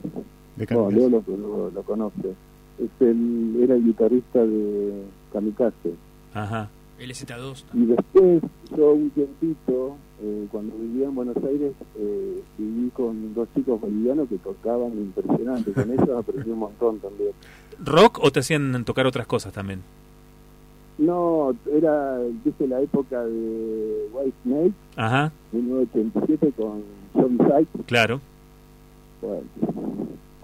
[0.56, 0.90] De No.
[0.90, 2.34] Leo lo, lo, lo conoce.
[2.80, 5.94] Es el, era el guitarrista de Kamikaze.
[6.34, 6.70] Ajá.
[7.00, 7.64] LZ2.
[7.74, 8.42] Y después,
[8.76, 14.30] yo un tiempito, eh, cuando vivía en Buenos Aires, eh, viví con dos chicos bolivianos
[14.30, 15.74] que tocaban impresionante.
[15.74, 17.32] Con ellos aprendí un montón también.
[17.84, 19.82] ¿Rock o te hacían tocar otras cosas también?
[20.98, 27.84] No, era, viste, la época de White Snake, Ajá, 1987, con John Sykes.
[27.86, 28.22] claro.
[29.22, 29.42] Bueno,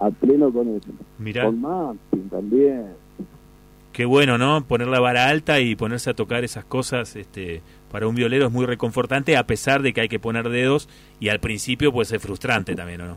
[0.00, 0.88] a pleno con eso.
[1.18, 2.86] Mirá, Con Martin también.
[3.92, 4.64] qué bueno, ¿no?
[4.64, 8.52] Poner la vara alta y ponerse a tocar esas cosas este, para un violero es
[8.52, 10.88] muy reconfortante, a pesar de que hay que poner dedos
[11.20, 13.16] y al principio puede ser frustrante también, ¿o no?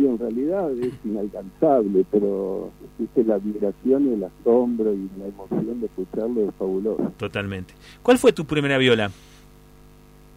[0.00, 5.78] Sí, en realidad es inalcanzable, pero viste la vibración y el asombro y la emoción
[5.78, 7.12] de escucharlo es fabuloso.
[7.18, 7.74] Totalmente.
[8.02, 9.10] ¿Cuál fue tu primera viola?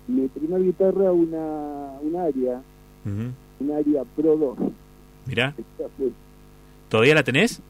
[0.09, 2.61] Mi primera guitarra, una, un área,
[3.05, 4.57] un área Pro 2.
[5.27, 6.11] Mirá, Esta fue-
[6.89, 7.61] ¿todavía la tenés?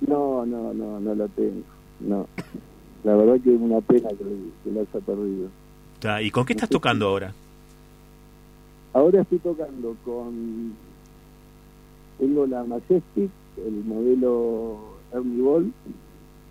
[0.00, 1.62] No, no, no, no la tengo.
[2.00, 2.26] No.
[3.04, 4.16] La verdad que es una pena que,
[4.64, 5.48] que la haya perdido.
[6.20, 7.32] ¿Y con qué estás tocando ahora?
[8.92, 10.74] Ahora estoy tocando con...
[12.18, 14.78] Tengo la Majestic, el modelo
[15.12, 15.72] Ernie Ball,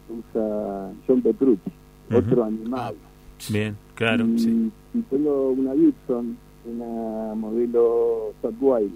[0.08, 1.72] que usa John Petrucci.
[2.14, 2.96] Otro animal.
[3.50, 4.26] Bien, claro.
[4.28, 4.72] y, sí.
[4.94, 8.90] y tengo una Gibson, una modelo Satway.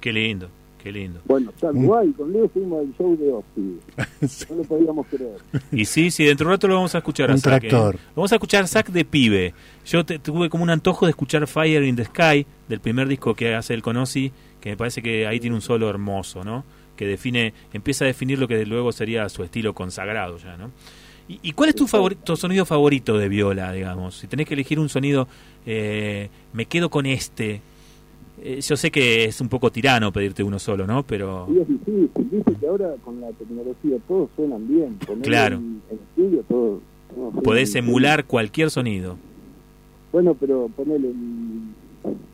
[0.00, 0.48] Qué lindo,
[0.82, 1.20] qué lindo.
[1.26, 3.78] Bueno, Satway, con Leo fuimos al show de Ozzy.
[4.50, 5.36] No lo podíamos creer.
[5.72, 7.68] Y sí, sí, dentro de un rato lo vamos a escuchar a Un Zack, ¿eh?
[7.68, 7.96] tractor.
[8.16, 9.54] Vamos a escuchar Zack de pibe.
[9.86, 13.34] Yo te- tuve como un antojo de escuchar Fire in the Sky, del primer disco
[13.34, 16.64] que hace el Conosi, que me parece que ahí tiene un solo hermoso, ¿no?
[16.96, 20.70] Que define, empieza a definir lo que luego sería su estilo consagrado ya, ¿no?
[21.28, 24.16] ¿Y, y cuál es tu, favori- tu sonido favorito de viola, digamos?
[24.16, 25.28] Si tenés que elegir un sonido,
[25.64, 27.60] eh, me quedo con este.
[28.42, 31.02] Eh, yo sé que es un poco tirano pedirte uno solo, ¿no?
[31.02, 31.46] Pero...
[31.54, 34.94] Y es difícil, dice que ahora con la tecnología todos suenan bien.
[35.06, 35.56] Ponele Claro.
[35.56, 36.80] En, en estudio todo.
[37.14, 37.84] todo suena Podés bien.
[37.84, 39.16] emular cualquier sonido.
[40.12, 41.60] Bueno, pero ponele el,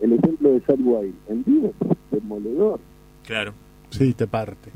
[0.01, 1.13] el ejemplo de Satway.
[1.29, 1.73] En vivo
[2.21, 2.81] demoledor.
[3.27, 3.53] Claro.
[3.91, 4.71] Sí, te parte.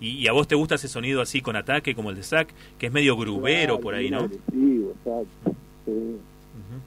[0.00, 2.48] ¿Y, y a vos te gusta ese sonido así con ataque como el de Zack,
[2.78, 4.18] que es medio grubero Claro, por ahí, ¿no?
[4.20, 5.54] agresivo, exacto.
[5.84, 5.90] Sí.
[5.90, 6.80] Ujú.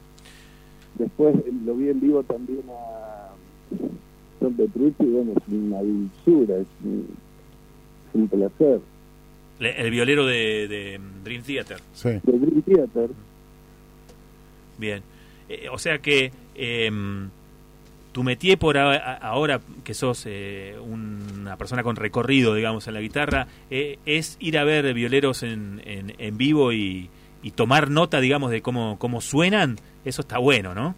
[0.98, 3.30] Después eh, lo vi en vivo también a
[4.40, 7.08] John Petrucci, y bueno, es una dulzura, es un,
[8.08, 8.80] es un placer.
[9.58, 11.78] Le- El violero de, de Dream Theater.
[11.94, 12.10] Sí.
[12.10, 13.10] De Dream Theater,
[14.78, 15.02] Bien.
[15.48, 16.90] Eh, o sea que eh,
[18.18, 22.94] tu métier por a- a- ahora que sos eh, una persona con recorrido, digamos, en
[22.94, 27.08] la guitarra, eh, es ir a ver violeros en, en, en vivo y,
[27.44, 29.76] y tomar nota, digamos, de cómo, cómo suenan.
[30.04, 30.96] Eso está bueno, ¿no?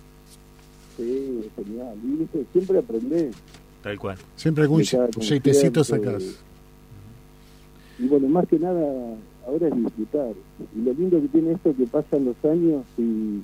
[0.96, 1.94] sí, es genial.
[2.34, 3.36] Y siempre aprendés.
[3.82, 4.16] Tal cual.
[4.34, 6.24] Siempre algún concierto, sacas.
[7.98, 8.80] Y bueno, más que nada,
[9.46, 10.32] ahora es disfrutar.
[10.74, 13.40] Y lo lindo que tiene esto que pasan los años y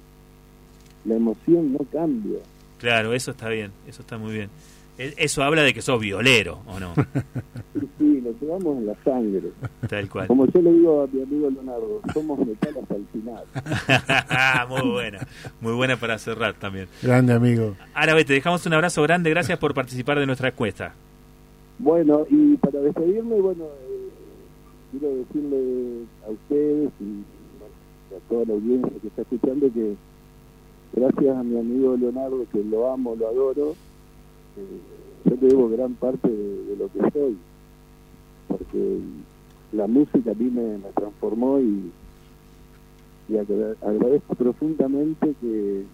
[1.06, 2.38] la emoción no cambia.
[2.78, 4.50] Claro, eso está bien, eso está muy bien.
[4.98, 6.94] E- Eso habla de que sos violero, ¿o no?
[6.94, 7.00] Sí,
[7.98, 9.42] sí, lo llevamos en la sangre.
[9.88, 10.26] Tal cual.
[10.26, 14.68] Como yo le digo a mi amigo Leonardo, somos metal hasta el final.
[14.70, 15.18] muy buena,
[15.60, 16.88] muy buena para cerrar también.
[17.02, 17.76] Grande amigo.
[17.94, 20.94] Árabe, te dejamos un abrazo grande, gracias por participar de nuestra encuesta.
[21.78, 24.08] Bueno, y para despedirme, bueno, eh,
[24.92, 27.04] quiero decirle a ustedes y
[27.58, 27.74] bueno,
[28.16, 29.94] a toda la audiencia que está escuchando que
[30.92, 33.70] gracias a mi amigo Leonardo, que lo amo, lo adoro,
[34.56, 34.80] eh,
[35.24, 37.36] yo le debo gran parte de, de lo que soy,
[38.48, 38.98] porque
[39.72, 41.90] la música a mí me, me transformó y,
[43.28, 45.84] y agra- agradezco profundamente que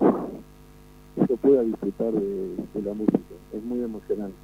[1.28, 3.18] yo pueda disfrutar de, de la música.
[3.54, 4.34] Es muy emocionante.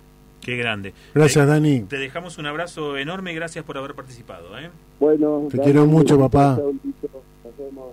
[0.41, 0.95] Qué grande.
[1.15, 1.81] Gracias, Te- Dani.
[1.83, 4.59] Te dejamos un abrazo enorme y gracias por haber participado.
[4.59, 4.71] ¿eh?
[5.01, 6.59] Bueno, Te quiero mucho, un papá.
[6.59, 7.93] Nos vemos.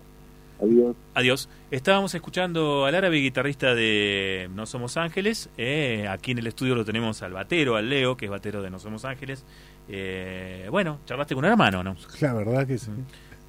[0.61, 0.95] Adiós.
[1.14, 1.49] Adiós.
[1.76, 5.50] Estábamos escuchando al árabe guitarrista de No Somos Ángeles.
[5.58, 8.70] eh, aquí en el estudio lo tenemos al batero, al Leo, que es batero de
[8.70, 9.44] No Somos Ángeles.
[9.90, 11.98] Eh, bueno, charlaste con un hermano, ¿no?
[12.22, 12.92] La verdad que sí.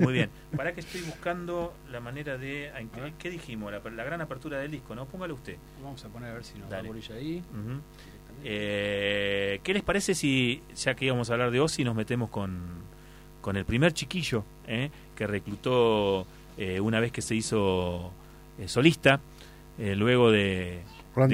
[0.01, 0.29] Muy bien.
[0.57, 2.73] Para que estoy buscando la manera de...
[3.17, 3.71] ¿Qué dijimos?
[3.71, 5.07] La, la gran apertura del disco, ¿no?
[5.07, 5.57] Póngalo usted.
[5.81, 7.45] Vamos a poner a ver si nos da bolilla ahí.
[8.43, 12.59] Eh, ¿Qué les parece si, ya que íbamos a hablar de Ozzy, nos metemos con,
[13.41, 18.13] con el primer chiquillo eh, que reclutó eh, una vez que se hizo
[18.59, 19.21] eh, solista,
[19.79, 20.81] eh, luego de,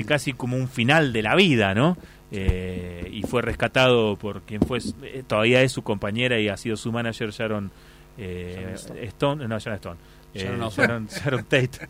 [0.06, 1.96] casi como un final de la vida, ¿no?
[2.30, 6.76] Eh, y fue rescatado por quien fue, eh, todavía es su compañera y ha sido
[6.76, 7.70] su manager Sharon,
[8.16, 9.04] eh, Stone.
[9.04, 9.96] Stone, no Sharon Stone,
[10.34, 10.88] eh, Sharon Osbourne.
[10.88, 11.70] Sharon, Sharon Tate.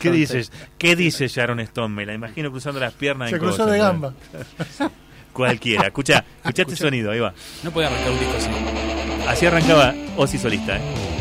[0.00, 0.52] ¿Qué Sharon dices?
[0.76, 1.94] ¿Qué dice Sharon Stone?
[1.94, 3.30] Me la imagino cruzando las piernas.
[3.30, 3.84] Se en cruzó cosas, de ¿no?
[3.84, 4.14] gamba.
[5.32, 5.86] Cualquiera.
[5.86, 6.76] Escucha, escucha este Escucha.
[6.76, 7.32] sonido, ahí va.
[7.62, 8.50] No podía arrancar un disco así.
[9.28, 11.19] Así arrancaba Ozzy solista, ¿eh?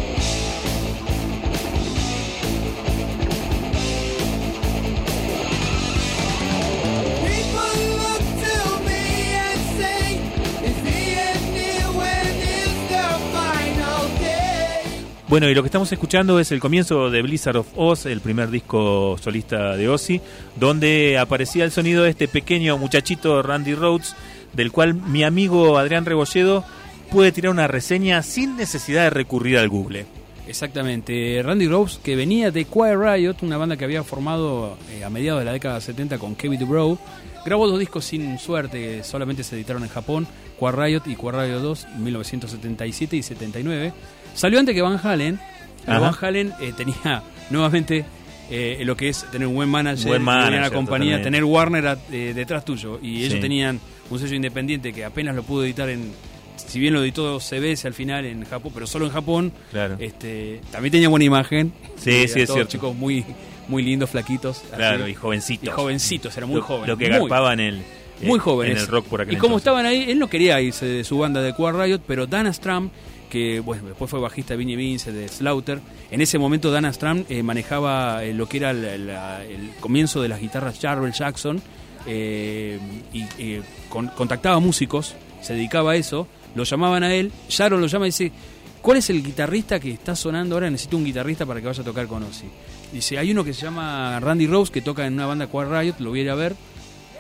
[15.29, 18.49] Bueno, y lo que estamos escuchando es el comienzo de Blizzard of Oz, el primer
[18.49, 20.19] disco solista de Ozzy,
[20.55, 24.15] donde aparecía el sonido de este pequeño muchachito Randy Rhodes,
[24.53, 26.65] del cual mi amigo Adrián Rebolledo
[27.11, 30.07] puede tirar una reseña sin necesidad de recurrir al Google.
[30.47, 31.39] Exactamente.
[31.43, 35.41] Randy Rose, que venía de Quiet Riot, una banda que había formado eh, a mediados
[35.41, 36.97] de la década 70 con Kevin DuBrow,
[37.49, 40.27] grabó dos discos sin suerte, solamente se editaron en Japón,
[40.59, 43.93] Quiet Riot y Quiet Riot 2, 1977 y 79.
[44.35, 45.39] Salió antes que Van Halen,
[45.85, 45.99] pero.
[46.01, 48.05] Van Halen eh, tenía nuevamente
[48.51, 51.23] eh, lo que es tener un buen manager, Buen y una manager, compañía, totalmente.
[51.23, 52.99] tener Warner a- eh, detrás tuyo.
[53.01, 53.39] Y ellos Sí.
[53.39, 56.11] tenían un sello independiente que apenas lo pudo editar en...
[56.57, 59.95] Si bien lo editó CBS al final en Japón, pero solo en Japón, Claro.
[59.99, 61.71] este, también tenía buena imagen.
[61.95, 62.65] Sí, sí, es cierto.
[62.65, 63.23] chicos muy,
[63.69, 64.57] muy lindos, flaquitos.
[64.67, 64.75] así.
[64.75, 65.67] Claro, y jovencitos.
[65.67, 66.87] Y jovencitos, era muy lo, joven.
[66.89, 67.83] Lo que garpaba en el, eh,
[68.23, 68.75] muy jóvenes.
[68.77, 69.61] en el rock por aquel Y como entonces.
[69.67, 72.89] estaban ahí, él no quería irse de su banda de Quiet Riot, pero Dana Stram,
[73.29, 75.79] que bueno, después fue bajista de Vinnie Vince, de Slaughter,
[76.11, 80.21] en ese momento Dana Stram eh, manejaba eh, lo que era la- la- el comienzo
[80.21, 81.61] de las guitarras Jarrell Jackson
[82.07, 82.79] eh,
[83.13, 87.87] y eh, con- contactaba músicos, se dedicaba a eso, lo llamaban a él, Sharon lo
[87.87, 88.31] llama y dice,
[88.81, 90.69] ¿cuál es el guitarrista que está sonando ahora?
[90.71, 92.47] Necesito un guitarrista para que vaya a tocar con Ozzy.
[92.91, 95.95] Dice, hay uno que se llama Randy Rose que toca en una banda Quiet Riot,
[95.99, 96.55] lo voy a ir a ver.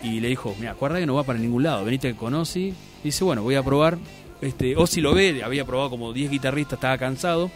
[0.01, 2.73] Y le dijo, mira, Quiet Riot no va para ningún lado, venite con Ozzy.
[3.03, 3.97] Dice, bueno, voy a probar.
[4.41, 7.51] Este, Ozzy lo ve, había probado como 10 guitarristas, estaba cansado.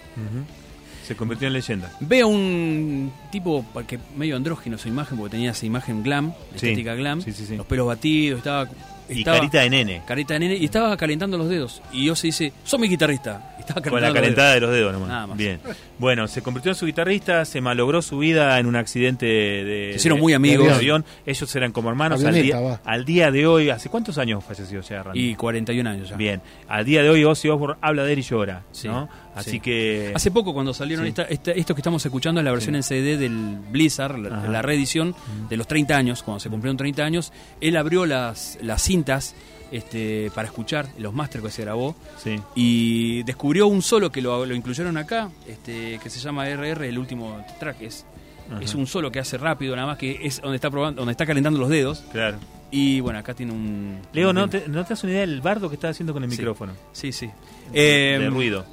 [1.07, 1.91] Se convirtió en leyenda.
[1.99, 6.56] Ve a un tipo que medio andrógino su imagen, porque tenía esa imagen glam, Sí.
[6.68, 7.57] estética glam, Sí, sí, sí.
[7.57, 8.69] los pelos batidos, estaba...
[9.10, 10.02] Y estaba- carita de nene.
[10.07, 11.81] Carita de nene, y estaba calentando los dedos.
[11.91, 13.53] Y Ozzy dice, sos mi guitarrista.
[13.90, 14.56] Con la los calentada dedos.
[14.56, 15.10] de los dedos nomás.
[15.10, 15.38] Nada más.
[15.38, 15.60] Bien.
[15.99, 19.90] Bueno, se convirtió en su guitarrista, se malogró su vida en un accidente de.
[19.91, 20.72] Se hicieron de- muy de amigos.
[20.72, 21.06] avión.
[21.26, 22.23] Ellos eran como hermanos.
[22.23, 22.81] Al día, va.
[22.84, 25.30] al día de hoy, ¿hace cuántos años falleció ya Randy?
[25.31, 26.15] Y 41 años ya.
[26.15, 26.41] Bien.
[26.68, 28.64] Al día de hoy Ozzy Osbourne habla de él y llora.
[28.72, 29.07] Sí, ¿no?
[29.35, 29.60] Así sí.
[29.60, 30.11] que.
[30.15, 31.10] Hace poco cuando salieron Sí.
[31.10, 32.77] esta, esta- esto que estamos escuchando es la versión Sí.
[32.77, 35.15] en CD del Blizzard, la reedición
[35.49, 37.31] de los 30 años, cuando se cumplieron 30 años,
[37.61, 39.35] él abrió las, las cintas
[39.74, 42.40] este, para escuchar los máster que se grabó Sí.
[42.56, 46.98] y descubrió un solo que lo, lo incluyeron acá, este, que se llama RR, el
[46.98, 48.06] último track es,
[48.50, 48.62] Ajá.
[48.62, 51.26] es un solo que hace rápido nada más que es donde está probando, donde está
[51.26, 52.38] calentando los dedos Claro.
[52.72, 55.41] y bueno acá tiene un Leo, un- ¿no te, ¿no te das una idea del
[55.41, 56.38] bardo que estás haciendo con el Sí.
[56.38, 56.74] micrófono?
[56.94, 57.28] sí sí
[57.72, 58.66] de Eh, ruido.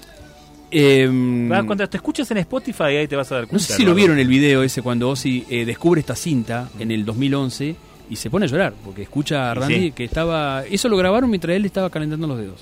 [0.71, 3.55] em, Va, Cuando te escuchas en Spotify ahí te vas a dar cuenta.
[3.55, 6.91] No sé si lo vieron el video ese cuando Ozzy eh, descubre esta cinta en
[6.91, 7.75] el 2011
[8.11, 9.93] y se pone a llorar porque escucha a Randy sí.
[9.93, 10.65] que estaba...
[10.69, 12.61] Eso lo grabaron mientras él estaba calentando los dedos.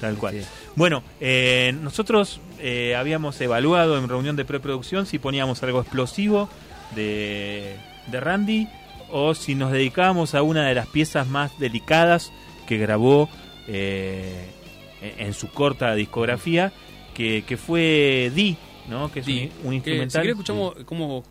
[0.00, 0.34] Tal cual.
[0.40, 0.46] Sí.
[0.76, 6.48] Bueno, eh, nosotros eh, habíamos evaluado en reunión de preproducción si poníamos algo explosivo
[6.94, 7.74] de,
[8.06, 8.68] de Randy
[9.10, 12.32] o si nos dedicábamos a una de las piezas más delicadas
[12.68, 13.28] que grabó
[13.66, 14.46] eh,
[15.02, 16.72] en en su corta discografía,
[17.14, 18.56] que, que fue D,
[18.88, 19.10] ¿no?
[19.10, 20.10] que es Sí, un, un que, instrumental.
[20.10, 21.24] si querés escuchamos cómo,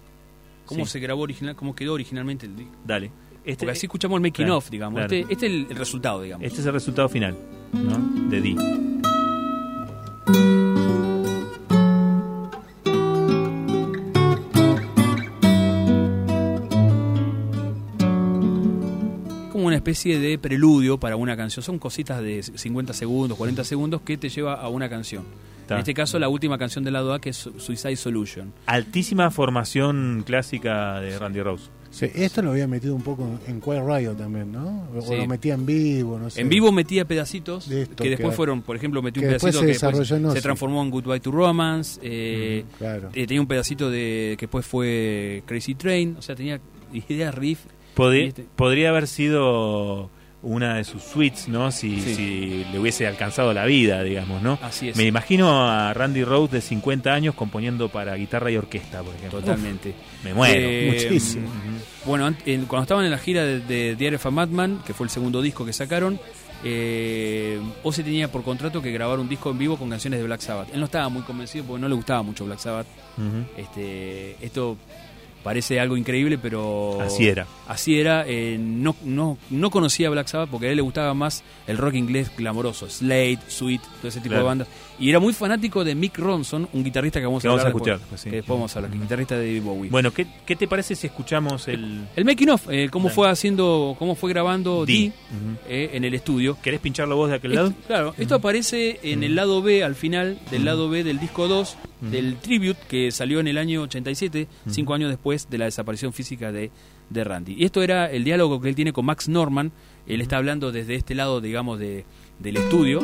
[0.70, 0.91] cómo Sí.
[0.94, 2.74] se grabó original, cómo quedó originalmente el disco.
[2.86, 3.12] Dale.
[3.44, 5.00] Este, Porque así escuchamos el making claro, of, digamos.
[5.00, 5.14] claro.
[5.16, 6.46] Este, este es el, el resultado, digamos.
[6.46, 7.36] este es el resultado final
[7.74, 8.30] ¿no?
[8.30, 8.56] de D.
[19.80, 21.64] especie de preludio para una canción.
[21.64, 25.24] Son cositas de 50 segundos, 40 segundos que te lleva a una canción.
[25.68, 25.76] Ta.
[25.76, 28.52] En este caso, la última canción del lado A, que es Su- Suicide Solution.
[28.66, 31.66] Altísima formación clásica de Randy Rose.
[31.92, 34.88] Sí, esto lo había metido un poco en, Quiet Riot también, ¿no?
[34.96, 35.16] O Sí.
[35.16, 36.42] lo metía en vivo, no sé.
[36.42, 39.34] En vivo metía pedacitos De esto que después que- fueron, por ejemplo, metió un que
[39.34, 42.00] después pedacito se que después desarrolló en se transformó en Goodbye to Romance.
[42.04, 43.10] eh, Ujú, claro.
[43.14, 46.16] eh, tenía un pedacito de que después fue Crazy Train.
[46.18, 46.60] O sea, tenía
[46.94, 47.60] ideas riff.
[48.56, 50.10] Podría, haber sido
[50.42, 51.70] una de sus suites, ¿no?
[51.70, 52.16] Si, Sí.
[52.16, 54.58] si le hubiese alcanzado la vida, digamos, ¿no?
[54.62, 54.96] Así es.
[54.96, 59.42] Me imagino a Randy Rhoads de 50 años componiendo para guitarra y orquesta, por ejemplo.
[59.42, 59.90] Totalmente.
[59.90, 60.62] Uf, me muero.
[60.70, 61.50] Eh, Muchísimo.
[62.06, 65.06] Bueno, an- en- cuando estaban en la gira de, de The a Madman, que fue
[65.06, 66.18] el segundo disco que sacaron,
[66.64, 70.40] eh, Ozzy tenía por contrato que grabar un disco en vivo con canciones de Black
[70.42, 70.70] Sabbath.
[70.74, 72.88] Él no estaba muy convencido porque no le gustaba mucho Black Sabbath.
[73.58, 74.78] Este, esto
[75.44, 77.48] parece algo increíble, pero Así era.
[77.68, 78.26] Así era.
[78.28, 81.78] eh, no, no, no conocía a Black Sabbath porque a él le gustaba más el
[81.78, 84.44] rock inglés glamoroso, Slade, Sweet, todo ese tipo Claro.
[84.44, 84.68] de bandas.
[84.99, 87.68] Y era muy fanático de Mick Ronson, un guitarrista que vamos Que a vamos a
[87.70, 88.30] escuchar, después, pues sí.
[88.30, 89.90] que después vamos a hablar, es guitarrista de David Bowie.
[89.90, 92.06] Bueno, ¿qué, qué te parece si escuchamos el...
[92.18, 95.14] El making of, eh, cómo fue haciendo, cómo fue grabando D?
[95.70, 96.57] Eh, en el estudio.
[96.61, 97.74] ¿Querés pincharlo vos de aquel lado?
[97.88, 101.78] Claro, esto aparece en el lado B, al final del lado B del disco 2,
[102.02, 106.52] del Tribute, que salió en el año 87, cinco años después de la desaparición física
[106.52, 106.72] de,
[107.10, 107.54] de Randy.
[107.54, 109.72] Y esto era el diálogo que él tiene con Max Norman.
[110.08, 112.06] Él está hablando desde este lado, digamos, de,
[112.40, 113.00] del estudio.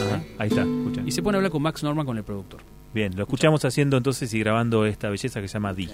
[0.00, 1.02] Ajá, ahí está, escucha.
[1.06, 2.60] Y se pone a hablar con Max Norman, con el productor.
[2.92, 5.88] Bien, lo escuchamos haciendo entonces y grabando esta belleza que se llama D.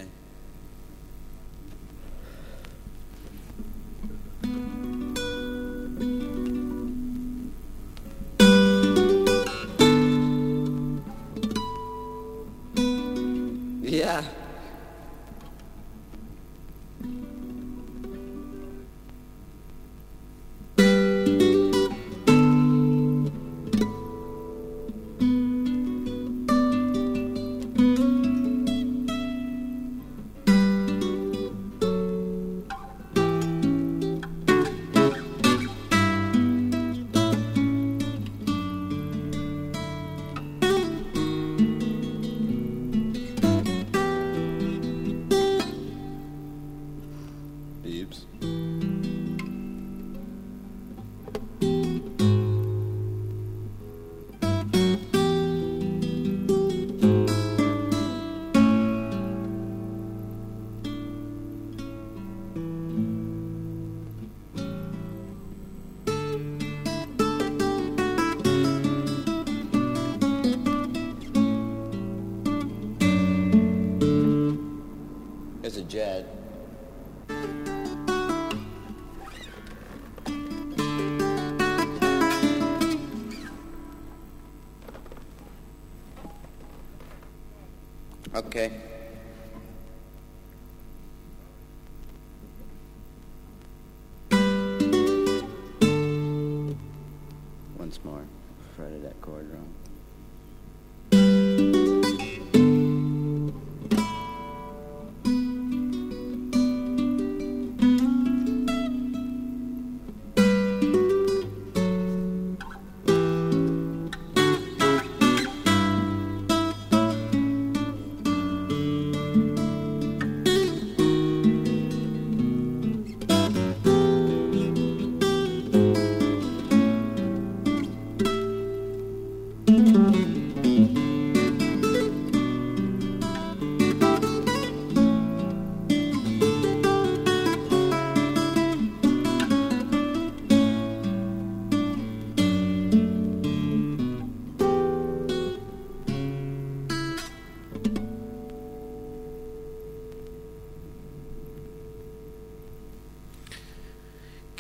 [13.96, 14.45] Yeah.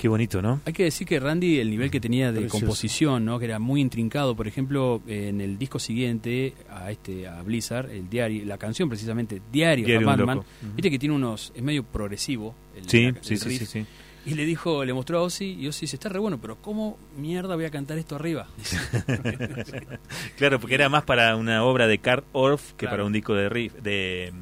[0.06, 0.60] Qué bonito, ¿no?
[0.64, 2.60] Hay que decir que Randy, el nivel que tenía de Precioso.
[2.60, 3.40] composición, ¿no?
[3.40, 8.08] que era muy intrincado, por ejemplo, en el disco siguiente a este a Blizzard, el
[8.08, 10.42] diario, la canción precisamente, Diario, Diario Batman,
[10.76, 12.54] viste que tiene unos, es medio progresivo.
[12.76, 13.58] El, Sí, la- sí, el sí, riff.
[13.58, 13.86] sí, sí.
[14.26, 16.96] Y le dijo, le mostró a Ozzy, y Ozzy dice, está re bueno, pero ¿cómo
[17.18, 18.46] mierda voy a cantar esto arriba?
[20.36, 22.92] Claro, porque era más para una obra de Carl Orff que Claro.
[22.92, 24.32] para un disco de Riff, de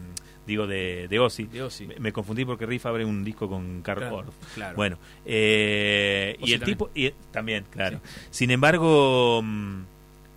[0.47, 1.45] digo de, de Ozzy.
[1.45, 1.87] De Ozzy.
[1.87, 4.35] Me, me confundí porque Riff abre un disco con Carl Claro, Orff.
[4.55, 4.77] claro.
[4.77, 6.79] Bueno, eh, y el también.
[6.79, 8.01] tipo y, también, claro.
[8.31, 9.79] Sin embargo, mm,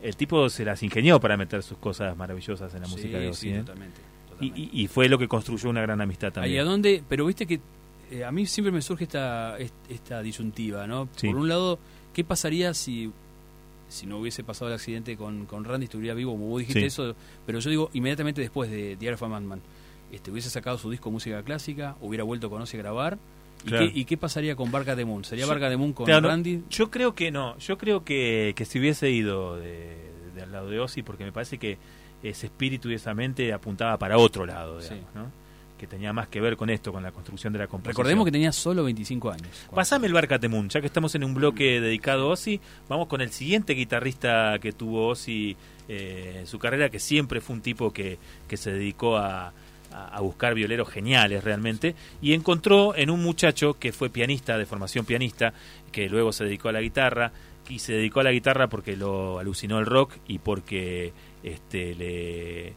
[0.04, 3.30] el tipo se las ingenió para meter sus cosas maravillosas en la Sí, música de
[3.30, 3.50] Ozzy.
[3.50, 3.60] sí, ¿eh?
[3.60, 4.02] totalmente.
[4.40, 6.60] Y, y- y fue lo que construyó una gran amistad también.
[6.60, 7.60] a dónde, pero viste que
[8.12, 11.10] eh, a mí siempre me surge esta est- esta disyuntiva, ¿no?
[11.16, 11.28] Sí.
[11.28, 11.80] Por un lado,
[12.14, 13.12] ¿qué pasaría si
[13.90, 16.86] si no hubiese pasado el accidente con, con Randy estuviera vivo, como vos dijiste Sí.
[16.88, 17.16] eso,
[17.46, 19.62] pero yo digo inmediatamente después de Diary of a Madman,
[20.12, 23.18] este hubiese sacado su disco música clásica, hubiera vuelto con Ozzy a grabar.
[23.66, 23.88] ¿Y, Claro.
[23.92, 25.24] qué, y qué pasaría con Barca de Moon?
[25.26, 26.64] ¿Sería Yo- Barca de Moon con Claro, Randy?
[26.70, 29.98] Yo creo que no, yo creo que, que si hubiese ido de,
[30.36, 31.78] de al lado de Ozzy, porque me parece que
[32.24, 35.06] ese espíritu y esa mente apuntaba para otro lado, digamos, Sí.
[35.16, 35.32] ¿no?
[35.78, 37.94] que tenía más que ver con esto, con la construcción de la composición.
[37.98, 39.48] Recordemos que tenía solo 25 años.
[39.76, 42.60] Pasame el Barcatemun, ya que estamos en un bloque dedicado a Ozzy,
[42.90, 45.56] vamos con el siguiente guitarrista que tuvo Ozzy
[45.88, 48.18] eh, en su carrera, que siempre fue un tipo que,
[48.48, 49.54] que se dedicó a,
[49.92, 55.06] a- buscar violeros geniales realmente, y encontró en un muchacho que fue pianista, de formación
[55.06, 55.54] pianista,
[55.92, 57.32] que luego se dedicó a la guitarra,
[57.70, 61.12] y se dedicó a la guitarra porque lo alucinó el rock y porque
[61.44, 62.74] este le,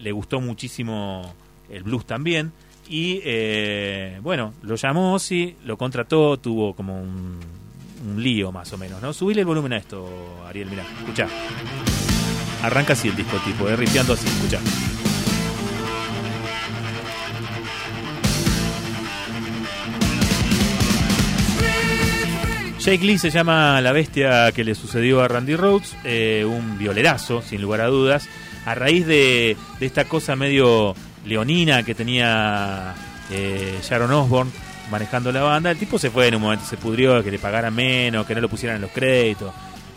[0.00, 1.34] le, gustó muchísimo
[1.68, 2.52] el blues también.
[2.88, 7.38] Y eh, bueno, lo llamó Ozzy, lo contrató, tuvo como un,
[8.16, 9.12] lío más o menos, ¿no?
[9.12, 10.08] Subile el volumen a esto,
[10.46, 11.28] Ariel, mirá, escuchá.
[12.62, 14.60] Arranca así el disco tipo, ripeando así, escuchá.
[22.80, 27.42] Jake Lee se llama la bestia que le sucedió a Randy Rhodes, eh, un violerazo,
[27.42, 28.26] sin lugar a dudas,
[28.64, 30.94] a raíz de, de esta cosa medio
[31.26, 32.94] leonina que tenía
[33.30, 34.50] eh, Sharon Osbourne
[34.90, 35.70] manejando la banda.
[35.70, 38.40] El tipo se fue en un momento, se pudrió, que le pagaran menos, que no
[38.40, 39.52] lo pusieran en los créditos.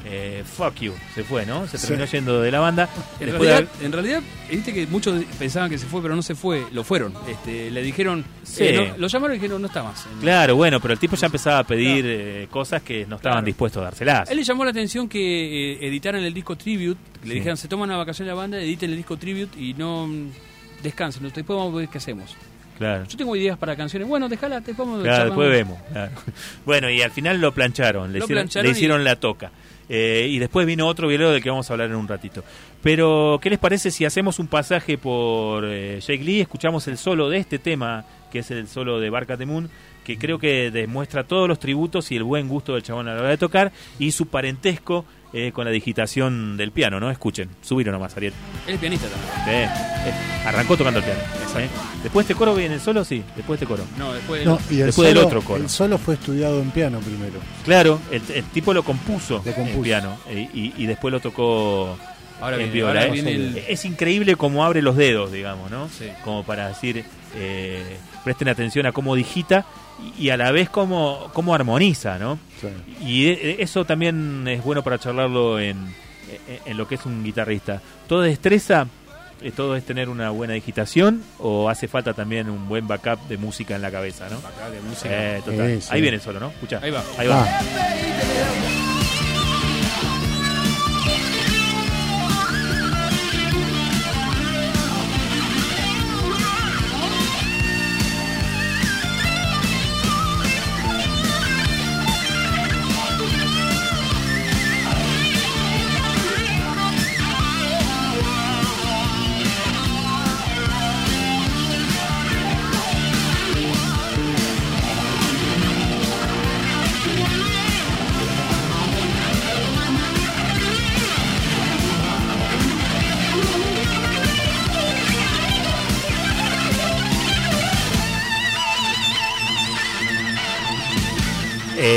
[0.05, 1.65] Eh, fuck you, se fue, ¿no?
[1.65, 1.87] Se Sí.
[1.87, 2.89] terminó yendo de la banda.
[3.21, 4.21] En de realidad, haber- en realidad,
[4.51, 7.13] viste que muchos pensaban que se fue, pero no se fue, lo fueron.
[7.27, 8.65] Este, le dijeron, Sí.
[8.65, 10.05] eh, no- lo llamaron y dijeron, no está más.
[10.19, 13.45] Claro, bueno, pero el tipo ya empezaba a pedir eh, cosas que no estaban Claro.
[13.45, 14.29] dispuestos a dárselas.
[14.29, 17.33] Él le llamó la atención que eh, editaran el disco Tribute, le Sí.
[17.35, 20.29] dijeran, se toman una vacación la banda, editen el disco Tribute y no mm,
[20.83, 22.35] descansen, después vamos a ver qué hacemos.
[22.77, 23.05] Claro.
[23.07, 25.77] Yo tengo ideas para canciones, bueno, déjala, después vamos a Claro, después vemos.
[26.65, 29.51] Bueno, y al final lo plancharon, le Lo hicieron, plancharon le hicieron y- la toca.
[29.95, 32.43] Eh, y después vino otro violero del que vamos a hablar en un ratito.
[32.81, 36.41] Pero, ¿qué les parece si hacemos un pasaje por eh, Jake Lee?
[36.41, 39.69] Escuchamos el solo de este tema, que es el solo de Barca de Moon,
[40.03, 43.19] que creo que demuestra todos los tributos y el buen gusto del chabón a la
[43.19, 47.09] hora de tocar y su parentesco eh, con la digitación del piano, ¿no?
[47.09, 48.33] Escuchen, subilo nomás, Ariel.
[48.67, 49.59] Él es pianista también.
[49.63, 49.69] Eh,
[50.05, 50.13] eh,
[50.45, 51.19] arrancó tocando el piano.
[51.57, 51.67] ¿eh?
[52.03, 53.83] Después de este coro viene el solo, sí, después de este coro.
[53.97, 55.63] No, después, No, y el Después del solo- otro coro.
[55.63, 57.39] El solo fue estudiado en piano primero.
[57.65, 59.61] Claro, el, el tipo lo compuso, compuso.
[59.61, 61.97] en piano eh, y, y después lo tocó
[62.41, 62.89] Ahora en viene- viola.
[63.01, 63.11] ahora ¿eh?
[63.11, 65.89] viene el- Es increíble cómo abre los dedos, digamos, ¿no?
[65.89, 66.07] Sí.
[66.23, 67.05] Como para decir,
[67.35, 69.65] eh, presten atención a cómo digita
[70.17, 72.39] y, a la vez cómo, cómo armoniza, ¿no?
[72.61, 72.67] Sí.
[73.05, 75.77] Y eh, eso también es bueno para charlarlo en,
[76.47, 77.81] en- en lo que es un guitarrista.
[78.07, 78.87] Toda destreza
[79.41, 83.37] eh, todo es tener una buena digitación o hace falta también un buen backup de
[83.37, 84.37] música en la cabeza, ¿no?
[84.37, 85.09] Acá de música.
[85.37, 85.75] Eh, total.
[85.75, 85.87] Sí, sí.
[85.91, 86.47] Ahí viene solo, ¿no?
[86.49, 86.79] Escucha.
[86.81, 87.03] Ahí va.
[87.17, 87.43] Ahí va.
[87.45, 87.61] Ah,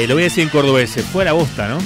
[0.06, 1.78] lo voy a decir en cordobés, se fue a la bosta, ¿no?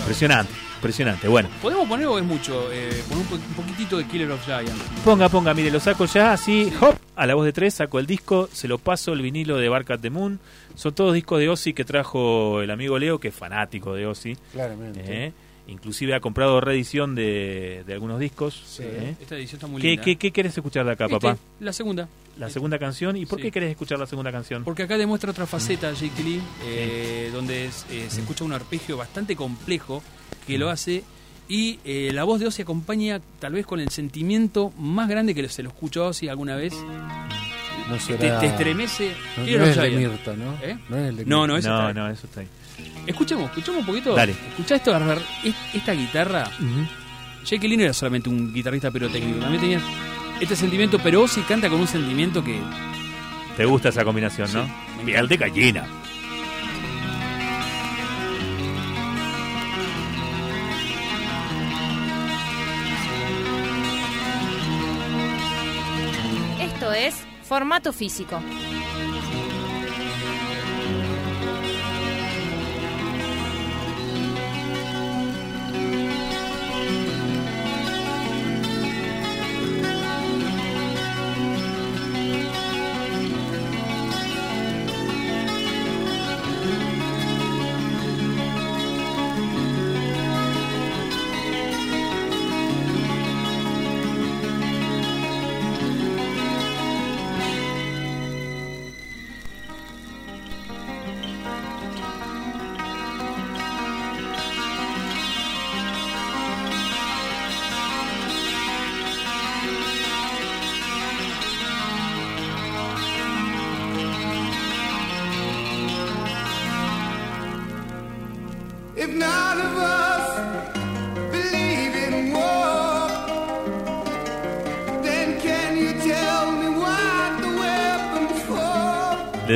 [0.00, 1.28] Impresionante, impresionante.
[1.28, 2.70] Bueno, ¿Podemos poner o es mucho?
[2.72, 4.72] Eh, poner un, po- un poquitito de Killer of Giants.
[5.04, 8.06] ponga, ponga, mire, lo saco ya así, hop, a la voz de tres, saco el
[8.06, 10.38] disco, se lo paso, el vinilo de Bark at the Moon.
[10.74, 14.36] Son todos discos de Ozzy que trajo el amigo Leo, que es fanático de Ozzy.
[14.52, 15.02] claramente.
[15.04, 15.32] ¿eh?
[15.66, 18.62] Inclusive ha comprado reedición de, de algunos discos.
[18.66, 18.84] Sí.
[18.86, 19.16] ¿eh?
[19.20, 20.04] Esta edición está muy ¿Qué, linda.
[20.04, 21.36] qué, qué querés escuchar de acá, Este, papá?
[21.60, 22.08] La segunda.
[22.38, 23.16] La segunda canción.
[23.16, 23.44] ¿Y por Sí.
[23.44, 24.62] qué querés escuchar la segunda canción?
[24.64, 28.96] Porque acá demuestra otra faceta Jake Lee, eh, donde es, eh, se escucha un arpegio
[28.96, 30.02] bastante complejo
[30.46, 31.02] que lo hace
[31.48, 35.48] y eh, la voz de Ozzy acompaña tal vez con el sentimiento más grande que
[35.48, 36.74] se lo escuchó a Ozzy alguna vez.
[37.88, 39.14] No Te, será- te estremece.
[39.38, 40.10] No, no of es de Giants.
[40.12, 40.54] Mirta, ¿no?
[40.62, 40.78] ¿Eh?
[40.88, 41.94] No es el de No, no, ese no, está ahí.
[41.94, 42.48] no, eso está ahí.
[43.06, 44.14] Escuchemos, escuchemos un poquito.
[44.14, 44.32] Dale.
[44.50, 44.92] Escuchá esto,
[45.74, 46.50] esta guitarra.
[47.44, 49.80] Jake Lee no era solamente un guitarrista pirotécnico, también tenía
[50.40, 52.60] este sentimiento, pero Ozzy canta con un sentimiento que
[53.56, 54.64] Te gusta esa combinación, ¿no?
[54.64, 55.86] Sí, Piel de gallina.
[66.60, 68.40] Esto es formato físico.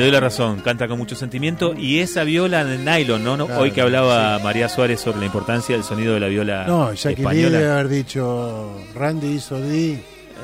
[0.03, 3.35] Doy la razón, canta con mucho sentimiento y esa viola de nylon, ¿no?
[3.37, 3.45] ¿No?
[3.47, 6.93] Claro, Hoy que hablaba María Suárez sobre la importancia del sonido de la viola No,
[6.93, 9.99] Jackie debe haber dicho, Randy hizo D,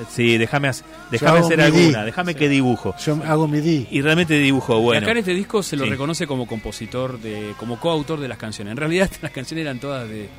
[0.09, 0.71] Sí, déjame
[1.11, 2.95] déjame hacer alguna, déjame que dibujo.
[3.05, 3.85] yo hago mi D.
[3.91, 5.01] Y realmente dibujo, Y bueno.
[5.01, 5.89] acá en este disco se lo Sí.
[5.89, 8.71] reconoce como compositor, de como coautor de las canciones.
[8.71, 10.29] En realidad las canciones eran todas de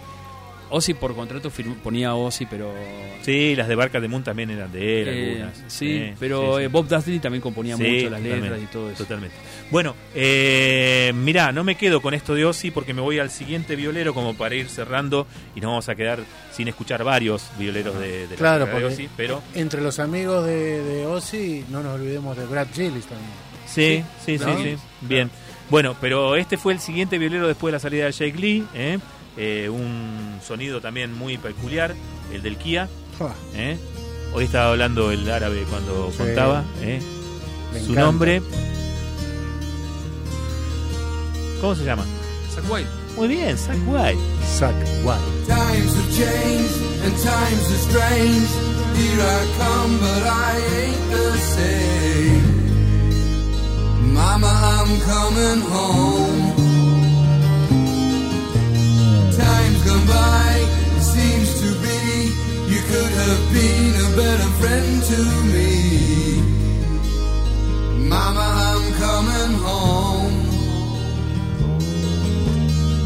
[0.70, 2.72] Ozzy por contrato firm- ponía Ozzy, pero
[3.22, 5.64] Sí, las de Barca de Moon también eran de él, eh, algunas.
[5.72, 6.64] sí, Eh, pero sí, sí.
[6.64, 9.02] eh, Bob Dudley también componía Sí, mucho las letras y todo eso.
[9.02, 9.36] Totalmente.
[9.70, 13.76] Bueno, eh, mirá, no me quedo con esto de Ozzy porque me voy al siguiente
[13.76, 16.20] violero como para ir cerrando y nos vamos a quedar
[16.52, 19.98] sin escuchar varios violeros de, de la Claro, carrera de porque Ozzy, pero entre los
[19.98, 23.30] amigos de, de Ozzy, no nos olvidemos de Brad Gillis también.
[23.66, 24.56] sí, sí, sí, ¿no?
[24.62, 25.30] sí, bien.
[25.68, 28.98] Bueno, pero este fue el siguiente violero después de la salida de Jake Lee, ¿eh?
[29.36, 31.94] Eh, un sonido también muy peculiar,
[32.32, 32.88] el del Kia.
[33.54, 33.78] ¿eh?
[34.34, 36.18] Hoy estaba hablando el árabe cuando Sí.
[36.18, 37.00] contaba ¿eh?
[37.72, 38.00] su encanta.
[38.00, 38.42] nombre.
[41.60, 42.04] ¿Cómo se llama?
[42.54, 42.88] Zack White.
[43.16, 44.18] Muy bien, Zack White.
[44.58, 44.74] Zack
[45.04, 45.20] White.
[45.46, 48.48] Times have changed and times are strange.
[48.96, 52.42] Here I come, but I ain't the same.
[54.14, 56.59] Mama, I'm coming home.
[59.84, 60.52] Time's by,
[60.96, 62.00] it seems to be.
[62.72, 65.20] You could have been a better friend to
[65.54, 65.72] me.
[68.08, 70.36] Mama, I'm coming home.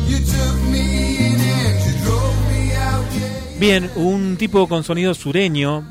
[0.09, 2.44] You took me in and you drove.
[3.59, 5.85] Bien, un tipo con sonido sureño,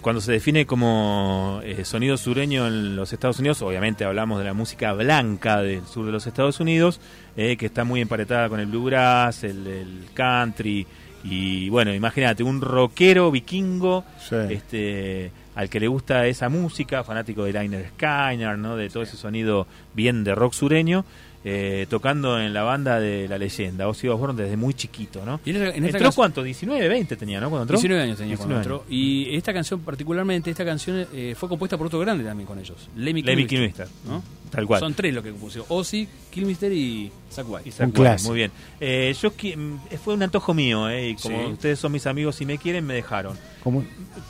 [0.00, 4.54] cuando se define como eh, sonido sureño en los Estados Unidos, obviamente hablamos de la
[4.54, 7.00] música blanca del sur de los Estados Unidos,
[7.36, 10.86] eh, que está muy emparetada con el bluegrass, el, el country,
[11.22, 14.36] y bueno, imagínate, un rockero vikingo, Sí.
[14.50, 18.74] este al que le gusta esa música, fanático de Liner Skyner, ¿no?
[18.74, 21.04] de todo ese sonido bien de rock sureño,
[21.44, 25.40] eh, tocando en la banda de la leyenda, Ozzy Osbourne desde muy chiquito, ¿no?
[25.44, 26.42] En esta- en ¿Entró canción- cuánto?
[26.42, 27.48] 19, 20 tenía, ¿no?
[27.50, 27.76] Cuando entró.
[27.76, 28.92] 19 años tenía 19 cuando entró.
[28.94, 32.88] Y esta canción, particularmente, esta canción eh, fue compuesta por otro grande también con ellos.
[32.96, 34.22] Lemmy, Kilmister, ¿no?
[34.52, 34.78] Tal cual.
[34.80, 35.66] Son tres los que compusieron.
[35.68, 37.68] Ozzy, Kilmister y Zack White.
[37.68, 38.28] Isaac Un White, clásico.
[38.30, 38.52] Muy bien.
[38.78, 41.52] Eh, yo mm, fue un antojo mío, eh, y como Sí.
[41.54, 43.36] ustedes son mis amigos y me quieren, me dejaron.
[43.64, 43.84] Como-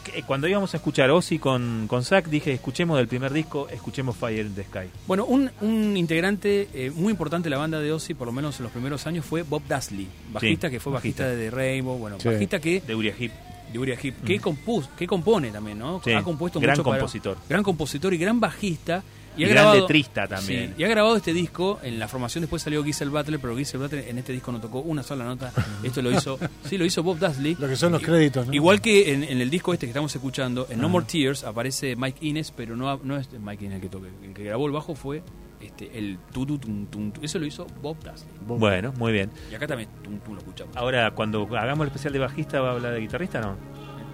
[0.04, 4.16] Que- Cuando íbamos a escuchar Ozzy con, con Zack, dije, escuchemos del primer disco, escuchemos
[4.16, 4.88] Fire in the Sky.
[5.06, 8.58] Bueno, un, un integrante eh, muy importante de la banda de Ozzy, por lo menos
[8.60, 11.24] en los primeros años, fue Bob Daisley, bajista Sí, que fue bajista.
[11.24, 12.28] bajista de Rainbow, bueno, Sí.
[12.28, 13.32] bajista que De Uriah Heep.
[13.72, 16.00] de Uriah Heep, que, compus- que compone también, ¿no?
[16.04, 17.38] Sí, ha compuesto gran mucho para- compositor.
[17.48, 19.02] gran compositor y gran bajista.
[19.36, 20.74] Y, Y ha gran grabado, letrista también.
[20.76, 21.80] Sí, y ha grabado este disco.
[21.82, 24.80] En la formación después salió Giselle Butler, pero Giselle Butler en este disco no tocó
[24.80, 25.52] una sola nota.
[25.82, 26.38] Esto lo hizo,
[26.68, 27.56] sí, lo hizo Bob Daisley.
[27.58, 28.52] Lo que son los créditos, ¿no?
[28.54, 30.88] Igual que en, en el disco este que estamos escuchando, en No.
[30.88, 34.08] More Tears aparece Mike Innes, pero no, no es Mike Innes el que toque.
[34.22, 35.22] El que grabó el bajo fue
[35.60, 37.24] este, el tu, tu, tum, tum, tum.
[37.24, 38.28] Eso lo hizo Bob Daisley.
[38.46, 39.30] Bueno, muy bien.
[39.50, 40.76] Y acá también tum, tum, lo escuchamos.
[40.76, 43.56] Ahora, cuando hagamos el especial de bajista, ¿va a hablar de guitarrista no?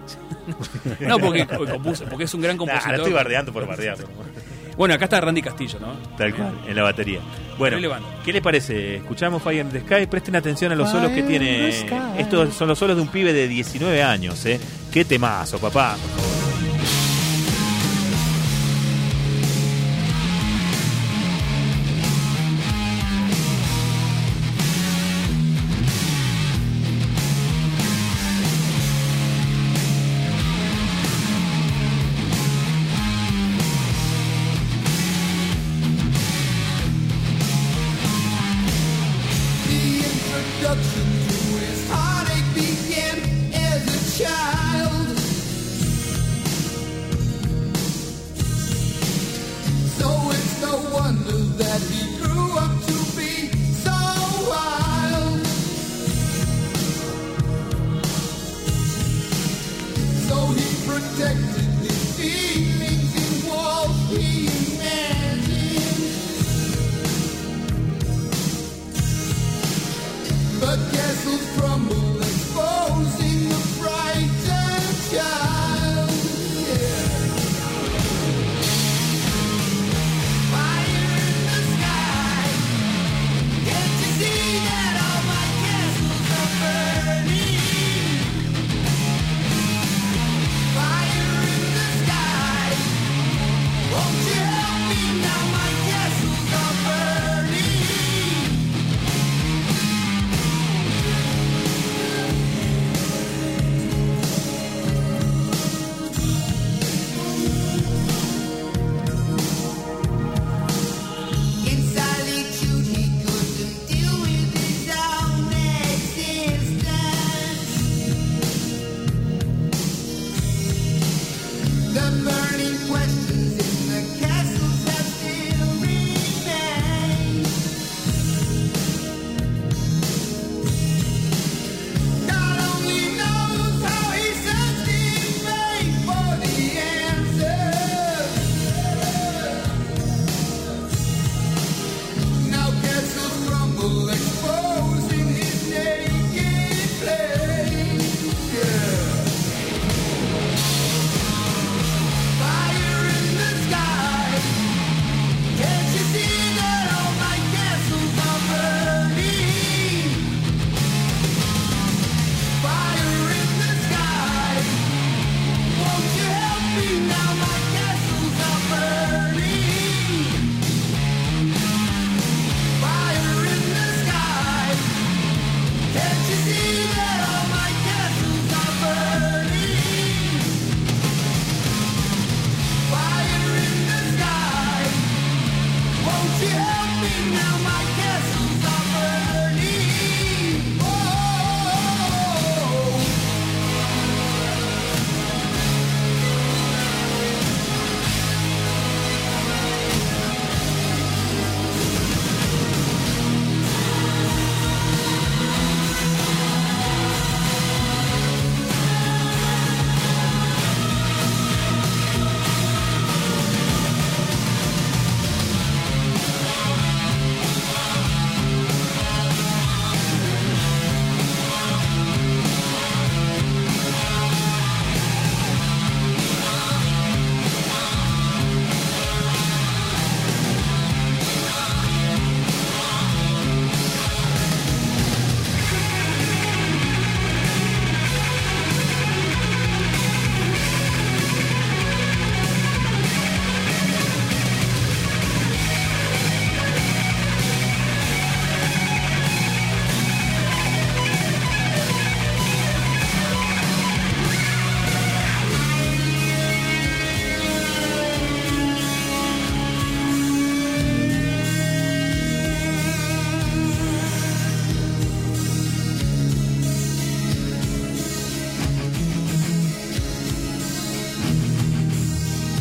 [1.07, 1.45] No, porque,
[2.09, 2.95] porque es un gran Nah, compositor.
[2.95, 3.97] estoy bardeando por bardear.
[4.79, 5.91] Bueno, acá está Randy Castillo, ¿no?
[6.15, 7.19] Tal cual, en la batería.
[7.57, 8.07] Bueno, Relevante.
[8.23, 8.95] ¿qué les parece?
[8.95, 11.67] Escuchamos Fire in the Sky, presten atención a los solos que tiene.
[12.17, 14.57] Estos son los solos de un pibe de 19 años, ¿eh?
[14.89, 15.97] Qué temazo, papá.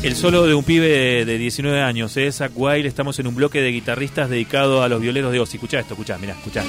[0.08, 2.86] El solo de un pibe de 19 años, es Zach Wild.
[2.86, 5.58] Estamos en un bloque de guitarristas dedicado a los violeros de Ozzy.
[5.58, 6.64] Escuchá esto, escuchá, mirá, escuchá.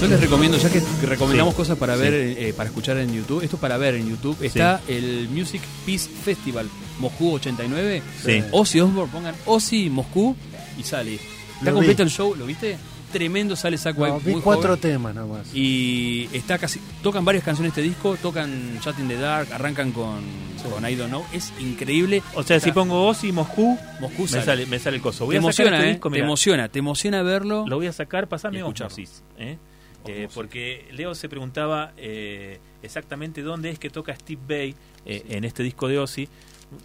[0.00, 2.00] Yo les recomiendo, ya que recomendamos Sí, cosas para sí.
[2.02, 4.36] ver, eh, para escuchar en YouTube, esto es para ver en YouTube.
[4.42, 6.68] Está el Music Peace Festival
[6.98, 8.02] Moscú 89.
[8.24, 8.42] Sí.
[8.50, 10.34] Ozzy Osbourne, pongan Ozzy Moscú
[10.76, 11.20] y sale.
[11.60, 12.76] Está completo el show, ¿lo viste?
[13.12, 14.26] Tremendo, sale Zack No, White.
[14.26, 14.80] vi muy cuatro joven.
[14.80, 15.54] temas nada más.
[15.54, 16.80] Y está casi.
[17.02, 20.20] Tocan varias canciones de este disco, tocan Shut in the Dark, arrancan con,
[20.68, 21.24] con I Don't Know.
[21.32, 22.22] Es increíble.
[22.34, 24.66] O sea, si pongo Ozzy Moscú, Moscú me sale.
[24.66, 25.26] me sale el coso.
[25.26, 25.92] Voy te a sacar emociona, este ¿eh?
[25.92, 27.64] disco, te emociona, te emociona verlo.
[27.68, 28.62] Lo voy a sacar, pasame Y.
[28.62, 29.22] Osmosis.
[29.38, 29.58] ¿eh?
[30.06, 34.74] Eh, porque Leo se preguntaba eh, exactamente dónde es que toca Steve Bay
[35.06, 36.28] eh, en este disco de Ozzy.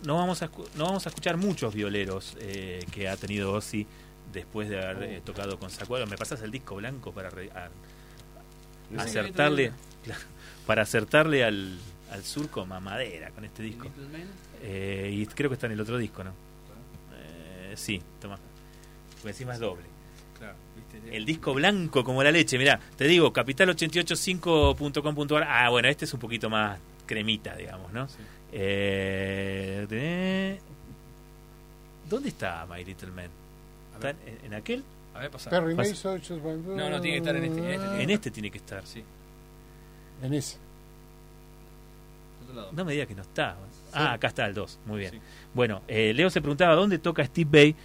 [0.06, 3.88] No vamos a, no vamos a escuchar muchos violeros eh, que ha tenido Ozzy
[4.34, 6.10] después de haber eh, tocado con Wild.
[6.10, 7.70] ¿Me pasas el disco blanco para re- a-
[9.02, 9.72] acertarle
[10.68, 11.78] para acertarle al,
[12.12, 13.88] al surco mamadera con este disco?
[14.62, 16.32] Eh, y creo que está en el otro disco, ¿no?
[17.16, 18.38] Eh, sí, toma.
[19.16, 19.84] Porque encima es doble.
[21.12, 25.44] El disco blanco como la leche, mirá, te digo, capital885.com.ar.
[25.48, 28.08] Ah, bueno, este es un poquito más cremita, digamos, ¿no?
[28.52, 30.60] Eh, de-
[32.10, 33.30] ¿Dónde está My Little Man?
[33.98, 34.84] ¿Está en, en aquel?
[35.14, 35.50] A ver, pasa.
[35.50, 36.22] Perry Mason,
[36.68, 38.86] No, no, tiene que estar en este, en este tiene En este tiene que estar.
[38.86, 39.04] Sí.
[40.24, 40.58] En ese.
[42.44, 42.70] Otro lado.
[42.74, 43.58] No me diga que no está.
[43.94, 45.12] Ah, acá está el 2, muy bien.
[45.14, 45.20] Sí.
[45.54, 47.76] Bueno, eh, Leo se preguntaba dónde toca Steve Bay.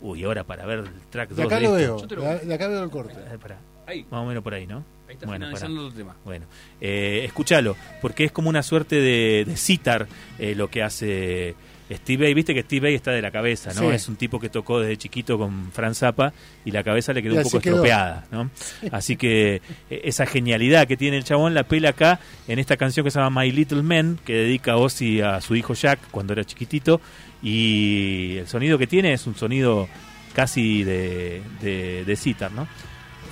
[0.00, 1.94] Uy, ahora para ver el track 2 De acá lo esto.
[1.96, 2.00] veo.
[2.00, 3.14] Yo te lo- De de acá veo el corte.
[3.14, 4.84] Eh, pará, Ahí, más o menos por ahí, ¿no?
[5.08, 6.14] ahí está Bueno, finalizando el otro tema.
[6.24, 6.46] Bueno,
[6.80, 10.06] eh, escúchalo, porque es como una suerte de, de citar
[10.38, 11.56] eh, lo que hace
[11.96, 12.34] Steve Vai.
[12.34, 13.80] Viste que Steve Vai está de la cabeza, ¿no?
[13.80, 13.86] Sí.
[13.94, 16.32] Es un tipo que tocó desde chiquito con Fran Zappa
[16.64, 17.74] y la cabeza le quedó Y un poco quedó.
[17.76, 18.50] estropeada, ¿no?
[18.92, 19.56] Así que
[19.90, 23.18] eh, esa genialidad que tiene el chabón la pela acá en esta canción que se
[23.20, 27.00] llama My Little Man, que dedica Ozzy a su hijo Jack cuando era chiquitito.
[27.42, 29.88] Y el sonido que tiene es un sonido
[30.34, 32.68] casi de, de, de citar, ¿no?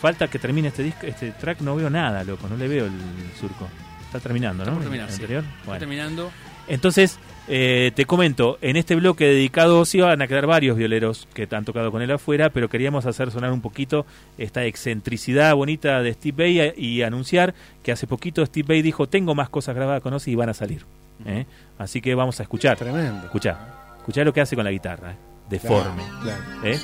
[0.00, 2.92] Falta que termine este disco, este track, no veo nada, loco, no le veo el
[3.38, 3.68] surco.
[4.04, 4.76] Está terminando, Está ¿no?
[4.78, 5.20] por terminar, El sí.
[5.22, 5.44] anterior.
[5.44, 5.78] Está Bueno.
[5.80, 6.30] terminando.
[6.68, 7.18] Entonces,
[7.48, 11.64] eh, te comento, en este bloque dedicado sí van a quedar varios violeros que han
[11.64, 14.04] tocado con él afuera, pero queríamos hacer sonar un poquito
[14.36, 19.34] esta excentricidad bonita de Steve Bay y anunciar que hace poquito Steve Bay dijo, tengo
[19.34, 20.82] más cosas grabadas con Ozzy y van a salir.
[21.24, 21.46] ¿eh?
[21.78, 22.76] Así que vamos a escuchar.
[22.76, 23.26] Tremendo.
[23.26, 23.58] Escuchá,
[23.98, 25.16] escuchá lo que hace con la guitarra, ¿eh?
[25.48, 26.02] deforme.
[26.22, 26.64] Claro, claro.
[26.64, 26.80] ¿eh?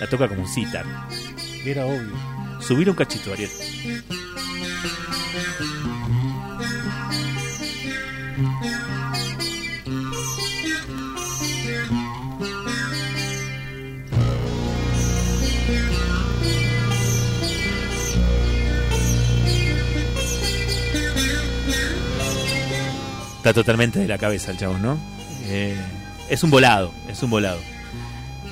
[0.00, 0.84] La toca como un sitar.
[1.64, 2.12] Era obvio.
[2.60, 3.50] Subir un cachito, Ariel.
[23.44, 24.96] Está totalmente de la cabeza el chabón, ¿no?
[25.48, 25.76] Eh,
[26.30, 27.58] es un volado, es un volado.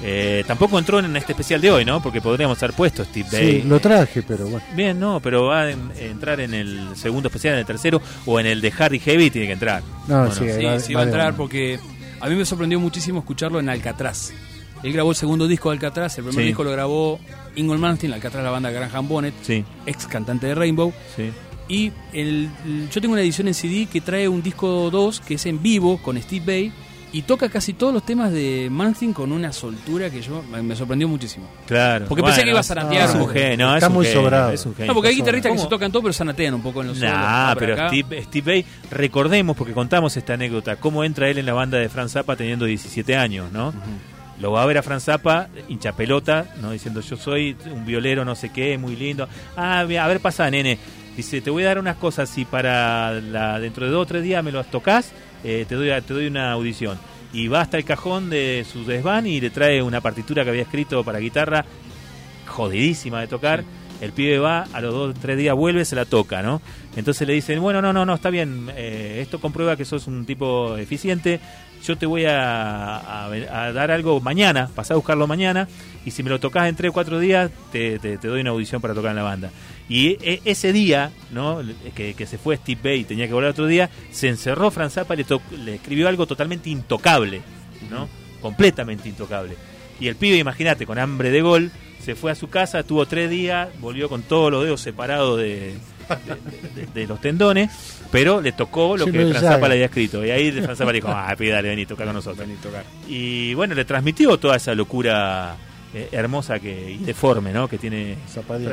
[0.02, 2.02] Eh, tampoco entró en este especial de hoy, ¿no?
[2.02, 3.62] Porque podríamos haber puesto Steve Bay.
[3.62, 4.60] Sí, lo traje, pero bueno.
[4.76, 8.38] Bien, no, pero va a en- entrar en el segundo especial, en el tercero, o
[8.38, 9.82] en el de Harry Heavy tiene que entrar.
[10.08, 11.80] No, ¿O sí, Sí, va- sí va a entrar porque
[12.20, 14.32] a mí me sorprendió muchísimo escucharlo en Alcatraz.
[14.82, 16.48] Él grabó el segundo disco de Alcatraz, el primer Sí.
[16.48, 17.18] disco lo grabó
[17.56, 20.92] Ingol Malmsteen, Alcatraz la banda Graham Bonnet, Sí, ex cantante de Rainbow.
[21.16, 21.30] sí.
[21.72, 25.34] Y el, el- yo tengo una edición en CD que trae un disco 2 que
[25.34, 26.72] es en vivo con Steve Bay
[27.14, 30.74] y toca casi todos los temas de Malmsteen con una soltura que yo me, me
[30.76, 31.46] sorprendió muchísimo.
[31.66, 32.06] Claro.
[32.08, 32.62] Porque pensé que iba a
[33.04, 34.50] Es un genio, no, Está es muy genio, sobrado.
[34.52, 34.88] es un genio.
[34.88, 37.12] No, porque hay guitarristas que se tocan todo pero zanatean un poco en los solos.
[37.12, 37.88] Nah, Ah, por pero.
[37.88, 41.88] Steve, Steve Bay, recordemos, porque contamos esta anécdota, cómo entra él en la banda de
[41.88, 43.72] Fran Zappa teniendo 17 años, ¿no?
[44.40, 46.70] Lo va a ver a Fran Zappa, hincha pelota, ¿no?
[46.72, 49.28] Diciendo, yo soy un violero, no sé qué, muy lindo.
[49.56, 50.78] Ah, a ver, pasa, nene.
[51.16, 54.22] Dice, te voy a dar unas cosas, si para la, dentro de dos o tres
[54.22, 55.12] días me las tocas,
[55.44, 56.98] eh, te, doy, te doy una audición.
[57.34, 60.62] Y va hasta el cajón de su desván y le trae una partitura que había
[60.62, 61.64] escrito para guitarra,
[62.46, 63.64] jodidísima de tocar.
[64.00, 66.60] El pibe va, a los dos o tres días vuelve, se la toca, ¿no?
[66.96, 70.26] Entonces le dicen, bueno, no, no, no, está bien, eh, esto comprueba que sos un
[70.26, 71.40] tipo eficiente,
[71.84, 73.28] yo te voy a,
[73.74, 75.68] dar algo mañana, pasá a buscarlo mañana,
[76.04, 78.94] y si me lo tocas en tres o cuatro días, te, doy una audición para
[78.94, 79.50] tocar en la banda.
[79.88, 81.60] Y e- ese día, ¿no?
[81.94, 85.14] Que, se fue Steve Bay y tenía que volver otro día, se encerró Franz Zappa
[85.14, 85.26] y le,
[85.64, 87.42] le escribió algo totalmente intocable,
[87.90, 88.08] ¿no?
[88.40, 89.56] Completamente intocable.
[90.00, 91.70] Y el pibe, imagínate, con hambre de gol,
[92.02, 95.74] se fue a su casa, tuvo tres días, volvió con todos los dedos separados de,
[96.16, 97.70] de- de- de los tendones,
[98.10, 99.68] pero le tocó lo Sí, que lo de Franz Zappa Jagger.
[99.68, 100.24] le había escrito.
[100.24, 102.46] Y ahí Franz Zappa le dijo, ah, pibe, dale, vení, toca con nosotros.
[103.08, 105.56] Y bueno, le transmitió toda esa locura
[105.94, 107.68] eh, hermosa que, y deforme, ¿no?
[107.68, 108.16] Que tiene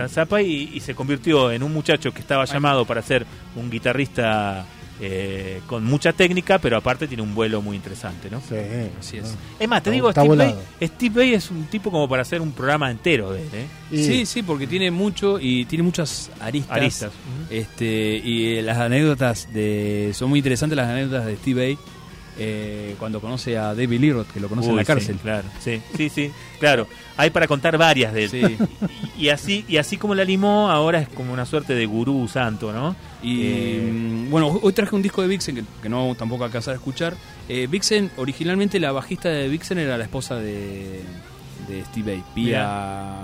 [0.09, 3.25] Zappa y, y se convirtió en un muchacho que estaba llamado para ser
[3.57, 4.65] un guitarrista
[5.01, 8.41] eh, con mucha técnica, pero aparte tiene un vuelo muy interesante, ¿no?
[8.41, 8.55] Sí,
[8.99, 9.23] Así es.
[9.23, 9.29] ¿no?
[9.59, 10.61] Es más, te Está- digo, está Steve volado.
[10.81, 13.65] Steve Vai es un tipo como para hacer un programa entero de él, ¿eh?
[13.91, 16.77] Y- Sí, sí, porque tiene mucho y tiene muchas aristas.
[16.77, 17.11] Aristas.
[17.49, 17.85] Este,
[18.23, 21.77] y las anécdotas de son muy interesantes las anécdotas de Steve Vai
[22.39, 25.17] eh, cuando conoce a David Lee Roth, que lo conoce en la sí, cárcel.
[25.21, 26.87] claro, sí, sí, sí, claro.
[27.17, 28.29] Hay para contar varias de él.
[28.29, 28.41] Sí.
[29.17, 32.27] Y, y así y así como la limó, ahora es como una suerte de gurú
[32.29, 32.95] santo, ¿no?
[33.21, 36.73] Y Eh, mm, bueno, hoy traje un disco de Vixen que, que no tampoco alcanzar
[36.73, 37.15] a escuchar.
[37.49, 41.01] Eh, Vixen, originalmente la bajista de Vixen era la esposa de,
[41.67, 43.17] de Steve Vai, Pia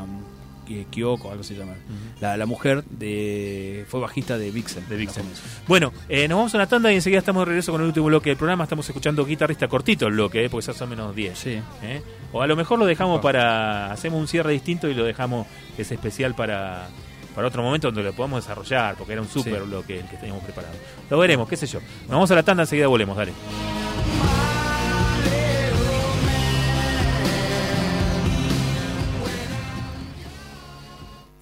[0.65, 1.73] Kyoko, algo se llama.
[2.19, 4.87] la, la mujer de fue bajista de Vixen.
[4.89, 5.23] De Vixen.
[5.67, 8.07] Bueno, eh, nos vamos a una tanda y enseguida estamos de regreso con el último
[8.07, 8.63] bloque del programa.
[8.63, 11.37] Estamos escuchando guitarrista cortito el bloque, eh, porque son menos 10.
[11.37, 11.61] Sí.
[11.83, 12.01] ¿eh?
[12.33, 13.91] O a lo mejor lo dejamos para.
[13.91, 15.47] Hacemos un cierre distinto y lo dejamos
[15.77, 16.87] ese especial para.
[17.35, 19.67] Para otro momento donde lo podamos desarrollar, porque era un super Sí.
[19.67, 20.73] bloque el que teníamos preparado.
[21.09, 21.81] Lo veremos, qué sé yo.
[22.03, 23.33] Nos vamos a la tanda, enseguida volvemos, dale.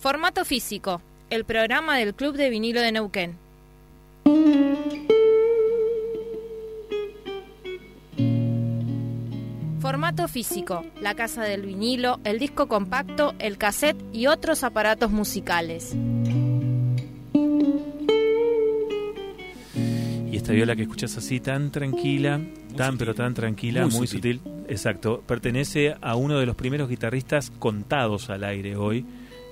[0.03, 3.37] Formato físico, el programa del Club de Vinilo de Neuquén.
[9.79, 15.95] Formato físico, la casa del vinilo, el disco compacto, el cassette y otros aparatos musicales.
[20.31, 22.41] Y esta viola que escuchas así tan tranquila,
[22.75, 22.97] tan sutil.
[22.97, 24.39] pero tan tranquila, Muy muy, sutil.
[24.39, 24.51] sutil.
[24.67, 29.05] exacto, pertenece a uno de los primeros guitarristas contados al aire hoy,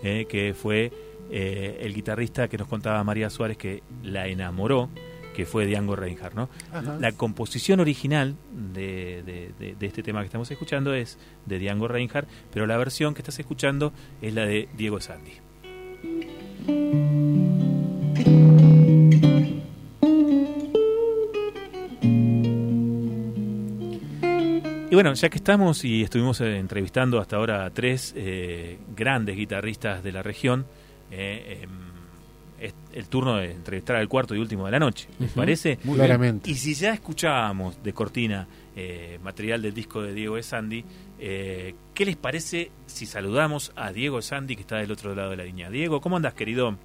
[0.04, 0.92] eh, que fue
[1.32, 4.90] eh, el guitarrista que nos contaba María Suárez que la enamoró,
[5.36, 6.50] que fue Django Reinhardt, ¿no?
[6.74, 6.98] Ajá.
[7.00, 8.36] La composición original
[8.74, 12.76] de, de- de- de este tema que estamos escuchando es de Django Reinhardt, pero la
[12.78, 15.32] versión que estás escuchando es la de Diego Sandy.
[24.92, 29.38] Y bueno, ya que estamos y estuvimos eh, entrevistando hasta ahora a tres eh, grandes
[29.38, 30.66] guitarristas de la región,
[31.10, 31.70] eh, em,
[32.60, 35.08] es el turno de entrevistar al cuarto y último de la noche.
[35.18, 35.80] ¿Les parece?
[35.86, 36.52] Muy Claramente.
[36.52, 38.46] Y si ya escuchábamos de cortina
[38.76, 40.84] eh, material del disco de Diego de Sandy,
[41.20, 45.30] eh, ¿qué les parece si saludamos a Diego de Sandy que está del otro lado
[45.30, 45.70] de la línea?
[45.70, 46.76] Diego, ¿cómo andas, querido?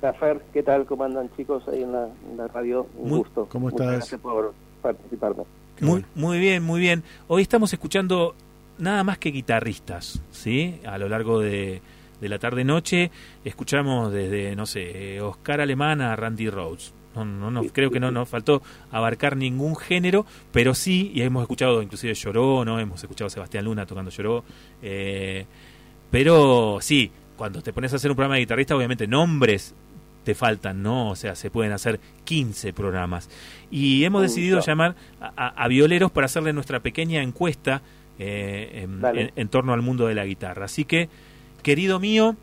[0.00, 0.86] Hola Fer, ¿qué tal?
[0.86, 2.86] ¿Cómo andan chicos ahí en la, en la radio?
[2.96, 3.46] Un Muy- gusto.
[3.50, 3.96] ¿cómo Muchas estás?
[3.98, 5.42] gracias por participarme.
[5.80, 7.02] Muy, muy bien, muy bien.
[7.28, 8.34] Hoy estamos escuchando
[8.78, 10.80] nada más que guitarristas, ¿sí?
[10.86, 11.82] A lo largo de,
[12.20, 13.10] de la tarde-noche
[13.44, 16.94] escuchamos desde, no sé, Oscar Alemán a Randy Rhodes.
[17.14, 21.42] No, no, no, creo que no nos faltó abarcar ningún género, pero sí, y hemos
[21.42, 22.80] escuchado inclusive Lloró, ¿no?
[22.80, 24.44] Hemos escuchado a Sebastián Luna tocando Lloró.
[24.80, 25.44] eh,
[26.10, 29.74] pero sí, cuando te pones a hacer un programa de guitarrista, obviamente nombres
[30.24, 31.10] te faltan, ¿no?
[31.10, 33.28] O sea, se pueden hacer 15 programas.
[33.70, 34.62] Y hemos Uy, decidido no.
[34.64, 37.82] llamar a, a- violeros para hacerle nuestra pequeña encuesta
[38.18, 39.20] eh, en, Dale.
[39.22, 40.66] en- en torno al mundo de la guitarra.
[40.66, 41.08] Así que,
[41.62, 42.36] querido mío,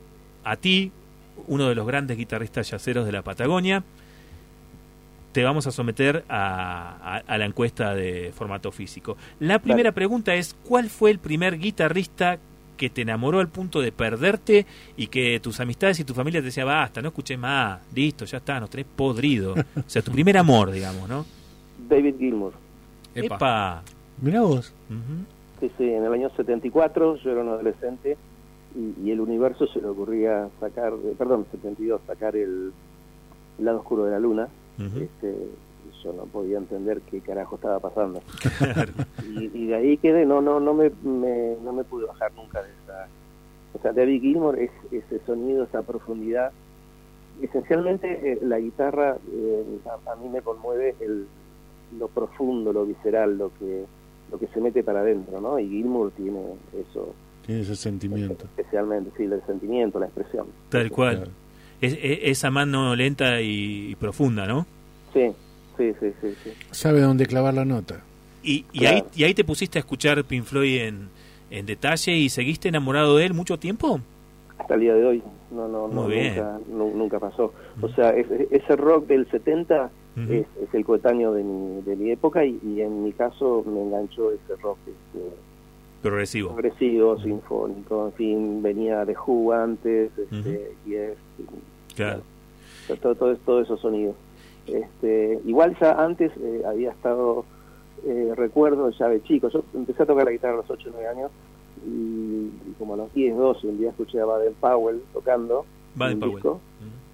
[0.44, 0.92] a ti,
[1.48, 3.84] uno de los grandes guitarristas yaceros de la Patagonia,
[5.32, 6.96] te vamos a someter a,
[7.28, 9.16] a- a la encuesta de formato físico.
[9.40, 12.40] La primera pregunta es, ¿cuál fue el primer guitarrista
[12.80, 14.66] que te enamoró al punto de perderte
[14.96, 18.38] y que tus amistades y tu familia te decían, basta, no escuché más, listo, ya
[18.38, 19.54] está, nos tenés podrido?
[19.54, 21.26] O sea, tu primer amor, digamos, ¿no?
[21.90, 22.54] David Gilmour.
[23.14, 23.36] Epa.
[23.36, 23.84] Epa.
[24.22, 24.74] Mirá vos.
[24.90, 25.26] Ujú.
[25.60, 28.16] Sí, sí, en el año 74 yo era un adolescente
[28.74, 32.72] y, y el universo se le ocurría sacar, perdón, 72, sacar el,
[33.58, 34.48] el lado oscuro de la luna.
[34.80, 35.36] Este,
[36.04, 38.22] yo no podía entender qué carajo estaba pasando.
[38.58, 38.92] Claro.
[39.28, 42.62] y, y de ahí quedé, no, no, no me, me- no me pude bajar nunca
[42.62, 43.08] de esa.
[43.74, 46.52] O sea, David Gilmour es ese sonido, esa profundidad.
[47.42, 51.26] Esencialmente eh, la guitarra eh, a, a mí me conmueve el,
[51.98, 53.86] lo profundo, lo visceral, lo que
[54.32, 55.58] lo que se mete para adentro, ¿no?
[55.60, 56.40] Y Gilmour tiene
[56.80, 57.16] eso
[57.46, 58.46] Tiene ese sentimiento.
[58.46, 60.46] especialmente, sí, el sentimiento, la expresión.
[60.70, 61.16] Tal cual.
[61.16, 61.32] Claro.
[61.82, 64.68] Es, es- esa mano lenta y, y profunda, ¿no?
[65.14, 65.32] Sí,
[65.80, 66.52] sí, sí, sí, sí.
[66.72, 68.02] Sabe dónde clavar la nota.
[68.44, 68.98] Y, y Claro.
[68.98, 71.10] ahí, y ahí te pusiste a escuchar Pink Floyd en,
[71.50, 74.00] en detalle y seguiste enamorado de él mucho tiempo.
[74.60, 76.36] hasta el día de hoy no no, no Muy bien.
[76.36, 80.32] nunca nu- nunca pasó o sea es- ese rock del 70 Ujú.
[80.34, 83.82] es, es el coetáneo de mi, de mi época y, y en mi caso me
[83.82, 85.26] enganchó ese rock este,
[86.04, 86.50] Progresivo.
[86.54, 91.14] progresivo sinfónico en fin venía de Who antes este, y es
[91.96, 92.22] Claro.
[93.02, 94.16] todo, todo, todos esos sonidos
[94.74, 97.46] este igual ya antes eh, había estado
[98.06, 100.94] eh, recuerdo ya de chico yo empecé a tocar la guitarra a los 8 o
[100.94, 101.32] 9 años
[101.86, 105.66] y, y como a los 10, 12, un día escuché a Baden Powell tocando
[105.96, 106.36] Baden Powell.
[106.36, 106.60] disco,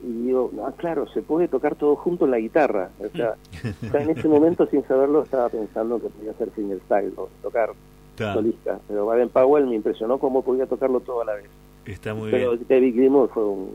[0.04, 2.90] y digo, ah, claro, se puede tocar todo junto en la guitarra.
[3.00, 3.36] O sea,
[3.82, 7.72] ya en ese momento, sin saberlo, estaba pensando que podía hacer fingerstyle o tocar
[8.18, 8.80] solista.
[8.88, 11.50] Pero Baden Powell me impresionó cómo podía tocarlo todo a la vez.
[11.86, 12.66] Está muy Pero bien.
[12.68, 13.70] David Gilmour fue un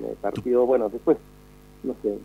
[0.00, 1.16] me partió, bueno, después,
[1.82, 2.18] no sé,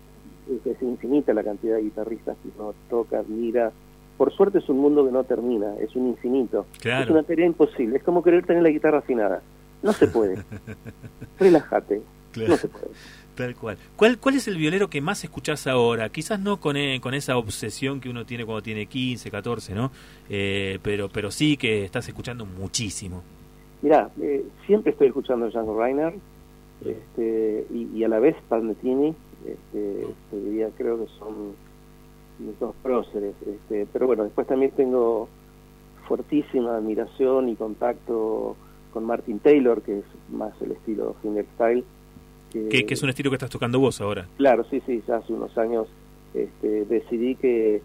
[0.66, 3.72] es, infinita la cantidad de guitarristas que uno toca, mira.
[4.18, 6.66] Por suerte es un mundo que no termina, es un infinito.
[6.82, 7.06] Claro.
[7.06, 9.42] Es una tarea imposible, es como querer tener la guitarra afinada.
[9.82, 10.44] No se puede.
[11.40, 12.02] Relájate.
[12.34, 12.50] Claro.
[12.50, 12.90] No se puede.
[13.36, 13.78] Tal cual.
[13.96, 16.10] ¿Cuál, ¿Cuál es el violero que más escuchás ahora?
[16.10, 19.92] Quizás no con, eh, con esa obsesión que uno tiene cuando tiene 15, 14, ¿no?
[20.30, 23.24] Eh, pero, pero sí que estás escuchando muchísimo.
[23.82, 26.14] Mira, eh, siempre estoy escuchando a Django Reiner
[26.86, 31.54] este, y, y a la vez Palmetini, este, te diría, creo que son
[32.40, 33.36] mis dos próceres.
[33.46, 35.28] Este, pero bueno, después también tengo
[36.08, 38.56] fuertísima admiración y contacto
[38.94, 41.84] con Martin Taylor, que es más el estilo fingerstyle.
[42.52, 44.26] Que, que es un estilo que estás tocando vos ahora.
[44.38, 45.88] Claro, sí, sí, ya hace unos años
[46.34, 47.82] este, decidí que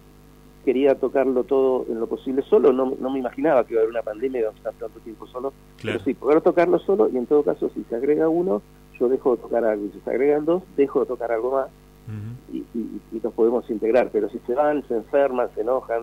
[0.64, 3.90] quería tocarlo todo en lo posible solo, no, no me imaginaba que iba a haber
[3.90, 5.98] una pandemia y iba a estar tanto tiempo solo, Claro.
[5.98, 8.62] pero sí, poder tocarlo solo y en todo caso si se agrega uno,
[8.98, 11.66] yo dejo de tocar algo, y si se agregan dos, dejo de tocar algo más
[12.52, 16.02] y, y, y nos podemos integrar, pero si se van, se enferman, se enojan,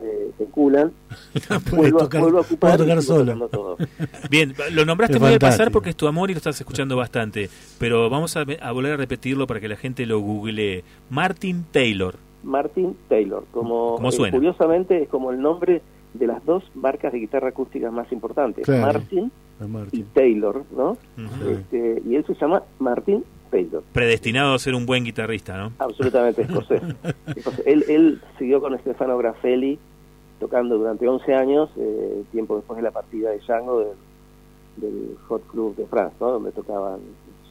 [0.00, 0.92] eh, se culan,
[1.72, 3.48] vuelvo, a- tocar- vuelvo a ocupar puedo tocar y solo.
[3.48, 3.76] todo.
[4.30, 7.50] Bien, lo nombraste muy al pasar porque es tu amor y lo estás escuchando bastante.
[7.80, 10.84] Pero vamos a, a volver a repetirlo para que la gente lo googlee.
[11.10, 12.14] Martin Taylor.
[12.44, 14.36] Martin Taylor, como ¿Cómo eh, suena?
[14.36, 15.82] curiosamente es como el nombre
[16.14, 18.82] de las dos marcas de guitarra acústica más importantes, Claro.
[18.82, 19.32] Martin
[19.92, 20.02] y.
[20.02, 20.96] Taylor, ¿no?
[21.48, 25.72] Este, y él se llama Martin Taylor, Predestinado a ser un buen guitarrista, ¿no?
[25.78, 26.82] absolutamente escocés.
[27.36, 27.66] Escocés.
[27.66, 29.78] él, él siguió con Stefano Graffelli
[30.40, 33.88] tocando durante 11 años, eh, tiempo después de la partida de Django del,
[34.78, 36.32] del Hot Club de France, ¿no?
[36.32, 36.98] Donde tocaban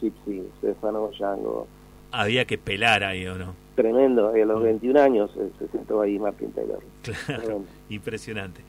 [0.01, 1.67] Gypsy, Stefano, Django.
[2.11, 3.53] Había que pelar ahí, ¿o no?
[3.81, 6.79] Tremendo, y a los 21 años eh, se sentó ahí Martin Taylor.
[7.01, 7.65] Claro, Tremendo.
[7.89, 8.61] impresionante.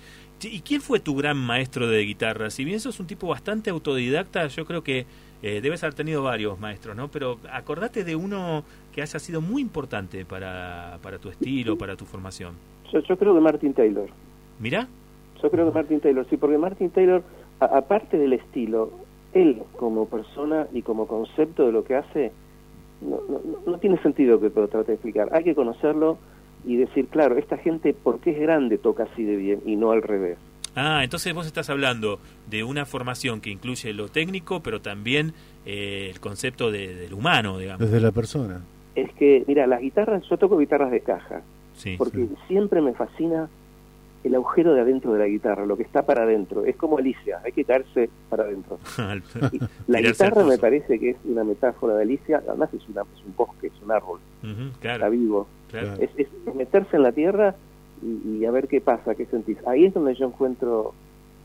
[0.44, 2.50] ¿Y quién fue tu gran maestro de guitarra?
[2.50, 5.06] Si bien sos un tipo bastante autodidacta, yo creo que
[5.42, 7.08] eh, debes haber tenido varios maestros, ¿no?
[7.08, 12.04] Pero acordate de uno que haya sido muy importante para, para tu estilo, para tu
[12.06, 12.54] formación.
[12.92, 14.08] Yo, yo creo que Martin Taylor.
[14.58, 14.88] Mirá,
[15.42, 17.22] Yo creo que Martin Taylor, sí, porque Martin Taylor,
[17.60, 18.90] a- aparte del estilo,
[19.34, 22.32] él como persona y como concepto de lo que hace,
[23.02, 23.40] no, no,
[23.72, 25.28] no tiene sentido que lo trate de explicar.
[25.32, 26.18] Hay que conocerlo
[26.64, 29.90] y decir, claro, esta gente, ¿por qué es grande, toca así de bien y no
[29.90, 30.38] al revés?
[30.74, 32.18] Ah, entonces vos estás hablando
[32.48, 35.34] de una formación que incluye lo técnico, pero también
[35.66, 37.80] eh, el concepto de- del humano, digamos.
[37.80, 38.62] Desde la persona.
[38.94, 41.42] Es que, mira, las guitarras, yo toco guitarras de caja,
[41.74, 41.96] Sí.
[41.98, 43.48] porque siempre me fascina
[44.24, 46.64] el agujero de adentro de la guitarra, lo que está para adentro.
[46.64, 48.78] Es como Alicia, hay que caerse para adentro.
[49.88, 53.34] La guitarra me parece que es una metáfora de Alicia, además es, una, es un
[53.36, 55.46] bosque, es un árbol, está claro, vivo.
[55.70, 55.94] claro.
[56.00, 57.54] Es, es- es meterse en la tierra
[58.02, 59.58] y, y a ver qué pasa, qué sentís.
[59.66, 60.94] Ahí es donde yo encuentro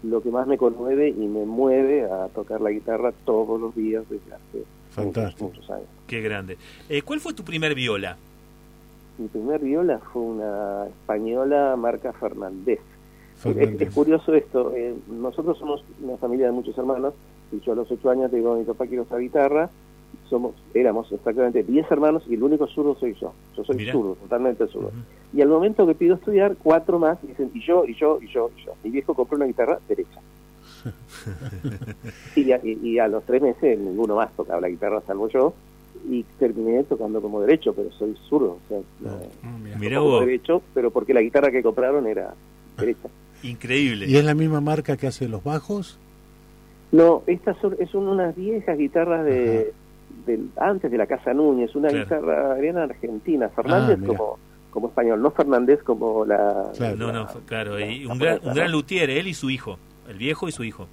[0.04, 4.04] lo que más me conmueve y me mueve a tocar la guitarra todos los días
[4.10, 5.46] desde hace Fantástico.
[5.46, 5.88] muchos, muchos años.
[6.06, 6.58] Qué grande.
[6.90, 8.18] Eh, ¿Cuál fue tu primer viola?
[9.18, 12.80] Mi primer viola fue una española marca Fernández.
[13.36, 13.82] Es, Fernández.
[13.90, 17.14] es curioso esto, eh, nosotros somos una familia de muchos hermanos
[17.52, 19.70] y yo a los ocho años digo a mi papá quiero esa guitarra,
[20.30, 23.92] somos, éramos exactamente 10 hermanos y el único zurdo soy yo, yo soy Mirá.
[23.94, 24.92] zurdo, totalmente zurdo.
[25.34, 28.50] Y al momento que pido estudiar, cuatro más dicen y yo, y yo, y yo,
[28.58, 28.74] y yo.
[28.84, 30.20] Mi viejo compró una guitarra derecha.
[32.36, 35.54] y, a, y- y a los tres meses ninguno más tocaba la guitarra salvo yo
[36.10, 39.10] y terminé tocando como derecho, pero soy zurdo, o sea, no,
[39.44, 39.78] Ah.
[39.80, 42.34] Mirá toco como derecho, pero porque la guitarra que compraron era
[42.78, 43.10] derecha.
[43.44, 44.06] increíble.
[44.08, 45.98] ¿Y es la misma marca que hace los bajos?
[46.92, 49.74] No, estas son, son unas viejas guitarras de,
[50.58, 52.04] antes de la Casa Núñez, una Claro.
[52.06, 54.18] guitarra argentina, Fernández Ah, mira.
[54.18, 54.38] como,
[54.72, 56.72] como español, no Fernández como la...
[56.78, 56.96] Claro.
[56.96, 57.80] No, la- no, claro.
[57.80, 59.78] Y un gran, un gran luthier, él y su hijo.
[60.08, 60.88] El viejo y su hijo.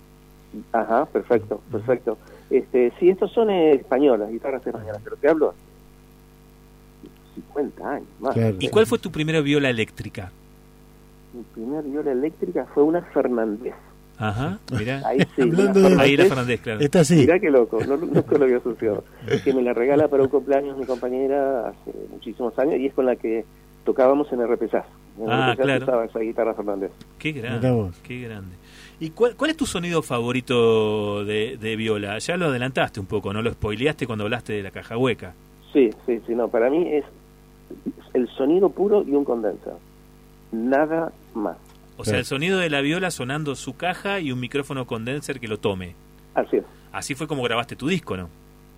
[0.73, 2.19] Ajá, perfecto, perfecto.
[2.51, 5.59] Este, sí, estos son eh, españolas, guitarras españolas, pero te hablo hace
[7.35, 8.35] 50 años más.
[8.35, 8.57] Claro.
[8.61, 10.31] ¿Y cuál fue tu primera viola eléctrica?
[11.33, 13.75] Mi primer viola eléctrica fue una Fernández.
[14.17, 15.03] Ajá, mirá.
[15.05, 16.61] Ahí sí, Hablando de- Ahí la Fernández.
[16.61, 16.81] Claro.
[16.81, 17.17] Está así.
[17.17, 19.03] Mirá qué loco, no, nunca lo había asociado.
[19.43, 23.07] Que me la regala para un cumpleaños mi compañera hace muchísimos años y es con
[23.07, 23.45] la que
[23.85, 24.87] tocábamos en RP Jazz.
[25.19, 25.83] En Ah, RP Jazz claro.
[25.85, 26.93] usaba esa guitarra Fernández.
[27.19, 28.55] Qué grande, qué grande.
[29.01, 32.19] ¿Y cuál, cuál es tu sonido favorito de, de viola?
[32.19, 33.43] Ya lo adelantaste un poco, ¿no?
[33.43, 35.35] Lo spoileaste cuando hablaste de la caja hueca.
[35.73, 37.05] Sí, sí, sí, no, para mí es
[38.15, 39.79] el sonido puro y un condensador.
[40.53, 41.57] Nada más.
[41.97, 45.49] O sea, el sonido de la viola sonando su caja y un micrófono condenser que
[45.49, 45.95] lo tome.
[46.35, 46.65] Así es.
[46.93, 48.29] Así fue como grabaste tu disco, ¿no?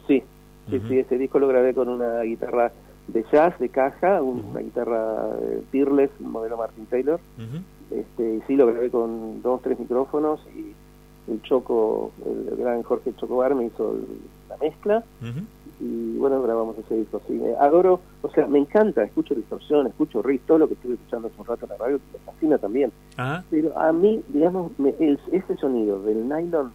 [0.06, 0.22] Sí,
[0.70, 0.88] sí, Ujú.
[0.88, 2.72] sí, este disco lo grabé con una guitarra
[3.08, 7.20] de jazz, de caja, un- una guitarra eh, Peerless, modelo Martin Taylor.
[7.38, 7.62] Ujú.
[7.90, 10.72] Este, y sí, lo grabé con dos, tres micrófonos y
[11.30, 14.06] el Choco, el gran Jorge Chocobar me hizo el-
[14.48, 15.04] la mezcla
[15.80, 17.20] y bueno, grabamos ese disco.
[17.26, 20.94] Sí, me adoro, o sea, me encanta, escucho distorsión, escucho riff, todo lo que estuve
[20.94, 22.92] escuchando hace un rato en la radio, me fascina también.
[23.50, 26.72] Pero a mí, digamos, me- el- ese sonido del nylon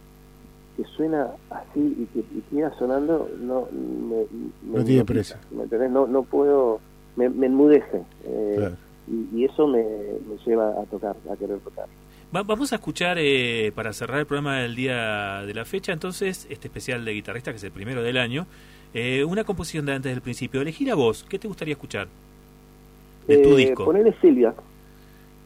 [0.76, 4.24] que suena así y que y queda sonando, no me,
[4.70, 5.36] me No tiene precio.
[5.50, 5.90] ¿me entendés?
[5.90, 6.80] No, no puedo,
[7.16, 8.02] me, me enmudece.
[8.24, 8.76] eh, Claro.
[9.08, 11.86] Y, y eso me, me lleva a tocar, a querer tocar.
[12.34, 16.46] Va- vamos a escuchar, eh, para cerrar el programa del día de la fecha, entonces,
[16.50, 18.46] este especial de guitarrista, que es el primero del año,
[18.94, 20.60] eh, una composición de antes del principio.
[20.60, 22.08] Elegí la voz, ¿qué te gustaría escuchar?
[23.26, 23.84] De tu Eh, disco.
[23.84, 24.54] Ponele Silvia,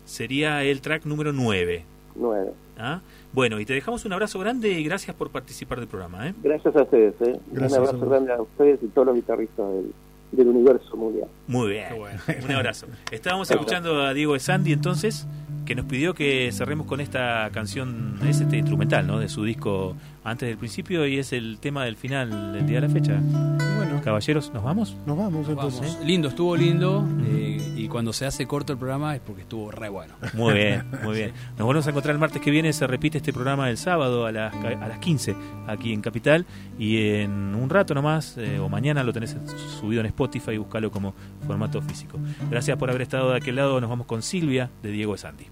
[0.04, 1.84] Sería el track número 9.
[2.14, 2.52] nueve.
[2.78, 3.00] ¿ah?
[3.32, 6.28] Bueno, y te dejamos un abrazo grande y gracias por participar del programa.
[6.28, 6.34] ¿eh?
[6.42, 7.38] Gracias a ustedes, ¿eh?
[7.52, 9.92] Gracias, un abrazo grande a ustedes y todos los guitarristas del,
[10.32, 11.28] del universo mundial.
[11.46, 11.86] Muy bien,
[12.44, 12.86] un abrazo.
[13.10, 15.26] Estábamos escuchando a Diego Sandy entonces,
[15.64, 19.18] que nos pidió que cerremos con esta canción, es este instrumental, ¿no?
[19.18, 22.88] De su disco antes del principio y es el tema del final del día de
[22.88, 23.20] la fecha.
[23.76, 24.96] Bueno, Caballeros, ¿nos vamos?
[25.06, 25.92] nos vamos entonces.
[25.92, 26.06] Vamos.
[26.06, 27.04] Lindo, estuvo lindo.
[27.26, 30.14] eh, y cuando se hace corto el programa es porque estuvo re bueno.
[30.34, 31.32] Muy bien, muy bien.
[31.56, 32.72] Nos volvemos a encontrar el martes que viene.
[32.72, 35.36] Se repite este programa el sábado a las, a las 15
[35.68, 36.46] aquí en Capital.
[36.80, 39.36] Y en un rato nomás, eh, o mañana lo tenés
[39.80, 40.56] subido en Spotify.
[40.58, 41.14] Búscalo como
[41.46, 42.18] formato físico.
[42.50, 43.80] Gracias por haber estado de aquel lado.
[43.80, 45.46] Nos vamos con Silvia de Diego Sandy.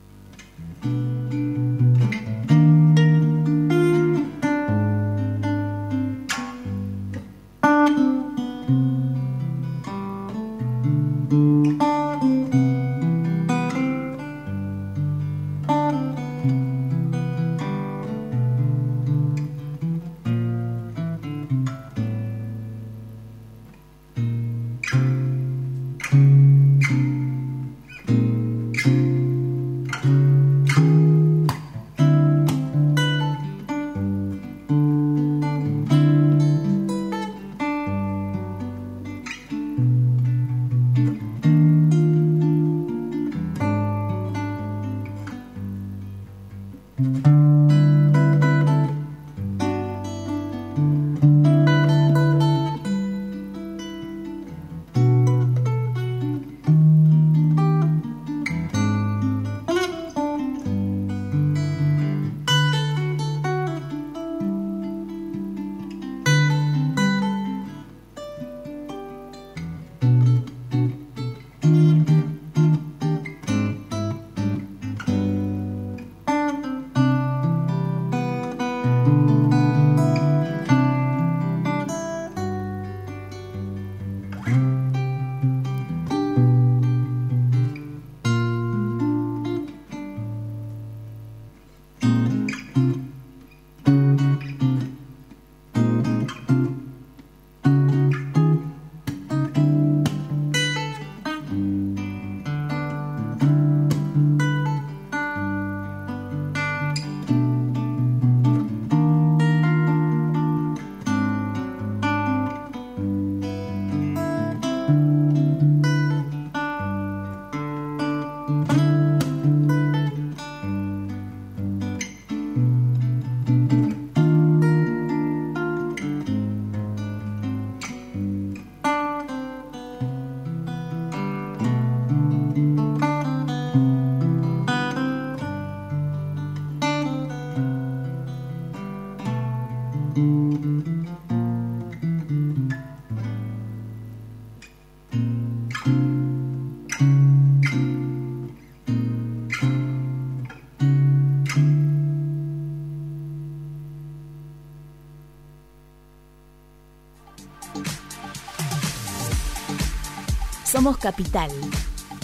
[160.93, 161.51] Capital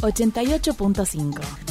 [0.02, 1.69] 88.5.